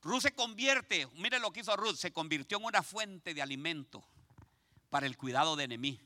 Ruth 0.00 0.22
se 0.22 0.34
convierte, 0.34 1.06
mire 1.16 1.38
lo 1.40 1.52
que 1.52 1.60
hizo 1.60 1.76
Ruth, 1.76 1.96
se 1.96 2.10
convirtió 2.10 2.56
en 2.56 2.64
una 2.64 2.82
fuente 2.82 3.34
de 3.34 3.42
alimento 3.42 4.02
para 4.88 5.04
el 5.04 5.18
cuidado 5.18 5.56
de 5.56 5.64
Enemí. 5.64 6.00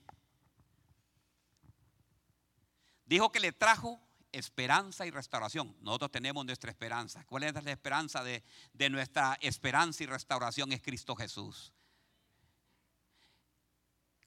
Dijo 3.06 3.30
que 3.30 3.38
le 3.38 3.52
trajo 3.52 4.00
esperanza 4.32 5.06
y 5.06 5.12
restauración. 5.12 5.76
Nosotros 5.80 6.10
tenemos 6.10 6.44
nuestra 6.44 6.72
esperanza. 6.72 7.24
¿Cuál 7.24 7.44
es 7.44 7.54
la 7.54 7.70
esperanza 7.70 8.24
de, 8.24 8.42
de 8.72 8.90
nuestra 8.90 9.38
esperanza 9.40 10.02
y 10.02 10.06
restauración? 10.06 10.72
Es 10.72 10.82
Cristo 10.82 11.14
Jesús. 11.14 11.72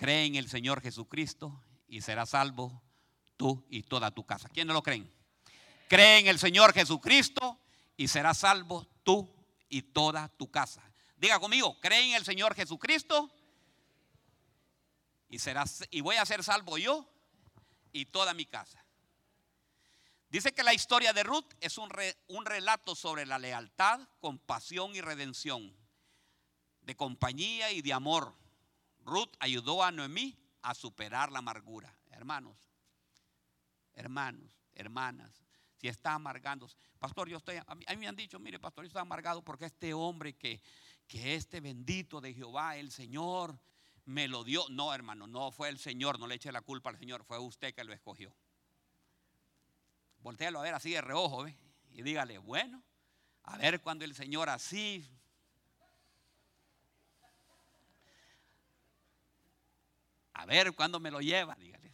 Cree 0.02 0.26
en 0.26 0.36
el 0.36 0.50
Señor 0.50 0.82
Jesucristo 0.82 1.64
y 1.88 2.02
serás 2.02 2.32
salvo 2.32 2.82
tú 3.38 3.64
y 3.70 3.84
toda 3.84 4.10
tu 4.10 4.26
casa. 4.26 4.50
¿Quiénes 4.50 4.74
lo 4.74 4.82
creen? 4.82 5.14
Cree 5.88 6.18
en 6.18 6.26
el 6.26 6.40
Señor 6.40 6.74
Jesucristo 6.74 7.60
y 7.96 8.08
serás 8.08 8.40
salvo 8.40 8.88
tú 9.04 9.32
y 9.70 9.84
toda 9.84 10.28
tu 10.30 10.50
casa. 10.50 10.82
Diga 11.18 11.40
conmigo, 11.40 11.80
cree 11.80 12.10
en 12.10 12.16
el 12.16 12.26
Señor 12.26 12.56
Jesucristo 12.56 13.32
y 15.30 15.38
serás 15.38 15.84
y 15.92 16.02
voy 16.02 16.16
a 16.16 16.26
ser 16.26 16.44
salvo 16.44 16.80
yo 16.80 17.08
y 17.92 18.06
toda 18.06 18.34
mi 18.34 18.48
casa. 18.48 18.84
Dice 20.30 20.52
que 20.52 20.64
la 20.64 20.74
historia 20.74 21.14
de 21.14 21.22
Ruth 21.22 21.54
es 21.60 21.78
un, 21.78 21.92
un 22.28 22.46
relato 22.48 22.96
sobre 22.96 23.28
la 23.28 23.38
lealtad, 23.38 24.00
compasión 24.20 24.96
y 24.96 25.02
redención, 25.02 25.78
de 26.82 26.96
compañía 26.96 27.72
y 27.72 27.84
de 27.84 27.94
amor. 27.94 28.41
Ruth 29.12 29.36
ayudó 29.40 29.84
a 29.84 29.92
Noemí 29.92 30.38
a 30.62 30.74
superar 30.74 31.32
la 31.32 31.40
amargura. 31.40 31.94
Hermanos, 32.12 32.56
hermanos, 33.94 34.58
hermanas, 34.74 35.44
si 35.76 35.90
está 35.90 36.14
amargando, 36.14 36.70
pastor, 36.98 37.28
yo 37.28 37.38
estoy, 37.38 37.58
a 37.58 37.76
mí, 37.76 37.84
me 37.98 38.08
han 38.08 38.16
dicho, 38.16 38.40
mire, 38.40 38.58
pastor, 38.58 38.86
yo 38.86 38.88
estoy 38.88 39.02
amargado 39.02 39.44
porque 39.44 39.66
este 39.66 39.94
hombre 39.94 40.34
que, 40.38 40.62
que 41.08 41.36
este 41.36 41.60
bendito 41.60 42.22
de 42.22 42.34
Jehová, 42.34 42.78
el 42.78 42.90
Señor, 42.90 43.60
me 44.06 44.30
lo 44.30 44.46
dio. 44.46 44.64
No, 44.70 44.94
hermano, 44.94 45.28
no 45.28 45.52
fue 45.52 45.68
el 45.68 45.78
Señor, 45.78 46.18
no 46.18 46.26
le 46.26 46.36
eche 46.36 46.52
la 46.52 46.62
culpa 46.62 46.90
al 46.90 46.98
Señor, 46.98 47.26
fue 47.26 47.38
usted 47.38 47.74
que 47.74 47.84
lo 47.84 47.92
escogió. 47.92 48.34
Voltéalo 50.20 50.60
a 50.60 50.64
ver 50.64 50.74
así 50.74 50.92
de 50.92 51.02
reojo. 51.02 51.48
Y 51.48 52.02
dígale, 52.02 52.38
bueno, 52.38 52.82
a 53.44 53.58
ver 53.58 53.82
cuando 53.82 54.06
el 54.06 54.16
Señor 54.16 54.48
así. 54.48 55.06
A 60.42 60.46
ver 60.48 60.74
cuándo 60.74 61.00
me 61.00 61.12
lo 61.12 61.22
lleva, 61.22 61.54
dígale. 61.54 61.94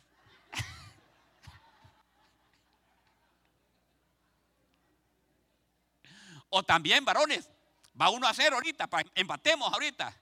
o 6.50 6.64
también, 6.64 7.04
varones, 7.04 7.50
va 8.00 8.10
uno 8.10 8.26
a 8.26 8.30
hacer 8.30 8.54
ahorita, 8.54 8.88
empatemos 9.16 9.74
ahorita. 9.74 10.18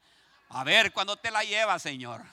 A 0.49 0.63
ver 0.63 0.91
cuándo 0.91 1.15
te 1.17 1.29
la 1.29 1.43
lleva, 1.43 1.77
Señor. 1.77 2.25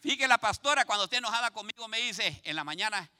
Fíjate 0.00 0.26
la 0.26 0.38
pastora 0.38 0.86
cuando 0.86 1.04
esté 1.04 1.18
enojada 1.18 1.50
conmigo 1.50 1.86
me 1.88 1.98
dice 2.00 2.40
en 2.44 2.56
la 2.56 2.64
mañana 2.64 3.10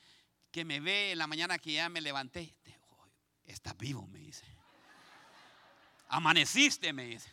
que 0.50 0.64
me 0.64 0.80
ve, 0.80 1.12
en 1.12 1.18
la 1.18 1.26
mañana 1.26 1.58
que 1.58 1.74
ya 1.74 1.90
me 1.90 2.00
levanté, 2.00 2.54
estás 3.44 3.76
vivo, 3.76 4.06
me 4.06 4.20
dice. 4.20 4.46
Amaneciste, 6.08 6.94
me 6.94 7.04
dice. 7.04 7.30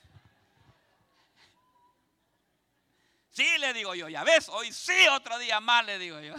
Sí, 3.38 3.46
le 3.60 3.72
digo 3.72 3.94
yo, 3.94 4.10
ya 4.10 4.24
ves, 4.24 4.50
hoy 4.50 4.74
sí 4.74 5.08
otro 5.12 5.38
día 5.38 5.60
más, 5.60 5.86
le 5.86 6.00
digo 6.00 6.20
yo. 6.20 6.34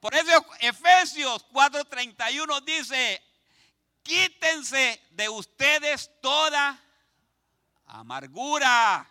Por 0.00 0.12
eso 0.12 0.44
Efesios 0.58 1.46
4:31 1.52 2.64
dice, 2.64 3.22
quítense 4.02 5.00
de 5.12 5.28
ustedes 5.28 6.10
toda 6.20 6.82
amargura 7.86 9.08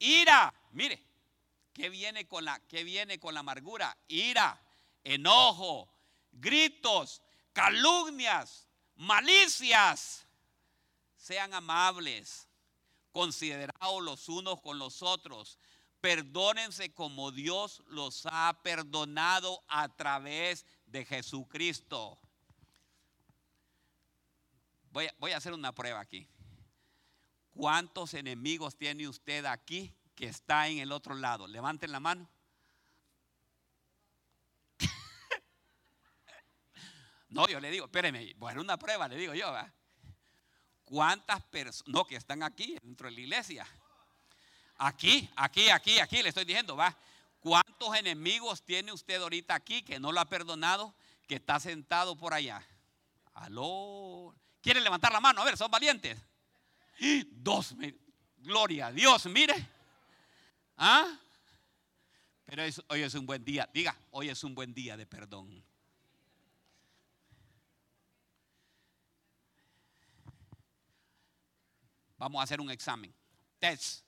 Ira, 0.00 0.52
mire, 0.72 1.00
¿qué 1.72 1.88
viene 1.88 2.26
con 2.26 2.44
la, 2.44 2.58
qué 2.66 2.82
viene 2.82 3.20
con 3.20 3.34
la 3.34 3.40
amargura? 3.40 3.96
Ira, 4.08 4.60
enojo, 5.04 5.88
gritos, 6.32 7.22
calumnias, 7.52 8.66
malicias. 8.96 10.26
Sean 11.16 11.54
amables, 11.54 12.47
considerados 13.18 14.00
los 14.00 14.28
unos 14.28 14.60
con 14.60 14.78
los 14.78 15.02
otros. 15.02 15.58
Perdónense 16.00 16.94
como 16.94 17.32
Dios 17.32 17.82
los 17.88 18.28
ha 18.30 18.60
perdonado 18.62 19.64
a 19.66 19.88
través 19.88 20.64
de 20.86 21.04
Jesucristo. 21.04 22.16
Voy, 24.92 25.08
voy 25.18 25.32
a 25.32 25.38
hacer 25.38 25.52
una 25.52 25.74
prueba 25.74 25.98
aquí. 25.98 26.28
¿Cuántos 27.50 28.14
enemigos 28.14 28.76
tiene 28.76 29.08
usted 29.08 29.44
aquí 29.46 29.92
que 30.14 30.26
está 30.26 30.68
en 30.68 30.78
el 30.78 30.92
otro 30.92 31.16
lado? 31.16 31.48
Levanten 31.48 31.90
la 31.90 31.98
mano. 31.98 32.30
no, 37.30 37.48
yo 37.48 37.58
le 37.58 37.72
digo, 37.72 37.86
espéreme, 37.86 38.32
bueno, 38.36 38.60
una 38.60 38.78
prueba, 38.78 39.08
le 39.08 39.16
digo 39.16 39.34
yo, 39.34 39.50
¿va? 39.50 39.74
¿Cuántas 40.88 41.42
personas, 41.42 41.86
no, 41.86 42.06
que 42.06 42.16
están 42.16 42.42
aquí 42.42 42.78
dentro 42.82 43.08
de 43.08 43.14
la 43.14 43.20
iglesia? 43.20 43.66
Aquí, 44.78 45.28
aquí, 45.36 45.68
aquí, 45.68 45.98
aquí, 45.98 46.22
le 46.22 46.30
estoy 46.30 46.46
diciendo, 46.46 46.76
va. 46.76 46.96
¿Cuántos 47.40 47.94
enemigos 47.94 48.62
tiene 48.62 48.90
usted 48.90 49.20
ahorita 49.20 49.54
aquí 49.54 49.82
que 49.82 50.00
no 50.00 50.12
lo 50.12 50.20
ha 50.20 50.24
perdonado, 50.24 50.94
que 51.26 51.34
está 51.34 51.60
sentado 51.60 52.16
por 52.16 52.32
allá? 52.32 52.66
Aló. 53.34 54.34
¿Quieren 54.62 54.82
levantar 54.82 55.12
la 55.12 55.20
mano? 55.20 55.42
A 55.42 55.44
ver, 55.44 55.58
son 55.58 55.70
valientes. 55.70 56.18
Dos, 57.26 57.74
gloria 58.38 58.86
a 58.86 58.92
Dios, 58.92 59.26
mire. 59.26 59.54
¿Ah? 60.78 61.06
Pero 62.46 62.62
hoy 62.88 63.02
es 63.02 63.12
un 63.12 63.26
buen 63.26 63.44
día. 63.44 63.68
Diga, 63.74 63.94
hoy 64.10 64.30
es 64.30 64.42
un 64.42 64.54
buen 64.54 64.72
día 64.72 64.96
de 64.96 65.04
perdón. 65.04 65.62
Vamos 72.18 72.40
a 72.40 72.42
hacer 72.42 72.60
un 72.60 72.70
examen. 72.70 73.14
Test 73.58 74.04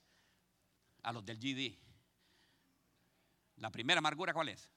a 1.01 1.11
los 1.11 1.25
del 1.25 1.39
GD. 1.39 1.77
La 3.55 3.69
primera 3.71 3.99
amargura, 3.99 4.33
¿cuál 4.33 4.49
es? 4.49 4.69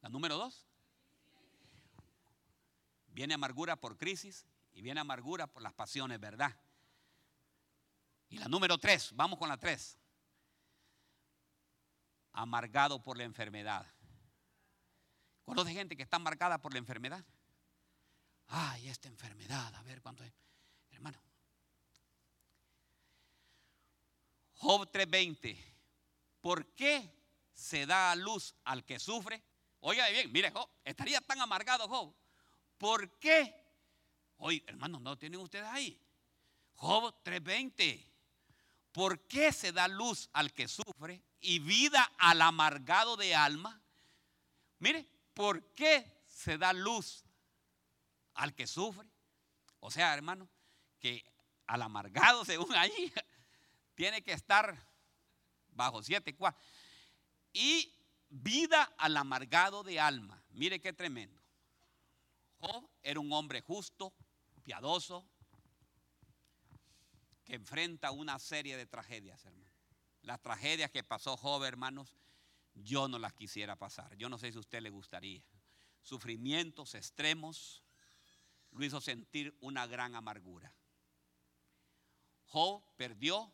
La 0.00 0.08
número 0.08 0.36
dos. 0.36 0.66
Viene 3.08 3.34
amargura 3.34 3.76
por 3.76 3.96
crisis 3.96 4.46
y 4.72 4.82
viene 4.82 5.00
amargura 5.00 5.46
por 5.46 5.62
las 5.62 5.72
pasiones, 5.72 6.20
¿verdad? 6.20 6.54
Y 8.28 8.38
la 8.38 8.46
número 8.46 8.78
tres, 8.78 9.10
vamos 9.14 9.38
con 9.38 9.48
la 9.48 9.56
tres. 9.56 9.98
Amargado 12.32 13.02
por 13.02 13.16
la 13.16 13.24
enfermedad. 13.24 13.86
¿Conoce 15.44 15.72
gente 15.72 15.96
que 15.96 16.02
está 16.02 16.16
amargada 16.16 16.58
por 16.58 16.72
la 16.72 16.78
enfermedad? 16.78 17.24
Ay, 18.48 18.88
esta 18.88 19.08
enfermedad, 19.08 19.74
a 19.74 19.82
ver 19.82 20.00
cuánto 20.00 20.24
es. 20.24 20.32
Hermano. 20.90 21.22
Job 24.54 24.90
3:20. 24.90 25.56
¿Por 26.40 26.74
qué 26.74 27.14
se 27.52 27.86
da 27.86 28.14
luz 28.16 28.54
al 28.64 28.84
que 28.84 28.98
sufre? 28.98 29.42
Oiga 29.80 30.08
bien, 30.08 30.32
mire, 30.32 30.50
Job, 30.50 30.68
estaría 30.84 31.20
tan 31.20 31.40
amargado 31.40 31.88
Job. 31.88 32.14
¿Por 32.78 33.18
qué? 33.18 33.54
Oye, 34.38 34.64
hermano, 34.66 34.98
¿no 34.98 35.16
tienen 35.18 35.40
ustedes 35.40 35.66
ahí? 35.66 36.00
Job 36.74 37.22
3:20. 37.22 38.06
¿Por 38.92 39.26
qué 39.28 39.52
se 39.52 39.72
da 39.72 39.86
luz 39.86 40.30
al 40.32 40.52
que 40.52 40.66
sufre 40.66 41.22
y 41.40 41.58
vida 41.58 42.02
al 42.18 42.40
amargado 42.40 43.16
de 43.16 43.34
alma? 43.34 43.80
Mire, 44.78 45.06
¿por 45.34 45.74
qué 45.74 46.22
se 46.26 46.56
da 46.56 46.72
luz 46.72 47.24
al 48.38 48.54
que 48.54 48.66
sufre? 48.66 49.06
O 49.80 49.90
sea, 49.90 50.14
hermano, 50.14 50.48
que 50.98 51.24
al 51.66 51.82
amargado, 51.82 52.44
según 52.44 52.74
ahí, 52.74 53.12
tiene 53.94 54.22
que 54.22 54.32
estar 54.32 54.76
bajo 55.70 56.02
siete 56.02 56.34
cuatro. 56.34 56.60
Y 57.52 57.92
vida 58.28 58.82
al 58.96 59.16
amargado 59.16 59.82
de 59.82 60.00
alma. 60.00 60.42
Mire 60.50 60.80
qué 60.80 60.92
tremendo. 60.92 61.40
Job 62.60 62.88
era 63.02 63.20
un 63.20 63.32
hombre 63.32 63.60
justo, 63.60 64.12
piadoso, 64.62 65.28
que 67.44 67.54
enfrenta 67.54 68.10
una 68.10 68.38
serie 68.38 68.76
de 68.76 68.86
tragedias, 68.86 69.44
hermano. 69.44 69.74
Las 70.22 70.40
tragedias 70.42 70.90
que 70.90 71.02
pasó 71.02 71.36
Job, 71.36 71.64
hermanos, 71.64 72.14
yo 72.74 73.08
no 73.08 73.18
las 73.18 73.32
quisiera 73.32 73.76
pasar. 73.76 74.16
Yo 74.16 74.28
no 74.28 74.38
sé 74.38 74.52
si 74.52 74.58
a 74.58 74.60
usted 74.60 74.80
le 74.80 74.90
gustaría. 74.90 75.42
Sufrimientos 76.02 76.94
extremos 76.94 77.82
lo 78.72 78.84
hizo 78.84 79.00
sentir 79.00 79.56
una 79.60 79.86
gran 79.86 80.14
amargura. 80.14 80.74
Job 82.46 82.82
perdió 82.96 83.52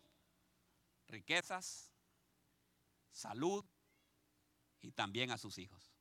riquezas, 1.09 1.93
salud 3.11 3.65
y 4.81 4.93
también 4.93 5.31
a 5.31 5.39
sus 5.39 5.59
hijos. 5.59 5.93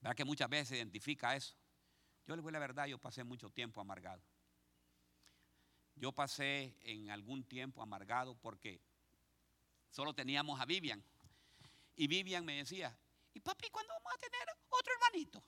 ¿Verdad 0.00 0.16
que 0.16 0.24
muchas 0.24 0.48
veces 0.48 0.68
se 0.68 0.76
identifica 0.76 1.34
eso? 1.34 1.54
Yo 2.26 2.36
les 2.36 2.42
voy 2.42 2.50
a 2.50 2.54
la 2.54 2.58
verdad, 2.58 2.86
yo 2.86 2.98
pasé 2.98 3.24
mucho 3.24 3.50
tiempo 3.50 3.80
amargado. 3.80 4.22
Yo 5.94 6.12
pasé 6.12 6.76
en 6.82 7.10
algún 7.10 7.44
tiempo 7.44 7.82
amargado 7.82 8.36
porque 8.36 8.80
solo 9.90 10.14
teníamos 10.14 10.60
a 10.60 10.66
Vivian. 10.66 11.02
Y 11.96 12.06
Vivian 12.06 12.44
me 12.44 12.58
decía, 12.58 12.96
¿y 13.32 13.40
papi, 13.40 13.70
cuándo 13.70 13.94
vamos 13.94 14.12
a 14.14 14.18
tener 14.18 14.48
otro 14.68 14.92
hermanito? 14.92 15.42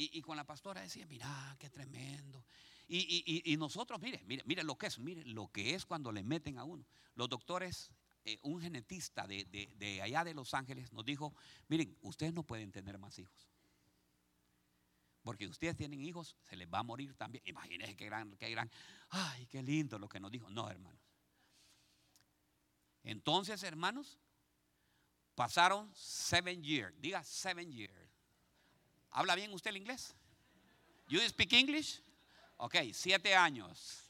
Y, 0.00 0.22
con 0.22 0.36
la 0.36 0.44
pastora 0.44 0.80
decía, 0.80 1.04
mira, 1.06 1.56
qué 1.58 1.70
tremendo. 1.70 2.44
Y, 2.86 3.56
nosotros, 3.58 4.00
mire, 4.00 4.22
mire, 4.26 4.44
mire 4.46 4.62
lo 4.62 4.78
que 4.78 4.86
es, 4.86 5.00
mire 5.00 5.24
lo 5.24 5.48
que 5.48 5.74
es 5.74 5.84
cuando 5.84 6.12
le 6.12 6.22
meten 6.22 6.56
a 6.56 6.62
uno. 6.62 6.86
Los 7.16 7.28
doctores, 7.28 7.90
eh, 8.24 8.38
un 8.42 8.60
genetista 8.60 9.26
de, 9.26 9.44
de 9.44 10.00
allá 10.00 10.22
de 10.22 10.34
Los 10.34 10.54
Ángeles 10.54 10.92
nos 10.92 11.04
dijo, 11.04 11.34
miren, 11.66 11.98
ustedes 12.02 12.32
no 12.32 12.44
pueden 12.44 12.70
tener 12.70 12.96
más 12.96 13.18
hijos. 13.18 13.50
Porque 15.22 15.48
ustedes 15.48 15.76
tienen 15.76 16.00
hijos, 16.00 16.36
se 16.42 16.54
les 16.54 16.68
va 16.72 16.78
a 16.78 16.84
morir 16.84 17.16
también. 17.16 17.42
Imagínense 17.44 17.96
qué 17.96 18.04
gran, 18.04 18.36
qué 18.36 18.50
gran. 18.50 18.70
Ay, 19.08 19.46
qué 19.46 19.64
lindo 19.64 19.98
lo 19.98 20.08
que 20.08 20.20
nos 20.20 20.30
dijo. 20.30 20.48
No, 20.48 20.70
hermanos. 20.70 21.02
Entonces, 23.02 23.64
hermanos, 23.64 24.20
pasaron 25.34 25.92
seven 25.92 26.62
years. 26.62 26.94
Diga 27.00 27.24
seven 27.24 27.72
years. 27.72 28.07
¿Habla 29.10 29.34
bien 29.34 29.52
usted 29.52 29.70
el 29.70 29.78
inglés? 29.78 30.14
You 31.08 31.20
speak 31.20 31.52
English? 31.52 32.02
Ok, 32.56 32.76
siete 32.92 33.34
años. 33.34 34.04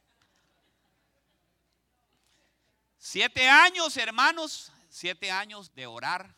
Siete 2.99 3.49
años, 3.49 3.97
hermanos. 3.97 4.73
Siete 4.91 5.31
años 5.31 5.75
de 5.75 5.87
orar, 5.87 6.35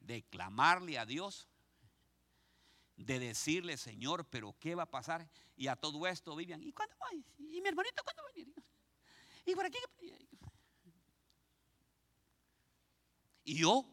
de 0.00 0.22
clamarle 0.24 0.98
a 0.98 1.06
Dios 1.06 1.48
de 2.96 3.18
decirle, 3.18 3.76
Señor, 3.76 4.24
pero 4.26 4.54
¿qué 4.60 4.74
va 4.74 4.84
a 4.84 4.90
pasar? 4.90 5.28
Y 5.56 5.66
a 5.68 5.76
todo 5.76 6.06
esto 6.06 6.34
Vivian, 6.36 6.62
¿y 6.62 6.72
cuándo 6.72 6.94
va? 7.00 7.08
¿Y 7.38 7.60
mi 7.60 7.68
hermanito 7.68 8.02
cuándo 8.02 8.22
va 8.22 8.28
a 8.28 8.32
venir? 8.32 8.54
¿Y 9.46 9.54
por 9.54 9.66
aquí? 9.66 9.78
Y 13.44 13.58
yo 13.58 13.84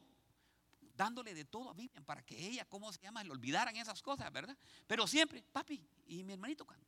dándole 1.02 1.34
de 1.34 1.46
todo 1.46 1.72
a 1.72 1.74
Vivian 1.74 2.06
para 2.06 2.22
que 2.24 2.38
ella, 2.38 2.64
¿cómo 2.66 2.94
se 2.94 3.02
llama? 3.02 3.24
Le 3.24 3.32
olvidaran 3.32 3.76
esas 3.76 4.04
cosas, 4.04 4.32
¿verdad? 4.32 4.56
Pero 4.86 5.08
siempre, 5.08 5.44
papi, 5.52 5.84
¿y 6.06 6.24
mi 6.24 6.34
hermanito 6.34 6.64
cuándo? 6.64 6.86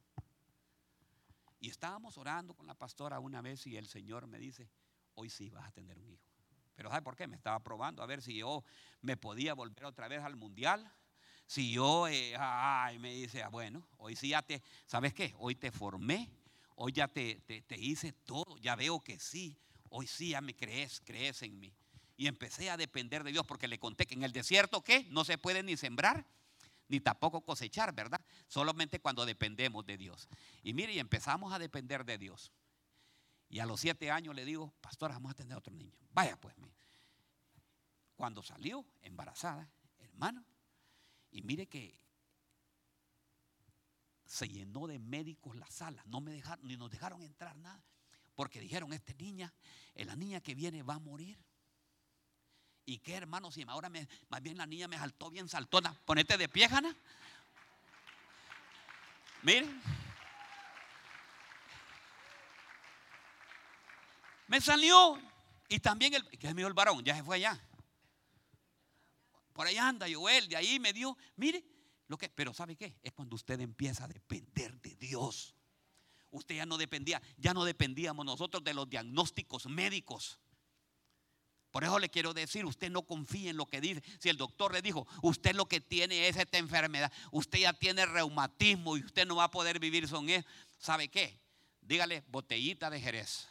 Y 1.59 1.69
estábamos 1.69 2.15
orando 2.19 2.53
con 2.53 2.67
la 2.67 2.75
pastora 2.75 3.19
una 3.19 3.41
vez 3.41 3.65
y 3.65 3.75
el 3.75 3.87
Señor 3.87 4.27
me 4.27 4.37
dice, 4.37 4.69
hoy 5.15 5.31
sí 5.31 5.49
vas 5.49 5.67
a 5.67 5.71
tener 5.71 5.97
un 5.97 6.11
hijo. 6.11 6.27
Pero 6.75 6.89
¿sabe 6.89 7.01
por 7.01 7.15
qué? 7.15 7.25
Me 7.25 7.35
estaba 7.35 7.59
probando 7.59 8.03
a 8.03 8.05
ver 8.05 8.21
si 8.21 8.35
yo 8.35 8.63
me 9.01 9.17
podía 9.17 9.55
volver 9.55 9.85
otra 9.85 10.07
vez 10.07 10.21
al 10.21 10.35
mundial 10.35 10.93
si 11.45 11.71
yo, 11.71 12.07
eh, 12.07 12.35
ay, 12.37 12.99
me 12.99 13.13
dice, 13.13 13.43
ah, 13.43 13.49
bueno, 13.49 13.87
hoy 13.97 14.15
sí 14.15 14.29
ya 14.29 14.41
te, 14.41 14.61
¿sabes 14.85 15.13
qué? 15.13 15.33
Hoy 15.37 15.55
te 15.55 15.71
formé, 15.71 16.29
hoy 16.75 16.91
ya 16.93 17.07
te, 17.07 17.41
te, 17.41 17.77
hice 17.77 18.13
todo, 18.13 18.57
ya 18.59 18.75
veo 18.75 18.99
que 19.01 19.19
sí, 19.19 19.57
hoy 19.89 20.07
sí 20.07 20.29
ya 20.29 20.41
me 20.41 20.55
crees, 20.55 21.01
crees 21.03 21.41
en 21.43 21.59
mí. 21.59 21.73
Y 22.15 22.27
empecé 22.27 22.69
a 22.69 22.77
depender 22.77 23.23
de 23.23 23.31
Dios 23.31 23.45
porque 23.45 23.67
le 23.67 23.79
conté 23.79 24.05
que 24.05 24.13
en 24.13 24.23
el 24.23 24.31
desierto, 24.31 24.83
¿qué? 24.83 25.05
No 25.09 25.23
se 25.25 25.37
puede 25.37 25.63
ni 25.63 25.77
sembrar, 25.77 26.25
ni 26.87 26.99
tampoco 26.99 27.41
cosechar, 27.41 27.93
¿verdad? 27.93 28.21
Solamente 28.47 28.99
cuando 28.99 29.25
dependemos 29.25 29.85
de 29.85 29.97
Dios. 29.97 30.29
Y 30.61 30.73
mire, 30.73 30.93
y 30.93 30.99
empezamos 30.99 31.53
a 31.53 31.59
depender 31.59 32.05
de 32.05 32.17
Dios. 32.17 32.51
Y 33.49 33.59
a 33.59 33.65
los 33.65 33.79
siete 33.79 34.11
años 34.11 34.35
le 34.35 34.45
digo, 34.45 34.73
pastor, 34.81 35.11
vamos 35.11 35.31
a 35.31 35.35
tener 35.35 35.57
otro 35.57 35.73
niño. 35.73 35.97
Vaya 36.11 36.39
pues, 36.39 36.55
cuando 38.15 38.41
salió 38.43 38.85
embarazada, 39.01 39.69
hermano, 39.99 40.43
y 41.31 41.41
mire 41.41 41.67
que 41.67 41.95
se 44.25 44.47
llenó 44.47 44.87
de 44.87 44.99
médicos 44.99 45.55
la 45.55 45.69
sala, 45.69 46.03
no 46.07 46.21
me 46.21 46.31
dejaron, 46.31 46.65
ni 46.67 46.77
nos 46.77 46.89
dejaron 46.89 47.21
entrar 47.21 47.55
nada, 47.57 47.83
porque 48.35 48.59
dijeron, 48.59 48.93
esta 48.93 49.13
niña, 49.13 49.53
eh, 49.93 50.05
la 50.05 50.15
niña 50.15 50.41
que 50.41 50.55
viene 50.55 50.81
va 50.81 50.95
a 50.95 50.99
morir. 50.99 51.37
¿Y 52.85 52.99
qué 52.99 53.15
hermano? 53.15 53.51
Si 53.51 53.63
ahora 53.67 53.89
más 54.29 54.41
bien 54.41 54.57
la 54.57 54.65
niña 54.65 54.87
me 54.87 54.97
saltó 54.97 55.29
bien 55.29 55.47
saltona. 55.47 55.93
Ponete 56.05 56.37
de 56.37 56.49
pie, 56.49 56.67
Jana. 56.67 56.95
Mire. 59.41 59.67
Me 64.47 64.59
salió. 64.59 65.19
Y 65.69 65.79
también 65.79 66.13
el, 66.13 66.27
que 66.37 66.47
es 66.47 66.55
mío 66.55 66.67
el 66.67 66.73
varón, 66.73 67.03
ya 67.03 67.15
se 67.15 67.23
fue 67.23 67.37
allá. 67.37 67.59
Por 69.53 69.67
ahí 69.67 69.77
anda 69.77 70.07
Joel, 70.11 70.47
de 70.49 70.57
ahí 70.57 70.79
me 70.79 70.93
dio. 70.93 71.17
Mire, 71.37 71.63
lo 72.07 72.17
que, 72.17 72.29
pero 72.29 72.53
¿sabe 72.53 72.75
qué? 72.75 72.97
Es 73.01 73.13
cuando 73.13 73.35
usted 73.35 73.59
empieza 73.61 74.03
a 74.05 74.07
depender 74.07 74.79
de 74.81 74.95
Dios. 74.95 75.55
Usted 76.31 76.55
ya 76.55 76.65
no 76.65 76.77
dependía, 76.77 77.21
ya 77.37 77.53
no 77.53 77.63
dependíamos 77.63 78.25
nosotros 78.25 78.63
de 78.63 78.73
los 78.73 78.89
diagnósticos 78.89 79.67
médicos. 79.67 80.39
Por 81.73 81.83
eso 81.83 81.97
le 81.97 82.07
quiero 82.07 82.35
decir, 82.35 82.65
usted 82.65 82.91
no 82.91 83.01
confíe 83.01 83.49
en 83.49 83.57
lo 83.57 83.65
que 83.65 83.81
dice. 83.81 84.03
Si 84.19 84.29
el 84.29 84.37
doctor 84.37 84.71
le 84.73 84.83
dijo, 84.83 85.07
usted 85.23 85.55
lo 85.55 85.65
que 85.65 85.81
tiene 85.81 86.27
es 86.27 86.37
esta 86.37 86.59
enfermedad, 86.59 87.11
usted 87.31 87.57
ya 87.61 87.73
tiene 87.73 88.05
reumatismo 88.05 88.95
y 88.95 89.03
usted 89.03 89.25
no 89.25 89.37
va 89.37 89.45
a 89.45 89.51
poder 89.51 89.79
vivir 89.79 90.07
con 90.07 90.29
eso. 90.29 90.47
¿Sabe 90.77 91.07
qué? 91.07 91.35
Dígale 91.81 92.23
botellita 92.27 92.91
de 92.91 93.01
Jerez. 93.01 93.47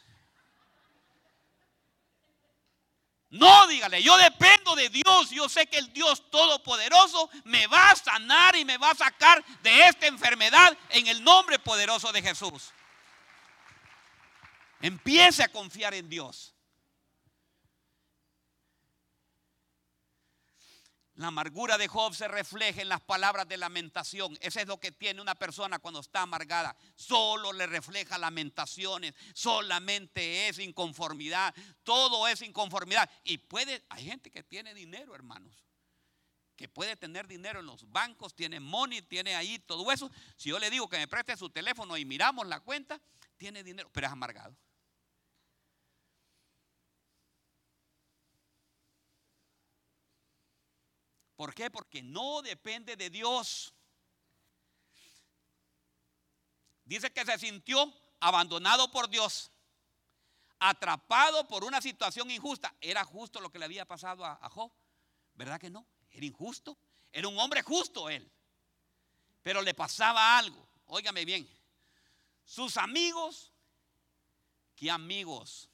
No, 3.29 3.67
dígale, 3.67 4.01
yo 4.01 4.15
dependo 4.15 4.73
de 4.77 4.87
Dios. 4.87 5.29
Yo 5.29 5.49
sé 5.49 5.67
que 5.67 5.79
el 5.79 5.91
Dios 5.91 6.31
Todopoderoso 6.31 7.29
me 7.43 7.67
va 7.67 7.89
a 7.89 7.95
sanar 7.97 8.55
y 8.55 8.63
me 8.63 8.77
va 8.77 8.91
a 8.91 8.95
sacar 8.95 9.43
de 9.61 9.87
esta 9.89 10.07
enfermedad 10.07 10.77
en 10.91 11.07
el 11.07 11.21
nombre 11.21 11.59
poderoso 11.59 12.13
de 12.13 12.21
Jesús. 12.21 12.71
Empiece 14.79 15.43
a 15.43 15.49
confiar 15.49 15.93
en 15.93 16.07
Dios. 16.07 16.52
La 21.15 21.27
amargura 21.27 21.77
de 21.77 21.87
Job 21.87 22.15
se 22.15 22.27
refleja 22.27 22.81
en 22.81 22.89
las 22.89 23.01
palabras 23.01 23.47
de 23.47 23.57
lamentación. 23.57 24.35
Eso 24.41 24.59
es 24.59 24.67
lo 24.67 24.79
que 24.79 24.91
tiene 24.91 25.21
una 25.21 25.35
persona 25.35 25.77
cuando 25.77 25.99
está 25.99 26.23
amargada. 26.23 26.75
Solo 26.95 27.53
le 27.53 27.67
refleja 27.67 28.17
lamentaciones. 28.17 29.13
Solamente 29.35 30.47
es 30.47 30.57
inconformidad. 30.57 31.53
Todo 31.83 32.27
es 32.27 32.41
inconformidad. 32.41 33.07
Y 33.23 33.37
puede, 33.37 33.83
hay 33.89 34.05
gente 34.05 34.31
que 34.31 34.41
tiene 34.41 34.73
dinero, 34.73 35.13
hermanos. 35.13 35.63
Que 36.55 36.67
puede 36.67 36.95
tener 36.95 37.27
dinero 37.27 37.59
en 37.59 37.67
los 37.67 37.91
bancos, 37.91 38.33
tiene 38.33 38.59
money, 38.59 39.03
tiene 39.03 39.35
ahí 39.35 39.59
todo 39.59 39.91
eso. 39.91 40.09
Si 40.35 40.49
yo 40.49 40.57
le 40.57 40.71
digo 40.71 40.89
que 40.89 40.97
me 40.97 41.07
preste 41.07 41.37
su 41.37 41.49
teléfono 41.49 41.95
y 41.95 42.05
miramos 42.05 42.47
la 42.47 42.59
cuenta, 42.59 42.99
tiene 43.37 43.63
dinero, 43.63 43.89
pero 43.91 44.07
es 44.07 44.13
amargado. 44.13 44.55
¿Por 51.35 51.53
qué? 51.53 51.71
Porque 51.71 52.01
no 52.01 52.41
depende 52.41 52.95
de 52.95 53.09
Dios. 53.09 53.73
Dice 56.85 57.11
que 57.11 57.25
se 57.25 57.37
sintió 57.39 57.91
abandonado 58.19 58.91
por 58.91 59.09
Dios, 59.09 59.51
atrapado 60.59 61.47
por 61.47 61.63
una 61.63 61.81
situación 61.81 62.29
injusta. 62.29 62.73
¿Era 62.79 63.03
justo 63.03 63.41
lo 63.41 63.51
que 63.51 63.59
le 63.59 63.65
había 63.65 63.85
pasado 63.85 64.25
a, 64.25 64.49
Job? 64.49 64.71
¿Verdad 65.33 65.59
que 65.59 65.69
no? 65.69 65.85
Era 66.11 66.25
injusto. 66.25 66.77
Era 67.11 67.27
un 67.27 67.37
hombre 67.39 67.61
justo 67.63 68.09
él. 68.09 68.29
Pero 69.41 69.61
le 69.61 69.73
pasaba 69.73 70.37
algo. 70.37 70.67
Óigame 70.85 71.25
bien. 71.25 71.47
Sus 72.45 72.77
amigos, 72.77 73.51
¿qué 74.75 74.91
amigos? 74.91 75.69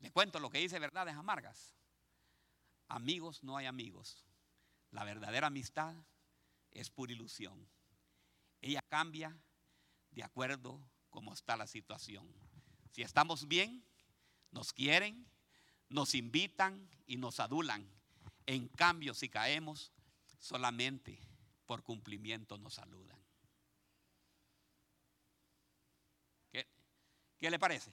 Le 0.00 0.10
cuento 0.10 0.38
lo 0.40 0.50
que 0.50 0.58
dice 0.58 0.78
verdades 0.78 1.14
amargas. 1.14 1.77
Amigos 2.88 3.44
no 3.44 3.56
hay 3.56 3.66
amigos. 3.66 4.24
La 4.90 5.04
verdadera 5.04 5.48
amistad 5.48 5.94
es 6.70 6.90
pura 6.90 7.12
ilusión. 7.12 7.68
Ella 8.60 8.82
cambia 8.88 9.36
de 10.10 10.22
acuerdo 10.22 10.80
como 11.10 11.32
está 11.32 11.56
la 11.56 11.66
situación. 11.66 12.26
Si 12.90 13.02
estamos 13.02 13.46
bien, 13.46 13.84
nos 14.50 14.72
quieren, 14.72 15.30
nos 15.88 16.14
invitan 16.14 16.88
y 17.06 17.16
nos 17.16 17.40
adulan. 17.40 17.86
En 18.46 18.68
cambio, 18.68 19.12
si 19.14 19.28
caemos, 19.28 19.92
solamente 20.38 21.20
por 21.66 21.82
cumplimiento 21.82 22.56
nos 22.56 22.74
saludan. 22.74 23.22
¿Qué, 26.50 26.66
qué 27.36 27.50
le 27.50 27.58
parece? 27.58 27.92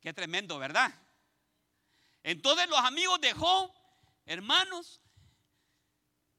Qué 0.00 0.12
tremendo, 0.14 0.58
¿verdad? 0.58 1.03
Entonces 2.24 2.68
los 2.70 2.78
amigos 2.78 3.20
de 3.20 3.34
Job, 3.34 3.70
hermanos, 4.24 5.00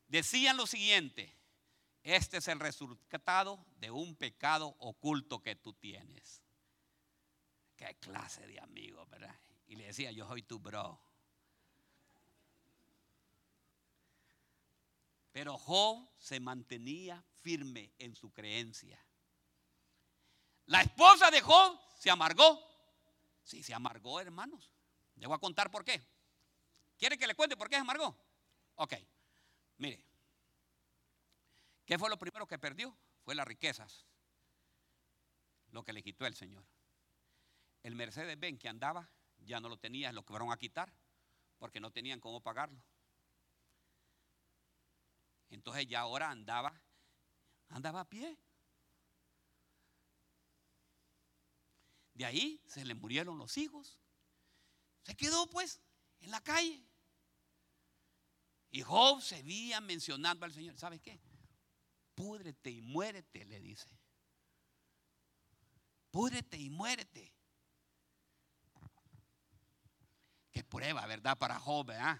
decían 0.07 0.57
lo 0.57 0.65
siguiente, 0.65 1.37
este 2.01 2.37
es 2.37 2.47
el 2.47 2.59
resultado 2.59 3.63
de 3.77 3.91
un 3.91 4.15
pecado 4.15 4.75
oculto 4.79 5.41
que 5.43 5.55
tú 5.55 5.73
tienes. 5.73 6.41
Qué 7.75 7.95
clase 7.99 8.47
de 8.47 8.59
amigos, 8.59 9.07
¿verdad? 9.09 9.39
Y 9.67 9.75
le 9.75 9.85
decía, 9.85 10.11
yo 10.11 10.27
soy 10.27 10.41
tu 10.41 10.59
bro. 10.59 10.99
Pero 15.31 15.57
Job 15.59 16.09
se 16.17 16.39
mantenía 16.39 17.23
firme 17.41 17.93
en 17.99 18.15
su 18.15 18.31
creencia. 18.33 18.99
La 20.65 20.81
esposa 20.81 21.29
de 21.29 21.41
Job 21.41 21.79
se 21.99 22.09
amargó. 22.09 22.59
Sí, 23.43 23.61
se 23.61 23.73
amargó, 23.73 24.19
hermanos. 24.19 24.74
Le 25.15 25.27
voy 25.27 25.35
a 25.35 25.39
contar 25.39 25.71
por 25.71 25.83
qué. 25.83 26.05
¿Quiere 26.97 27.17
que 27.17 27.27
le 27.27 27.35
cuente 27.35 27.57
por 27.57 27.69
qué 27.69 27.75
se 27.75 27.81
amargó? 27.81 28.17
Ok, 28.75 28.93
mire. 29.77 30.05
¿Qué 31.85 31.97
fue 31.97 32.09
lo 32.09 32.17
primero 32.17 32.47
que 32.47 32.57
perdió? 32.57 32.97
Fue 33.23 33.35
las 33.35 33.47
riquezas. 33.47 34.05
Lo 35.71 35.83
que 35.83 35.93
le 35.93 36.03
quitó 36.03 36.25
el 36.25 36.35
Señor. 36.35 36.65
El 37.83 37.95
Mercedes 37.95 38.39
Benz 38.39 38.59
que 38.59 38.69
andaba 38.69 39.09
ya 39.39 39.59
no 39.59 39.69
lo 39.69 39.77
tenía, 39.77 40.11
lo 40.11 40.23
fueron 40.23 40.51
a 40.51 40.57
quitar 40.57 40.91
porque 41.57 41.79
no 41.79 41.91
tenían 41.91 42.19
cómo 42.19 42.41
pagarlo. 42.41 42.81
Entonces 45.49 45.87
ya 45.87 46.01
ahora 46.01 46.31
andaba, 46.31 46.81
andaba 47.69 48.01
a 48.01 48.09
pie. 48.09 48.37
De 52.13 52.25
ahí 52.25 52.61
se 52.65 52.83
le 52.85 52.95
murieron 52.95 53.37
los 53.37 53.57
hijos. 53.57 53.99
Se 55.05 55.15
quedó 55.15 55.47
pues 55.49 55.79
en 56.19 56.31
la 56.31 56.41
calle. 56.41 56.83
Y 58.71 58.81
Job 58.81 59.21
seguía 59.21 59.79
mencionando 59.79 60.45
al 60.45 60.51
Señor. 60.51 60.77
¿Sabes 60.77 60.99
qué? 60.99 61.21
Púdrete 62.15 62.71
y 62.71 62.81
muérete, 62.81 63.45
le 63.45 63.59
dice. 63.59 63.87
Púdrete 66.09 66.57
y 66.57 66.69
muérete. 66.69 67.31
Qué 70.51 70.63
prueba, 70.63 71.05
¿verdad? 71.05 71.37
Para 71.37 71.59
Job, 71.59 71.85
¿verdad? 71.85 72.19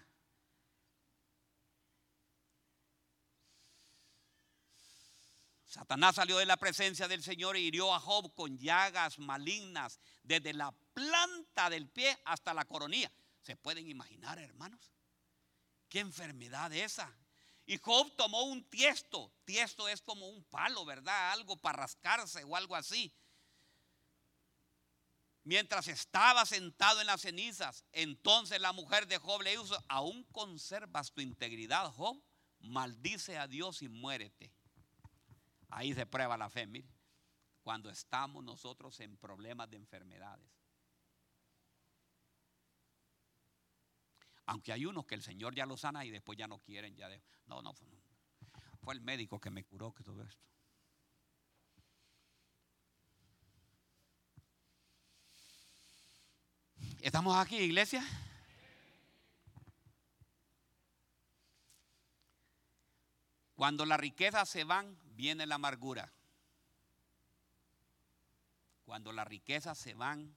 Satanás 5.76 6.14
salió 6.14 6.38
de 6.38 6.46
la 6.46 6.56
presencia 6.56 7.06
del 7.06 7.22
Señor 7.22 7.54
y 7.54 7.66
hirió 7.66 7.94
a 7.94 8.00
Job 8.00 8.32
con 8.32 8.56
llagas 8.56 9.18
malignas 9.18 10.00
desde 10.22 10.54
la 10.54 10.72
planta 10.94 11.68
del 11.68 11.86
pie 11.86 12.16
hasta 12.24 12.54
la 12.54 12.64
coronilla. 12.64 13.12
¿Se 13.42 13.56
pueden 13.56 13.86
imaginar, 13.86 14.38
hermanos? 14.38 14.94
¿Qué 15.90 16.00
enfermedad 16.00 16.72
esa? 16.72 17.14
Y 17.66 17.76
Job 17.76 18.10
tomó 18.16 18.44
un 18.44 18.64
tiesto. 18.70 19.30
Tiesto 19.44 19.86
es 19.86 20.00
como 20.00 20.26
un 20.26 20.42
palo, 20.44 20.86
¿verdad? 20.86 21.32
Algo 21.32 21.58
para 21.58 21.80
rascarse 21.80 22.42
o 22.44 22.56
algo 22.56 22.74
así. 22.74 23.14
Mientras 25.44 25.88
estaba 25.88 26.46
sentado 26.46 27.02
en 27.02 27.06
las 27.06 27.20
cenizas, 27.20 27.84
entonces 27.92 28.62
la 28.62 28.72
mujer 28.72 29.06
de 29.08 29.18
Job 29.18 29.42
le 29.42 29.50
dijo, 29.50 29.66
aún 29.88 30.24
conservas 30.32 31.12
tu 31.12 31.20
integridad, 31.20 31.92
Job, 31.92 32.18
maldice 32.60 33.36
a 33.36 33.46
Dios 33.46 33.82
y 33.82 33.88
muérete. 33.88 34.55
Ahí 35.68 35.94
se 35.94 36.06
prueba 36.06 36.36
la 36.36 36.48
fe, 36.48 36.66
mire, 36.66 36.88
cuando 37.62 37.90
estamos 37.90 38.44
nosotros 38.44 38.98
en 39.00 39.16
problemas 39.16 39.68
de 39.70 39.76
enfermedades. 39.76 40.48
Aunque 44.46 44.72
hay 44.72 44.86
unos 44.86 45.06
que 45.06 45.16
el 45.16 45.22
Señor 45.22 45.54
ya 45.54 45.66
los 45.66 45.80
sana 45.80 46.04
y 46.04 46.10
después 46.10 46.38
ya 46.38 46.46
no 46.46 46.60
quieren, 46.60 46.94
ya 46.94 47.08
de, 47.08 47.20
no, 47.46 47.62
no, 47.62 47.74
fue 48.80 48.94
el 48.94 49.00
médico 49.00 49.40
que 49.40 49.50
me 49.50 49.64
curó 49.64 49.92
que 49.92 50.04
todo 50.04 50.22
esto. 50.22 50.46
¿Estamos 57.00 57.36
aquí, 57.36 57.56
iglesia? 57.56 58.04
Cuando 63.56 63.86
las 63.86 63.98
riquezas 63.98 64.48
se 64.48 64.64
van, 64.64 64.96
viene 65.16 65.46
la 65.46 65.56
amargura. 65.56 66.12
Cuando 68.84 69.12
las 69.12 69.26
riquezas 69.26 69.76
se 69.76 69.94
van, 69.94 70.36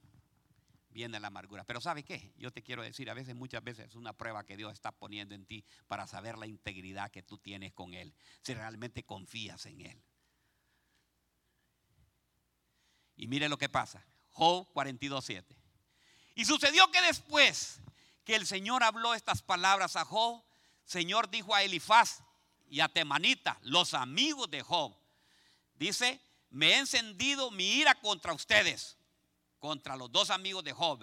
viene 0.88 1.20
la 1.20 1.28
amargura. 1.28 1.64
Pero 1.64 1.80
¿sabe 1.80 2.02
qué? 2.02 2.32
Yo 2.36 2.50
te 2.50 2.62
quiero 2.62 2.82
decir, 2.82 3.08
a 3.10 3.14
veces, 3.14 3.34
muchas 3.36 3.62
veces 3.62 3.90
es 3.90 3.94
una 3.94 4.12
prueba 4.12 4.44
que 4.44 4.56
Dios 4.56 4.72
está 4.72 4.90
poniendo 4.90 5.34
en 5.34 5.46
ti 5.46 5.64
para 5.86 6.06
saber 6.06 6.36
la 6.36 6.46
integridad 6.46 7.10
que 7.10 7.22
tú 7.22 7.38
tienes 7.38 7.72
con 7.72 7.94
Él, 7.94 8.12
si 8.42 8.54
realmente 8.54 9.04
confías 9.04 9.66
en 9.66 9.82
Él. 9.82 10.02
Y 13.16 13.28
mire 13.28 13.48
lo 13.48 13.58
que 13.58 13.68
pasa, 13.68 14.04
Job 14.30 14.66
42.7. 14.72 15.44
Y 16.34 16.44
sucedió 16.44 16.90
que 16.90 17.02
después 17.02 17.80
que 18.24 18.34
el 18.34 18.46
Señor 18.46 18.82
habló 18.82 19.14
estas 19.14 19.42
palabras 19.42 19.94
a 19.96 20.04
Job, 20.04 20.42
Señor 20.84 21.30
dijo 21.30 21.54
a 21.54 21.62
Elifaz, 21.62 22.22
y 22.70 22.80
a 22.80 22.88
Temanita, 22.88 23.58
los 23.62 23.94
amigos 23.94 24.48
de 24.50 24.62
Job. 24.62 24.96
Dice, 25.74 26.20
me 26.50 26.68
he 26.70 26.78
encendido 26.78 27.50
mi 27.50 27.64
ira 27.64 27.96
contra 27.96 28.32
ustedes, 28.32 28.96
contra 29.58 29.96
los 29.96 30.10
dos 30.10 30.30
amigos 30.30 30.62
de 30.62 30.72
Job, 30.72 31.00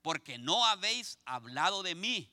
porque 0.00 0.38
no 0.38 0.64
habéis 0.64 1.18
hablado 1.24 1.82
de 1.82 1.96
mí 1.96 2.32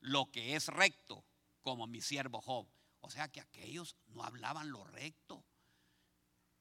lo 0.00 0.30
que 0.30 0.56
es 0.56 0.66
recto, 0.66 1.24
como 1.62 1.86
mi 1.86 2.00
siervo 2.00 2.40
Job. 2.40 2.66
O 3.00 3.08
sea 3.08 3.28
que 3.28 3.40
aquellos 3.40 3.96
no 4.08 4.24
hablaban 4.24 4.70
lo 4.70 4.82
recto. 4.84 5.44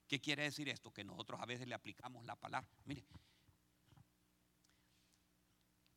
¿Qué 0.08 0.22
quiere 0.22 0.44
decir 0.44 0.70
esto? 0.70 0.94
Que 0.94 1.04
nosotros 1.04 1.42
a 1.42 1.46
veces 1.46 1.68
le 1.68 1.74
aplicamos 1.74 2.24
la 2.26 2.36
palabra. 2.36 2.70
Mire, 2.86 3.04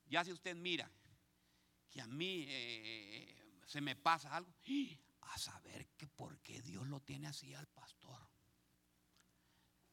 ya 0.06 0.24
si 0.24 0.32
usted 0.32 0.56
mira 0.56 0.90
que 1.90 2.00
a 2.00 2.06
mí 2.06 2.46
eh, 2.48 3.60
se 3.66 3.80
me 3.80 3.94
pasa 3.94 4.34
algo, 4.34 4.52
a 5.22 5.38
saber 5.38 5.88
que 5.96 6.06
por 6.06 6.38
qué 6.40 6.60
Dios 6.62 6.86
lo 6.86 7.00
tiene 7.00 7.28
así 7.28 7.54
al 7.54 7.66
pastor. 7.68 8.28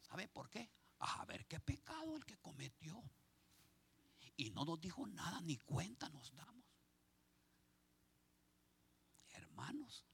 ¿Sabe 0.02 0.28
por 0.28 0.50
qué? 0.50 0.70
A 1.00 1.26
ver 1.26 1.46
qué 1.46 1.60
pecado 1.60 2.16
el 2.16 2.26
que 2.26 2.38
cometió. 2.38 3.04
Y 4.36 4.52
no 4.52 4.66
nos 4.66 4.80
dijo 4.80 5.06
nada, 5.08 5.42
ni 5.42 5.58
cuenta 5.58 6.10
nos 6.10 6.34
damos. 6.34 6.66
Hermanos. 9.30 10.06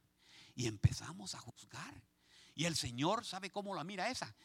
Y 0.55 0.67
empezamos 0.67 1.35
a 1.35 1.39
juzgar. 1.39 2.01
Y 2.55 2.65
el 2.65 2.75
Señor 2.75 3.25
sabe 3.25 3.49
cómo 3.49 3.75
la 3.75 3.83
mira 3.83 4.09
esa. 4.09 4.35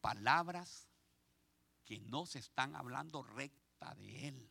Palabras 0.00 0.88
que 1.84 2.00
no 2.00 2.26
se 2.26 2.38
están 2.38 2.74
hablando 2.76 3.22
recta 3.22 3.94
de 3.94 4.28
Él. 4.28 4.50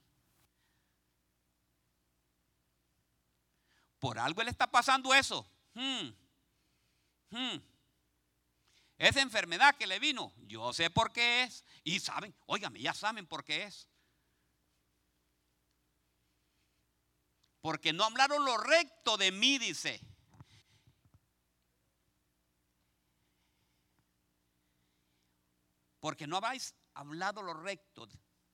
Por 4.00 4.20
algo 4.20 4.42
Él 4.42 4.48
está 4.48 4.70
pasando 4.70 5.14
eso. 5.14 5.48
Hmm. 5.74 6.10
Hmm. 7.32 7.58
Esa 8.98 9.22
enfermedad 9.22 9.76
que 9.76 9.88
le 9.88 10.00
vino, 10.00 10.34
yo 10.48 10.72
sé 10.72 10.90
por 10.90 11.12
qué 11.12 11.44
es. 11.44 11.66
Y 11.84 12.00
saben, 12.00 12.34
óigame, 12.46 12.80
ya 12.80 12.94
saben 12.94 13.26
por 13.26 13.44
qué 13.44 13.64
es. 13.64 13.90
Porque 17.62 17.94
no 17.94 18.04
hablaron 18.04 18.46
lo 18.46 18.58
recto 18.58 19.18
de 19.18 19.32
mí, 19.32 19.58
dice. 19.58 20.00
Porque 26.00 26.28
no 26.28 26.38
habéis 26.38 26.76
hablado 26.94 27.42
lo 27.42 27.54
recto 27.54 28.08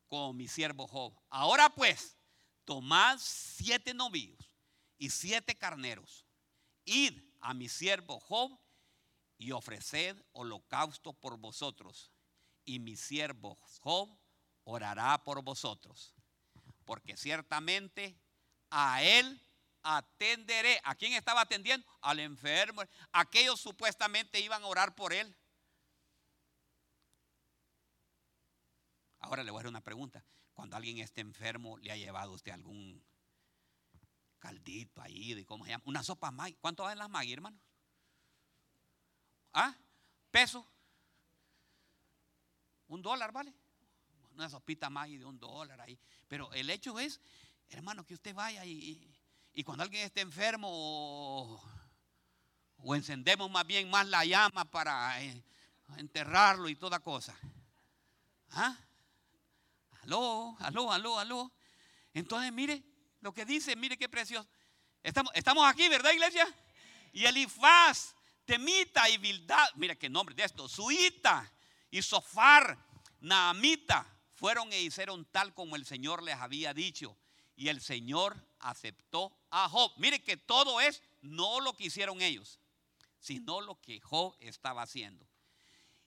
con 0.07 0.37
mi 0.37 0.47
siervo 0.47 0.87
Job. 0.87 1.19
Ahora 1.29 1.69
pues, 1.69 2.17
tomad 2.65 3.17
siete 3.19 3.93
novillos 3.93 4.55
y 4.99 5.09
siete 5.09 5.55
carneros. 5.57 6.28
Id 6.89 7.21
a 7.41 7.53
mi 7.53 7.69
siervo 7.69 8.19
Job 8.19 8.59
y 9.37 9.51
ofreced 9.51 10.17
holocausto 10.31 11.13
por 11.13 11.37
vosotros. 11.37 12.11
Y 12.65 12.79
mi 12.79 12.95
siervo 12.95 13.57
Job 13.79 14.09
orará 14.63 15.23
por 15.23 15.43
vosotros. 15.43 16.13
Porque 16.85 17.15
ciertamente 17.15 18.19
a 18.69 19.03
él 19.03 19.41
atenderé. 19.83 20.81
¿A 20.83 20.95
quién 20.95 21.13
estaba 21.13 21.41
atendiendo? 21.41 21.85
Al 22.01 22.19
enfermo. 22.19 22.81
Aquellos 23.11 23.59
supuestamente 23.59 24.39
iban 24.39 24.63
a 24.63 24.67
orar 24.67 24.95
por 24.95 25.13
él. 25.13 25.35
Ahora 29.19 29.43
le 29.43 29.51
voy 29.51 29.59
a 29.59 29.61
hacer 29.61 29.69
una 29.69 29.83
pregunta. 29.83 30.25
Cuando 30.53 30.75
alguien 30.75 30.97
esté 30.97 31.21
enfermo, 31.21 31.77
¿le 31.77 31.91
ha 31.91 31.97
llevado 31.97 32.33
usted 32.33 32.51
algún 32.51 33.03
caldito 34.39 35.01
ahí? 35.01 35.33
De 35.33 35.45
¿Cómo 35.45 35.65
se 35.65 35.71
llama? 35.71 35.83
Una 35.85 36.03
sopa 36.03 36.31
Maggi. 36.31 36.55
¿Cuánto 36.55 36.83
valen 36.83 36.97
las 36.97 37.09
Maggi, 37.09 37.33
hermano? 37.33 37.59
¿Ah? 39.53 39.75
¿Peso? 40.31 40.65
¿Un 42.87 43.01
dólar 43.01 43.31
vale? 43.31 43.53
Una 44.33 44.49
sopita 44.49 44.89
Maggi 44.89 45.17
de 45.17 45.25
un 45.25 45.39
dólar 45.39 45.81
ahí. 45.81 45.99
Pero 46.27 46.51
el 46.53 46.69
hecho 46.69 46.99
es, 46.99 47.19
hermano, 47.69 48.05
que 48.05 48.13
usted 48.13 48.33
vaya 48.33 48.65
y, 48.65 49.15
y 49.53 49.63
cuando 49.63 49.83
alguien 49.83 50.05
esté 50.05 50.21
enfermo 50.21 50.67
o, 50.71 51.61
o, 52.77 52.95
encendemos 52.95 53.49
más 53.51 53.67
bien 53.67 53.89
más 53.89 54.07
la 54.07 54.25
llama 54.25 54.65
para 54.65 55.21
eh, 55.21 55.43
enterrarlo 55.97 56.69
y 56.69 56.75
toda 56.75 56.99
cosa. 56.99 57.37
¿Ah? 58.51 58.77
Aló, 60.03 60.55
aló, 60.59 60.91
aló, 60.91 61.19
aló. 61.19 61.51
Entonces, 62.13 62.51
mire 62.53 62.83
lo 63.21 63.33
que 63.33 63.45
dice, 63.45 63.75
mire 63.75 63.97
qué 63.97 64.09
precioso. 64.09 64.47
Estamos, 65.03 65.65
aquí, 65.65 65.87
¿verdad, 65.87 66.11
iglesia? 66.11 66.47
Y 67.13 67.25
Elifaz, 67.25 68.15
Temita 68.45 69.09
y 69.09 69.17
Bildad, 69.17 69.69
mira 69.75 69.95
qué 69.95 70.09
nombre 70.09 70.35
de 70.35 70.43
esto, 70.43 70.67
Suita 70.67 71.51
y 71.89 72.01
Sofar, 72.01 72.77
Naamita, 73.21 74.05
fueron 74.33 74.71
e 74.71 74.81
hicieron 74.81 75.25
tal 75.25 75.53
como 75.53 75.75
el 75.75 75.85
Señor 75.85 76.23
les 76.23 76.35
había 76.35 76.73
dicho. 76.73 77.17
Y 77.55 77.67
el 77.67 77.81
Señor 77.81 78.41
aceptó 78.59 79.37
a 79.49 79.67
Job. 79.67 79.91
Mire 79.97 80.23
que 80.23 80.37
todo 80.37 80.79
es 80.79 81.03
no 81.21 81.59
lo 81.59 81.75
que 81.75 81.85
hicieron 81.85 82.21
ellos, 82.21 82.59
sino 83.19 83.59
lo 83.59 83.81
que 83.81 83.99
Job 83.99 84.33
estaba 84.39 84.83
haciendo. 84.83 85.27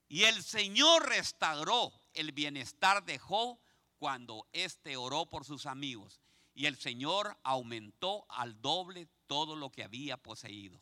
Y 0.08 0.24
el 0.24 0.42
Señor 0.42 1.06
restauró 1.08 1.92
el 2.14 2.32
bienestar 2.32 3.04
de 3.04 3.18
Job 3.18 3.58
cuando 3.98 4.48
éste 4.52 4.96
oró 4.96 5.26
por 5.26 5.44
sus 5.44 5.66
amigos. 5.66 6.20
Y 6.54 6.66
el 6.66 6.76
Señor 6.76 7.38
aumentó 7.42 8.26
al 8.28 8.60
doble 8.60 9.08
todo 9.26 9.56
lo 9.56 9.70
que 9.70 9.84
había 9.84 10.16
poseído. 10.16 10.80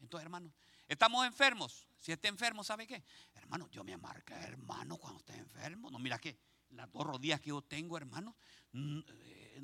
Entonces, 0.00 0.24
hermano, 0.24 0.52
estamos 0.88 1.26
enfermos. 1.26 1.86
Si 1.98 2.12
está 2.12 2.28
enfermo, 2.28 2.64
¿sabe 2.64 2.86
qué? 2.86 3.02
Hermano, 3.34 3.68
yo 3.70 3.84
me 3.84 3.92
amarqué, 3.92 4.34
hermano, 4.34 4.96
cuando 4.96 5.18
esté 5.18 5.36
enfermo. 5.36 5.90
No, 5.90 5.98
mira 5.98 6.18
que 6.18 6.38
las 6.70 6.90
dos 6.92 7.04
rodillas 7.04 7.40
que 7.40 7.50
yo 7.50 7.62
tengo, 7.62 7.96
hermano, 7.96 8.36
eh, 8.72 9.60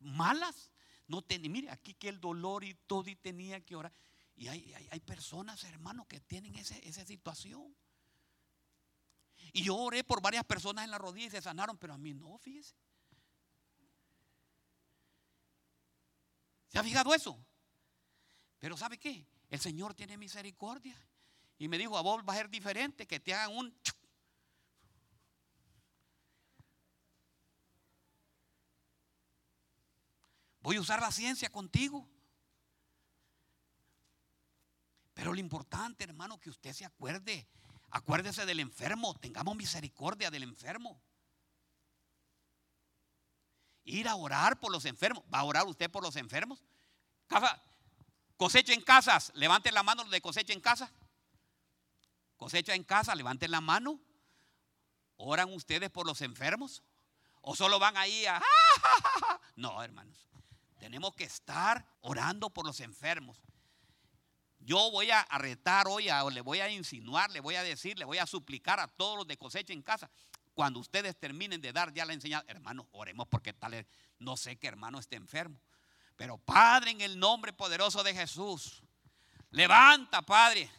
malas. 0.00 0.70
No 1.06 1.22
tenía, 1.22 1.50
mire, 1.50 1.70
aquí 1.70 1.94
que 1.94 2.08
el 2.08 2.20
dolor 2.20 2.64
y 2.64 2.74
todo 2.74 3.08
y 3.08 3.16
tenía 3.16 3.60
que 3.64 3.76
orar. 3.76 3.92
Y 4.34 4.48
hay, 4.48 4.74
hay, 4.90 5.00
personas, 5.00 5.62
hermano, 5.64 6.06
que 6.06 6.20
tienen 6.20 6.54
esa 6.56 7.06
situación. 7.06 7.74
Y 9.52 9.62
yo 9.62 9.76
oré 9.76 10.04
por 10.04 10.20
varias 10.20 10.44
personas 10.44 10.84
en 10.84 10.90
la 10.90 10.98
rodilla 10.98 11.28
y 11.28 11.30
se 11.30 11.40
sanaron, 11.40 11.78
pero 11.78 11.94
a 11.94 11.98
mí 11.98 12.12
no, 12.12 12.36
fíjese. 12.38 12.74
¿Se 16.76 16.80
ha 16.80 16.84
fijado 16.84 17.14
eso? 17.14 17.42
Pero 18.58 18.76
¿sabe 18.76 18.98
qué? 18.98 19.26
El 19.48 19.58
Señor 19.58 19.94
tiene 19.94 20.18
misericordia. 20.18 20.94
Y 21.56 21.68
me 21.68 21.78
dijo, 21.78 21.96
a 21.96 22.02
vos 22.02 22.22
va 22.22 22.34
a 22.34 22.36
ser 22.36 22.50
diferente, 22.50 23.06
que 23.06 23.18
te 23.18 23.32
hagan 23.32 23.56
un... 23.56 23.74
Voy 30.60 30.76
a 30.76 30.80
usar 30.82 31.00
la 31.00 31.10
ciencia 31.10 31.48
contigo. 31.48 32.06
Pero 35.14 35.32
lo 35.32 35.40
importante, 35.40 36.04
hermano, 36.04 36.38
que 36.38 36.50
usted 36.50 36.74
se 36.74 36.84
acuerde 36.84 37.48
Acuérdese 37.90 38.44
del 38.44 38.60
enfermo, 38.60 39.14
tengamos 39.14 39.56
misericordia 39.56 40.30
del 40.30 40.42
enfermo. 40.42 41.00
Ir 43.86 44.08
a 44.08 44.16
orar 44.16 44.58
por 44.58 44.70
los 44.70 44.84
enfermos. 44.84 45.24
¿Va 45.32 45.38
a 45.38 45.44
orar 45.44 45.66
usted 45.66 45.90
por 45.90 46.02
los 46.02 46.16
enfermos? 46.16 46.62
Cosecha 48.36 48.74
en 48.74 48.82
casas, 48.82 49.32
levanten 49.34 49.72
la 49.72 49.82
mano 49.82 50.02
los 50.02 50.10
de 50.10 50.20
cosecha 50.20 50.52
en 50.52 50.60
casa. 50.60 50.92
Cosecha 52.36 52.74
en 52.74 52.84
casa, 52.84 53.14
levanten 53.14 53.50
la 53.50 53.60
mano. 53.60 54.00
¿Oran 55.16 55.52
ustedes 55.54 55.88
por 55.88 56.04
los 56.04 56.20
enfermos? 56.20 56.82
¿O 57.40 57.56
solo 57.56 57.78
van 57.78 57.96
ahí 57.96 58.26
a... 58.26 58.42
No, 59.56 59.82
hermanos. 59.82 60.28
Tenemos 60.78 61.14
que 61.14 61.24
estar 61.24 61.86
orando 62.00 62.50
por 62.50 62.66
los 62.66 62.80
enfermos. 62.80 63.40
Yo 64.58 64.90
voy 64.90 65.10
a 65.12 65.22
retar 65.38 65.86
hoy, 65.86 66.10
o 66.10 66.28
le 66.28 66.40
voy 66.40 66.58
a 66.58 66.68
insinuar, 66.68 67.30
le 67.30 67.40
voy 67.40 67.54
a 67.54 67.62
decir, 67.62 67.98
le 67.98 68.04
voy 68.04 68.18
a 68.18 68.26
suplicar 68.26 68.80
a 68.80 68.88
todos 68.88 69.16
los 69.16 69.26
de 69.26 69.38
cosecha 69.38 69.72
en 69.72 69.80
casa. 69.80 70.10
Cuando 70.56 70.80
ustedes 70.80 71.14
terminen 71.20 71.60
de 71.60 71.70
dar 71.70 71.92
ya 71.92 72.06
la 72.06 72.14
enseñanza, 72.14 72.50
hermano, 72.50 72.88
oremos 72.92 73.28
porque 73.28 73.52
tal, 73.52 73.86
no 74.18 74.38
sé 74.38 74.56
que 74.56 74.66
hermano 74.66 74.98
esté 74.98 75.16
enfermo. 75.16 75.60
Pero 76.16 76.38
Padre, 76.38 76.92
en 76.92 77.02
el 77.02 77.18
nombre 77.18 77.52
poderoso 77.52 78.02
de 78.02 78.14
Jesús, 78.14 78.82
levanta, 79.50 80.22
Padre, 80.22 80.70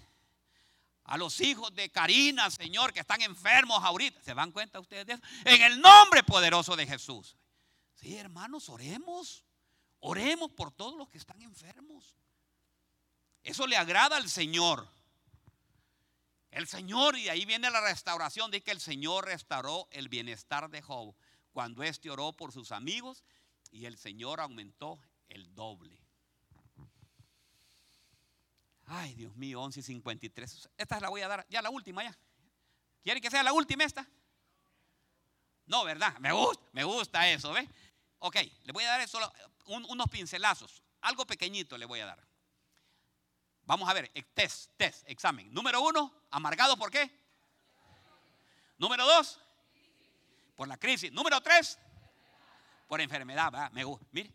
a 1.04 1.16
los 1.16 1.40
hijos 1.42 1.76
de 1.76 1.92
Karina, 1.92 2.50
Señor, 2.50 2.92
que 2.92 3.02
están 3.02 3.22
enfermos 3.22 3.84
ahorita. 3.84 4.20
¿Se 4.24 4.34
dan 4.34 4.52
cuenta 4.52 4.80
ustedes 4.80 5.06
de 5.06 5.14
eso? 5.14 5.24
En 5.46 5.62
el 5.62 5.80
nombre 5.80 6.24
poderoso 6.24 6.76
de 6.76 6.88
Jesús. 6.88 7.38
Sí, 7.94 8.18
hermanos, 8.18 8.70
oremos. 8.70 9.46
Oremos 10.00 10.52
por 10.54 10.72
todos 10.72 10.98
los 10.98 11.08
que 11.08 11.20
están 11.20 11.40
enfermos. 11.44 12.16
Eso 13.44 13.68
le 13.68 13.78
agrada 13.78 14.18
al 14.18 14.28
Señor. 14.28 14.90
El 16.58 16.66
Señor, 16.66 17.16
y 17.16 17.30
ahí 17.30 17.45
viene 17.45 17.70
la 17.70 17.82
restauración, 17.82 18.49
de 18.49 18.64
que 18.64 18.72
el 18.72 18.82
Señor 18.82 19.26
restauró 19.26 19.88
el 19.91 20.10
bienestar 20.10 20.72
de 20.72 20.82
Job 20.82 21.16
cuando 21.51 21.84
éste 21.84 22.10
oró 22.10 22.34
por 22.34 22.51
sus 22.51 22.72
amigos 22.72 23.24
y 23.70 23.86
el 23.86 23.95
Señor 23.95 24.41
aumentó 24.41 24.99
el 25.30 25.53
doble. 25.53 26.03
Ay, 28.88 29.14
Dios 29.14 29.36
mío, 29.36 29.62
11 29.62 29.82
y 29.82 29.84
53. 29.84 30.70
Esta 30.76 30.99
la 30.99 31.10
voy 31.10 31.22
a 31.22 31.28
dar, 31.28 31.45
ya 31.47 31.62
la 31.62 31.70
última 31.70 32.03
ya. 32.03 32.18
¿Quiere 33.03 33.22
que 33.22 33.30
sea 33.30 33.43
la 33.43 33.53
última 33.53 33.84
esta? 33.84 34.10
No, 35.68 35.84
¿verdad? 35.84 36.18
Me 36.18 36.32
gusta, 36.32 36.66
me 36.72 36.84
gusta 36.84 37.30
eso, 37.30 37.53
¿ve? 37.53 37.70
Ok, 38.18 38.38
le 38.64 38.74
voy 38.74 38.84
a 38.84 38.97
dar 38.97 39.08
solo 39.08 39.32
unos 39.66 40.10
pincelazos. 40.10 40.82
Algo 41.01 41.24
pequeñito 41.28 41.78
le 41.78 41.86
voy 41.86 41.99
a 41.99 42.08
dar. 42.08 42.27
Vamos 43.68 43.89
a 43.89 43.93
ver, 43.93 44.09
eh, 44.15 44.24
test, 44.34 44.72
test, 44.78 45.03
examen. 45.09 45.53
Número 45.53 45.82
uno, 45.82 46.13
amargado 46.32 46.78
por 46.78 46.89
qué? 46.89 47.11
Número 48.78 49.05
dos, 49.05 49.41
por 50.55 50.70
la 50.70 50.78
crisis. 50.78 51.11
Número 51.11 51.41
tres, 51.41 51.78
por 52.88 53.01
enfermedad. 53.01 53.70
Me 53.74 53.84
gusta. 53.84 54.07
Mire, 54.13 54.34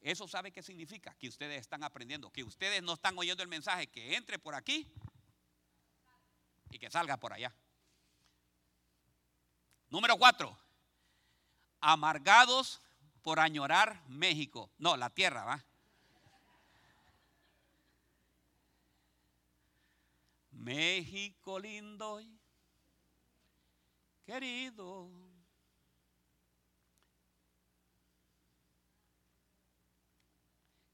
eso 0.00 0.26
sabe 0.26 0.52
qué 0.52 0.62
significa, 0.62 1.14
que 1.18 1.28
ustedes 1.28 1.60
están 1.60 1.84
aprendiendo, 1.84 2.30
que 2.30 2.42
ustedes 2.42 2.82
no 2.82 2.94
están 2.94 3.16
oyendo 3.18 3.42
el 3.42 3.48
mensaje, 3.50 3.88
que 3.88 4.16
entre 4.16 4.38
por 4.38 4.54
aquí 4.54 4.90
y 6.70 6.78
que 6.78 6.90
salga 6.90 7.18
por 7.18 7.34
allá. 7.34 7.54
Número 9.90 10.16
cuatro, 10.16 10.58
amargados 11.82 12.80
por 13.20 13.38
añorar 13.38 14.02
México. 14.08 14.70
No, 14.78 14.96
la 14.96 15.10
tierra, 15.10 15.44
¿va? 15.44 15.62
México 20.52 21.58
lindo 21.58 22.20
y 22.20 22.40
querido. 24.24 25.10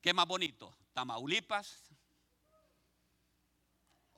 ¿Qué 0.00 0.14
más 0.14 0.26
bonito? 0.26 0.74
Tamaulipas. 0.92 1.90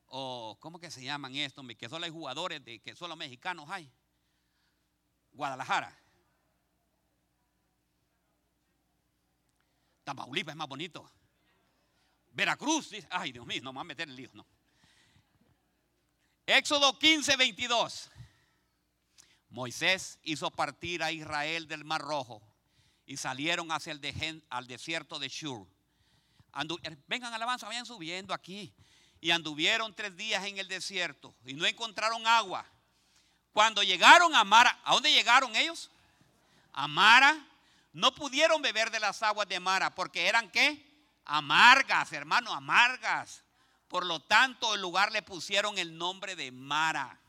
O, 0.06 0.56
¿cómo 0.60 0.78
que 0.78 0.90
se 0.90 1.02
llaman 1.02 1.34
esto? 1.34 1.62
Que 1.78 1.88
solo 1.88 2.04
hay 2.04 2.10
jugadores 2.10 2.64
de 2.64 2.80
que 2.80 2.94
solo 2.94 3.16
mexicanos 3.16 3.68
hay. 3.70 3.92
Guadalajara. 5.32 5.96
Tamaulipas 10.04 10.52
es 10.52 10.56
más 10.56 10.68
bonito. 10.68 11.10
Veracruz, 12.32 12.92
ay 13.10 13.32
Dios 13.32 13.46
mío, 13.46 13.60
no 13.62 13.72
me 13.72 13.76
va 13.76 13.80
a 13.82 13.84
meter 13.84 14.08
el 14.08 14.16
lío, 14.16 14.30
no. 14.32 14.46
Éxodo 16.50 16.98
15, 16.98 17.36
22. 17.36 18.10
Moisés 19.50 20.18
hizo 20.24 20.50
partir 20.50 21.00
a 21.00 21.12
Israel 21.12 21.68
del 21.68 21.84
Mar 21.84 22.00
Rojo 22.00 22.42
y 23.06 23.16
salieron 23.16 23.70
hacia 23.70 23.92
el 23.92 24.44
al 24.50 24.66
desierto 24.66 25.20
de 25.20 25.28
Shur. 25.28 25.64
Er, 26.82 26.98
vengan 27.06 27.32
alabanza, 27.32 27.68
vayan 27.68 27.86
subiendo 27.86 28.34
aquí. 28.34 28.74
Y 29.20 29.30
anduvieron 29.30 29.94
tres 29.94 30.16
días 30.16 30.44
en 30.44 30.58
el 30.58 30.66
desierto 30.66 31.36
y 31.44 31.54
no 31.54 31.66
encontraron 31.66 32.26
agua. 32.26 32.66
Cuando 33.52 33.84
llegaron 33.84 34.34
a 34.34 34.42
Mara, 34.42 34.80
¿a 34.82 34.94
dónde 34.94 35.12
llegaron 35.12 35.54
ellos? 35.54 35.88
A 36.72 36.88
Mara. 36.88 37.46
No 37.92 38.12
pudieron 38.12 38.60
beber 38.60 38.90
de 38.90 38.98
las 38.98 39.22
aguas 39.22 39.48
de 39.48 39.60
Mara 39.60 39.94
porque 39.94 40.26
eran 40.26 40.50
qué? 40.50 40.84
Amargas, 41.24 42.12
hermano, 42.12 42.52
amargas. 42.52 43.44
Por 43.90 44.06
lo 44.06 44.20
tanto, 44.20 44.72
el 44.72 44.80
lugar 44.80 45.10
le 45.10 45.20
pusieron 45.20 45.76
el 45.76 45.98
nombre 45.98 46.36
de 46.36 46.52
Mara. 46.52 47.20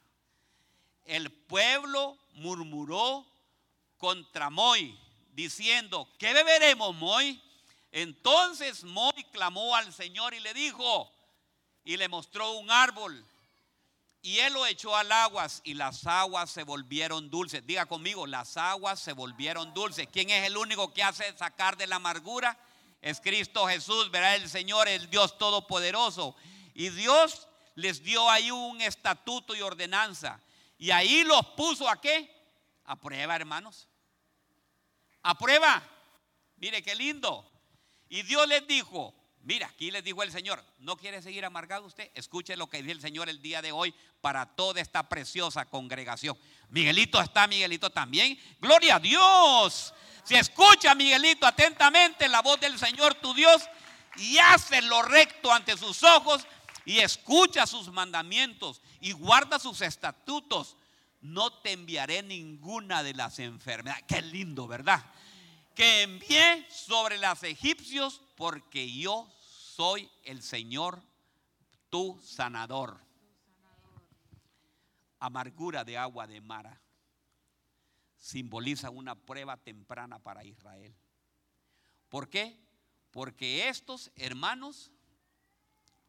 El 1.06 1.32
pueblo 1.32 2.20
murmuró 2.34 3.26
contra 3.98 4.52
Moy, 4.52 4.96
diciendo, 5.34 6.08
¿qué 6.20 6.36
beberemos, 6.36 6.94
Moy? 6.94 7.42
Entonces 7.92 8.84
Moy 8.84 9.24
clamó 9.32 9.76
al 9.76 9.92
Señor 9.92 10.36
y 10.36 10.40
le 10.40 10.54
dijo, 10.54 11.12
y 11.84 11.98
le 11.98 12.08
mostró 12.08 12.52
un 12.52 12.70
árbol. 12.70 13.26
Y 14.22 14.38
él 14.38 14.54
lo 14.54 14.68
echó 14.68 14.96
al 14.96 15.12
aguas 15.12 15.62
y 15.64 15.74
las 15.74 16.06
aguas 16.06 16.52
se 16.52 16.62
volvieron 16.62 17.32
dulces. 17.32 17.66
Diga 17.66 17.88
conmigo, 17.88 18.28
las 18.28 18.56
aguas 18.56 19.00
se 19.00 19.14
volvieron 19.14 19.74
dulces. 19.74 20.08
¿Quién 20.14 20.30
es 20.30 20.46
el 20.46 20.56
único 20.58 20.94
que 20.94 21.02
hace 21.02 21.36
sacar 21.36 21.76
de 21.76 21.88
la 21.88 21.96
amargura? 21.96 22.56
Es 23.02 23.20
Cristo 23.20 23.66
Jesús, 23.66 24.12
verá 24.12 24.36
el 24.36 24.48
Señor, 24.48 24.88
el 24.88 25.10
Dios 25.10 25.40
Todopoderoso. 25.40 26.36
Y 26.74 26.90
Dios 26.90 27.48
les 27.76 28.04
dio 28.04 28.30
ahí 28.30 28.52
un 28.52 28.82
estatuto 28.82 29.56
y 29.56 29.62
ordenanza. 29.62 30.40
Y 30.78 30.92
ahí 30.92 31.24
los 31.24 31.46
puso 31.58 31.88
a 31.90 32.00
qué? 32.02 32.30
A 32.86 32.96
prueba, 32.96 33.36
hermanos. 33.36 33.88
A 35.24 35.38
prueba. 35.38 35.84
Mire 36.58 36.82
qué 36.82 36.96
lindo. 36.96 37.50
Y 38.10 38.24
Dios 38.24 38.48
les 38.48 38.68
dijo, 38.68 39.16
mira, 39.44 39.68
aquí 39.68 39.90
les 39.90 40.04
dijo 40.04 40.22
el 40.24 40.32
Señor, 40.32 40.64
¿no 40.80 40.98
quiere 40.98 41.22
seguir 41.22 41.46
amargado 41.46 41.86
usted? 41.86 42.12
Escuche 42.14 42.58
lo 42.58 42.68
que 42.68 42.82
dice 42.82 42.92
el 42.92 43.02
Señor 43.02 43.30
el 43.30 43.42
día 43.42 43.62
de 43.62 43.72
hoy 43.72 43.94
para 44.22 44.46
toda 44.46 44.82
esta 44.82 45.08
preciosa 45.08 45.66
congregación. 45.66 46.38
Miguelito 46.70 47.22
está, 47.22 47.48
Miguelito 47.48 47.90
también. 47.90 48.38
Gloria 48.60 48.96
a 48.96 49.00
Dios. 49.00 49.94
Si 50.24 50.36
escucha, 50.36 50.94
Miguelito, 50.94 51.46
atentamente 51.46 52.28
la 52.28 52.42
voz 52.42 52.60
del 52.60 52.78
Señor 52.78 53.16
tu 53.16 53.34
Dios 53.34 53.64
y 54.18 54.38
hace 54.38 54.82
lo 54.82 55.02
recto 55.02 55.52
ante 55.52 55.78
sus 55.78 56.04
ojos, 56.04 56.46
y 56.86 57.00
escucha 57.00 57.68
sus 57.68 57.92
mandamientos 57.92 58.82
y 59.00 59.12
guarda 59.12 59.60
sus 59.60 59.82
estatutos, 59.82 60.78
no 61.22 61.54
te 61.62 61.72
enviaré 61.72 62.24
ninguna 62.24 63.04
de 63.04 63.14
las 63.14 63.40
enfermedades. 63.40 64.04
Qué 64.08 64.22
lindo, 64.22 64.68
¿verdad? 64.68 65.04
Que 65.76 66.04
envié 66.04 66.68
sobre 66.70 67.18
las 67.18 67.44
egipcios 67.44 68.22
porque 68.36 68.92
yo 68.92 69.32
soy 69.48 70.10
el 70.24 70.42
Señor, 70.42 71.04
tu 71.90 72.20
sanador. 72.24 73.00
Amargura 75.20 75.84
de 75.84 75.98
agua 75.98 76.26
de 76.26 76.42
Mara 76.42 76.82
simboliza 78.18 78.90
una 78.90 79.16
prueba 79.16 79.58
temprana 79.58 80.20
para 80.20 80.44
Israel. 80.44 80.96
¿Por 82.10 82.30
qué? 82.30 82.60
Porque 83.12 83.68
estos 83.68 84.12
hermanos 84.16 84.92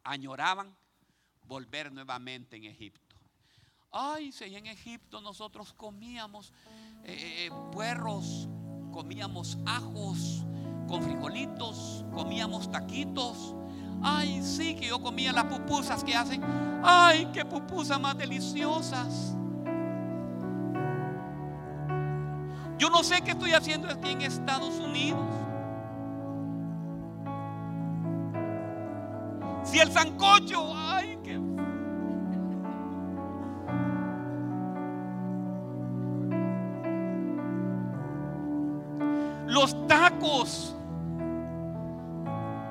añoraban 0.03 0.75
volver 1.45 1.91
nuevamente 1.91 2.57
en 2.57 2.65
Egipto. 2.65 3.15
Ay, 3.91 4.31
si 4.31 4.55
en 4.55 4.65
Egipto 4.65 5.21
nosotros 5.21 5.71
comíamos 5.73 6.51
eh, 7.03 7.45
eh, 7.45 7.51
puerros, 7.71 8.47
comíamos 8.91 9.57
ajos 9.65 10.43
con 10.87 11.03
frijolitos, 11.03 12.03
comíamos 12.11 12.71
taquitos. 12.71 13.55
Ay, 14.01 14.41
sí, 14.41 14.75
que 14.75 14.87
yo 14.87 14.99
comía 14.99 15.31
las 15.31 15.45
pupusas 15.45 16.03
que 16.03 16.15
hacen. 16.15 16.41
Ay, 16.83 17.29
qué 17.33 17.45
pupusas 17.45 17.99
más 17.99 18.17
deliciosas. 18.17 19.35
Yo 22.77 22.89
no 22.89 23.03
sé 23.03 23.21
qué 23.21 23.31
estoy 23.31 23.53
haciendo 23.53 23.87
aquí 23.89 24.11
en 24.11 24.21
Estados 24.23 24.73
Unidos. 24.79 25.42
Si 29.73 29.79
el 29.79 29.91
sancocho, 29.91 30.71
ay, 30.75 31.17
qué. 31.23 31.33
Los 39.47 39.87
tacos 39.87 40.75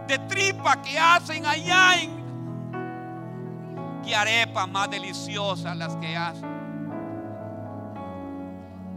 de 0.07 0.17
tripa 0.29 0.81
que 0.81 0.97
hacen 0.97 1.45
allá 1.45 2.01
en. 2.01 2.23
Qué 4.05 4.15
arepas 4.15 4.69
más 4.69 4.89
deliciosas 4.89 5.77
las 5.77 5.97
que 5.97 6.17
hacen. 6.17 6.49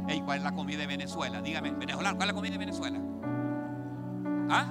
Hey, 0.08 0.22
¿Cuál 0.24 0.38
es 0.38 0.44
la 0.44 0.52
comida 0.52 0.78
de 0.78 0.86
Venezuela? 0.86 1.42
Dígame, 1.42 1.72
venezolano, 1.72 2.18
¿cuál 2.18 2.30
es 2.30 2.36
la 2.36 2.40
comida 2.40 2.52
de 2.52 2.60
Venezuela? 2.60 3.00
¿Ah? 4.52 4.68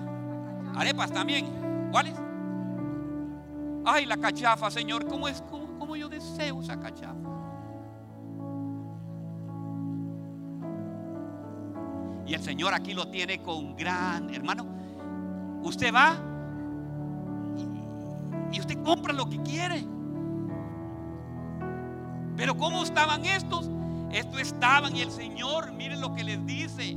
Arepas 0.77 1.11
también. 1.11 1.91
¿Cuáles? 1.91 2.24
Ay, 3.85 4.07
la 4.07 4.17
cachafa, 4.17 4.71
Señor, 4.71 5.07
¿cómo 5.07 5.29
es? 5.29 5.43
¿Cómo, 5.43 5.95
yo 5.97 6.09
deseo 6.09 6.63
esa 6.63 6.81
cachafa? 6.81 7.15
Y 12.27 12.33
el 12.33 12.43
Señor 12.43 12.73
aquí 12.73 12.95
lo 12.95 13.09
tiene 13.09 13.43
con 13.43 13.77
gran, 13.77 14.33
hermano. 14.35 14.67
Usted 15.63 15.93
va 15.95 16.17
y, 18.51 18.59
usted 18.59 18.83
compra 18.83 19.13
lo 19.13 19.29
que 19.29 19.41
quiere. 19.43 19.85
Pero 22.37 22.57
¿cómo 22.57 22.83
estaban 22.83 23.25
estos? 23.27 23.71
Estos 24.11 24.41
estaban 24.41 24.97
y 24.97 25.03
el 25.03 25.11
Señor, 25.11 25.73
miren 25.73 26.01
lo 26.01 26.15
que 26.15 26.25
les 26.25 26.45
dice. 26.47 26.97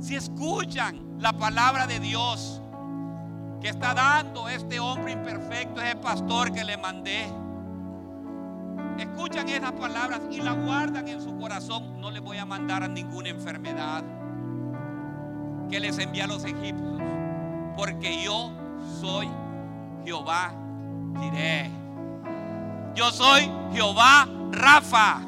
Si 0.00 0.16
escuchan 0.16 1.20
la 1.20 1.32
palabra 1.32 1.86
de 1.86 2.00
Dios, 2.00 2.60
que 3.60 3.68
está 3.68 3.94
dando 3.94 4.48
este 4.48 4.80
hombre 4.80 5.12
imperfecto, 5.12 5.80
ese 5.80 5.96
pastor 5.96 6.52
que 6.52 6.64
le 6.64 6.76
mandé. 6.76 7.26
Escuchan 8.98 9.48
esas 9.48 9.72
palabras 9.72 10.20
y 10.30 10.40
la 10.40 10.52
guardan 10.52 11.08
en 11.08 11.22
su 11.22 11.36
corazón. 11.38 12.00
No 12.00 12.10
les 12.10 12.22
voy 12.22 12.38
a 12.38 12.44
mandar 12.44 12.82
a 12.82 12.88
ninguna 12.88 13.28
enfermedad 13.28 14.02
que 15.70 15.80
les 15.80 15.98
envía 15.98 16.24
a 16.24 16.26
los 16.26 16.44
egipcios. 16.44 17.00
Porque 17.76 18.22
yo 18.22 18.52
soy 19.00 19.28
Jehová 20.04 20.52
diré. 21.18 21.70
Yo 22.94 23.10
soy 23.10 23.50
Jehová 23.72 24.28
Rafa. 24.52 25.20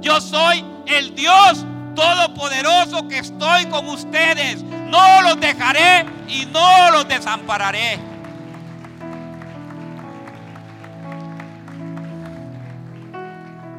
Yo 0.00 0.20
soy 0.20 0.64
el 0.86 1.14
Dios 1.14 1.64
todopoderoso 1.94 3.08
que 3.08 3.18
estoy 3.18 3.66
con 3.66 3.88
ustedes. 3.88 4.64
No 4.88 5.22
los 5.22 5.40
dejaré 5.40 6.06
y 6.28 6.46
no 6.46 6.90
los 6.90 7.06
desampararé. 7.06 8.07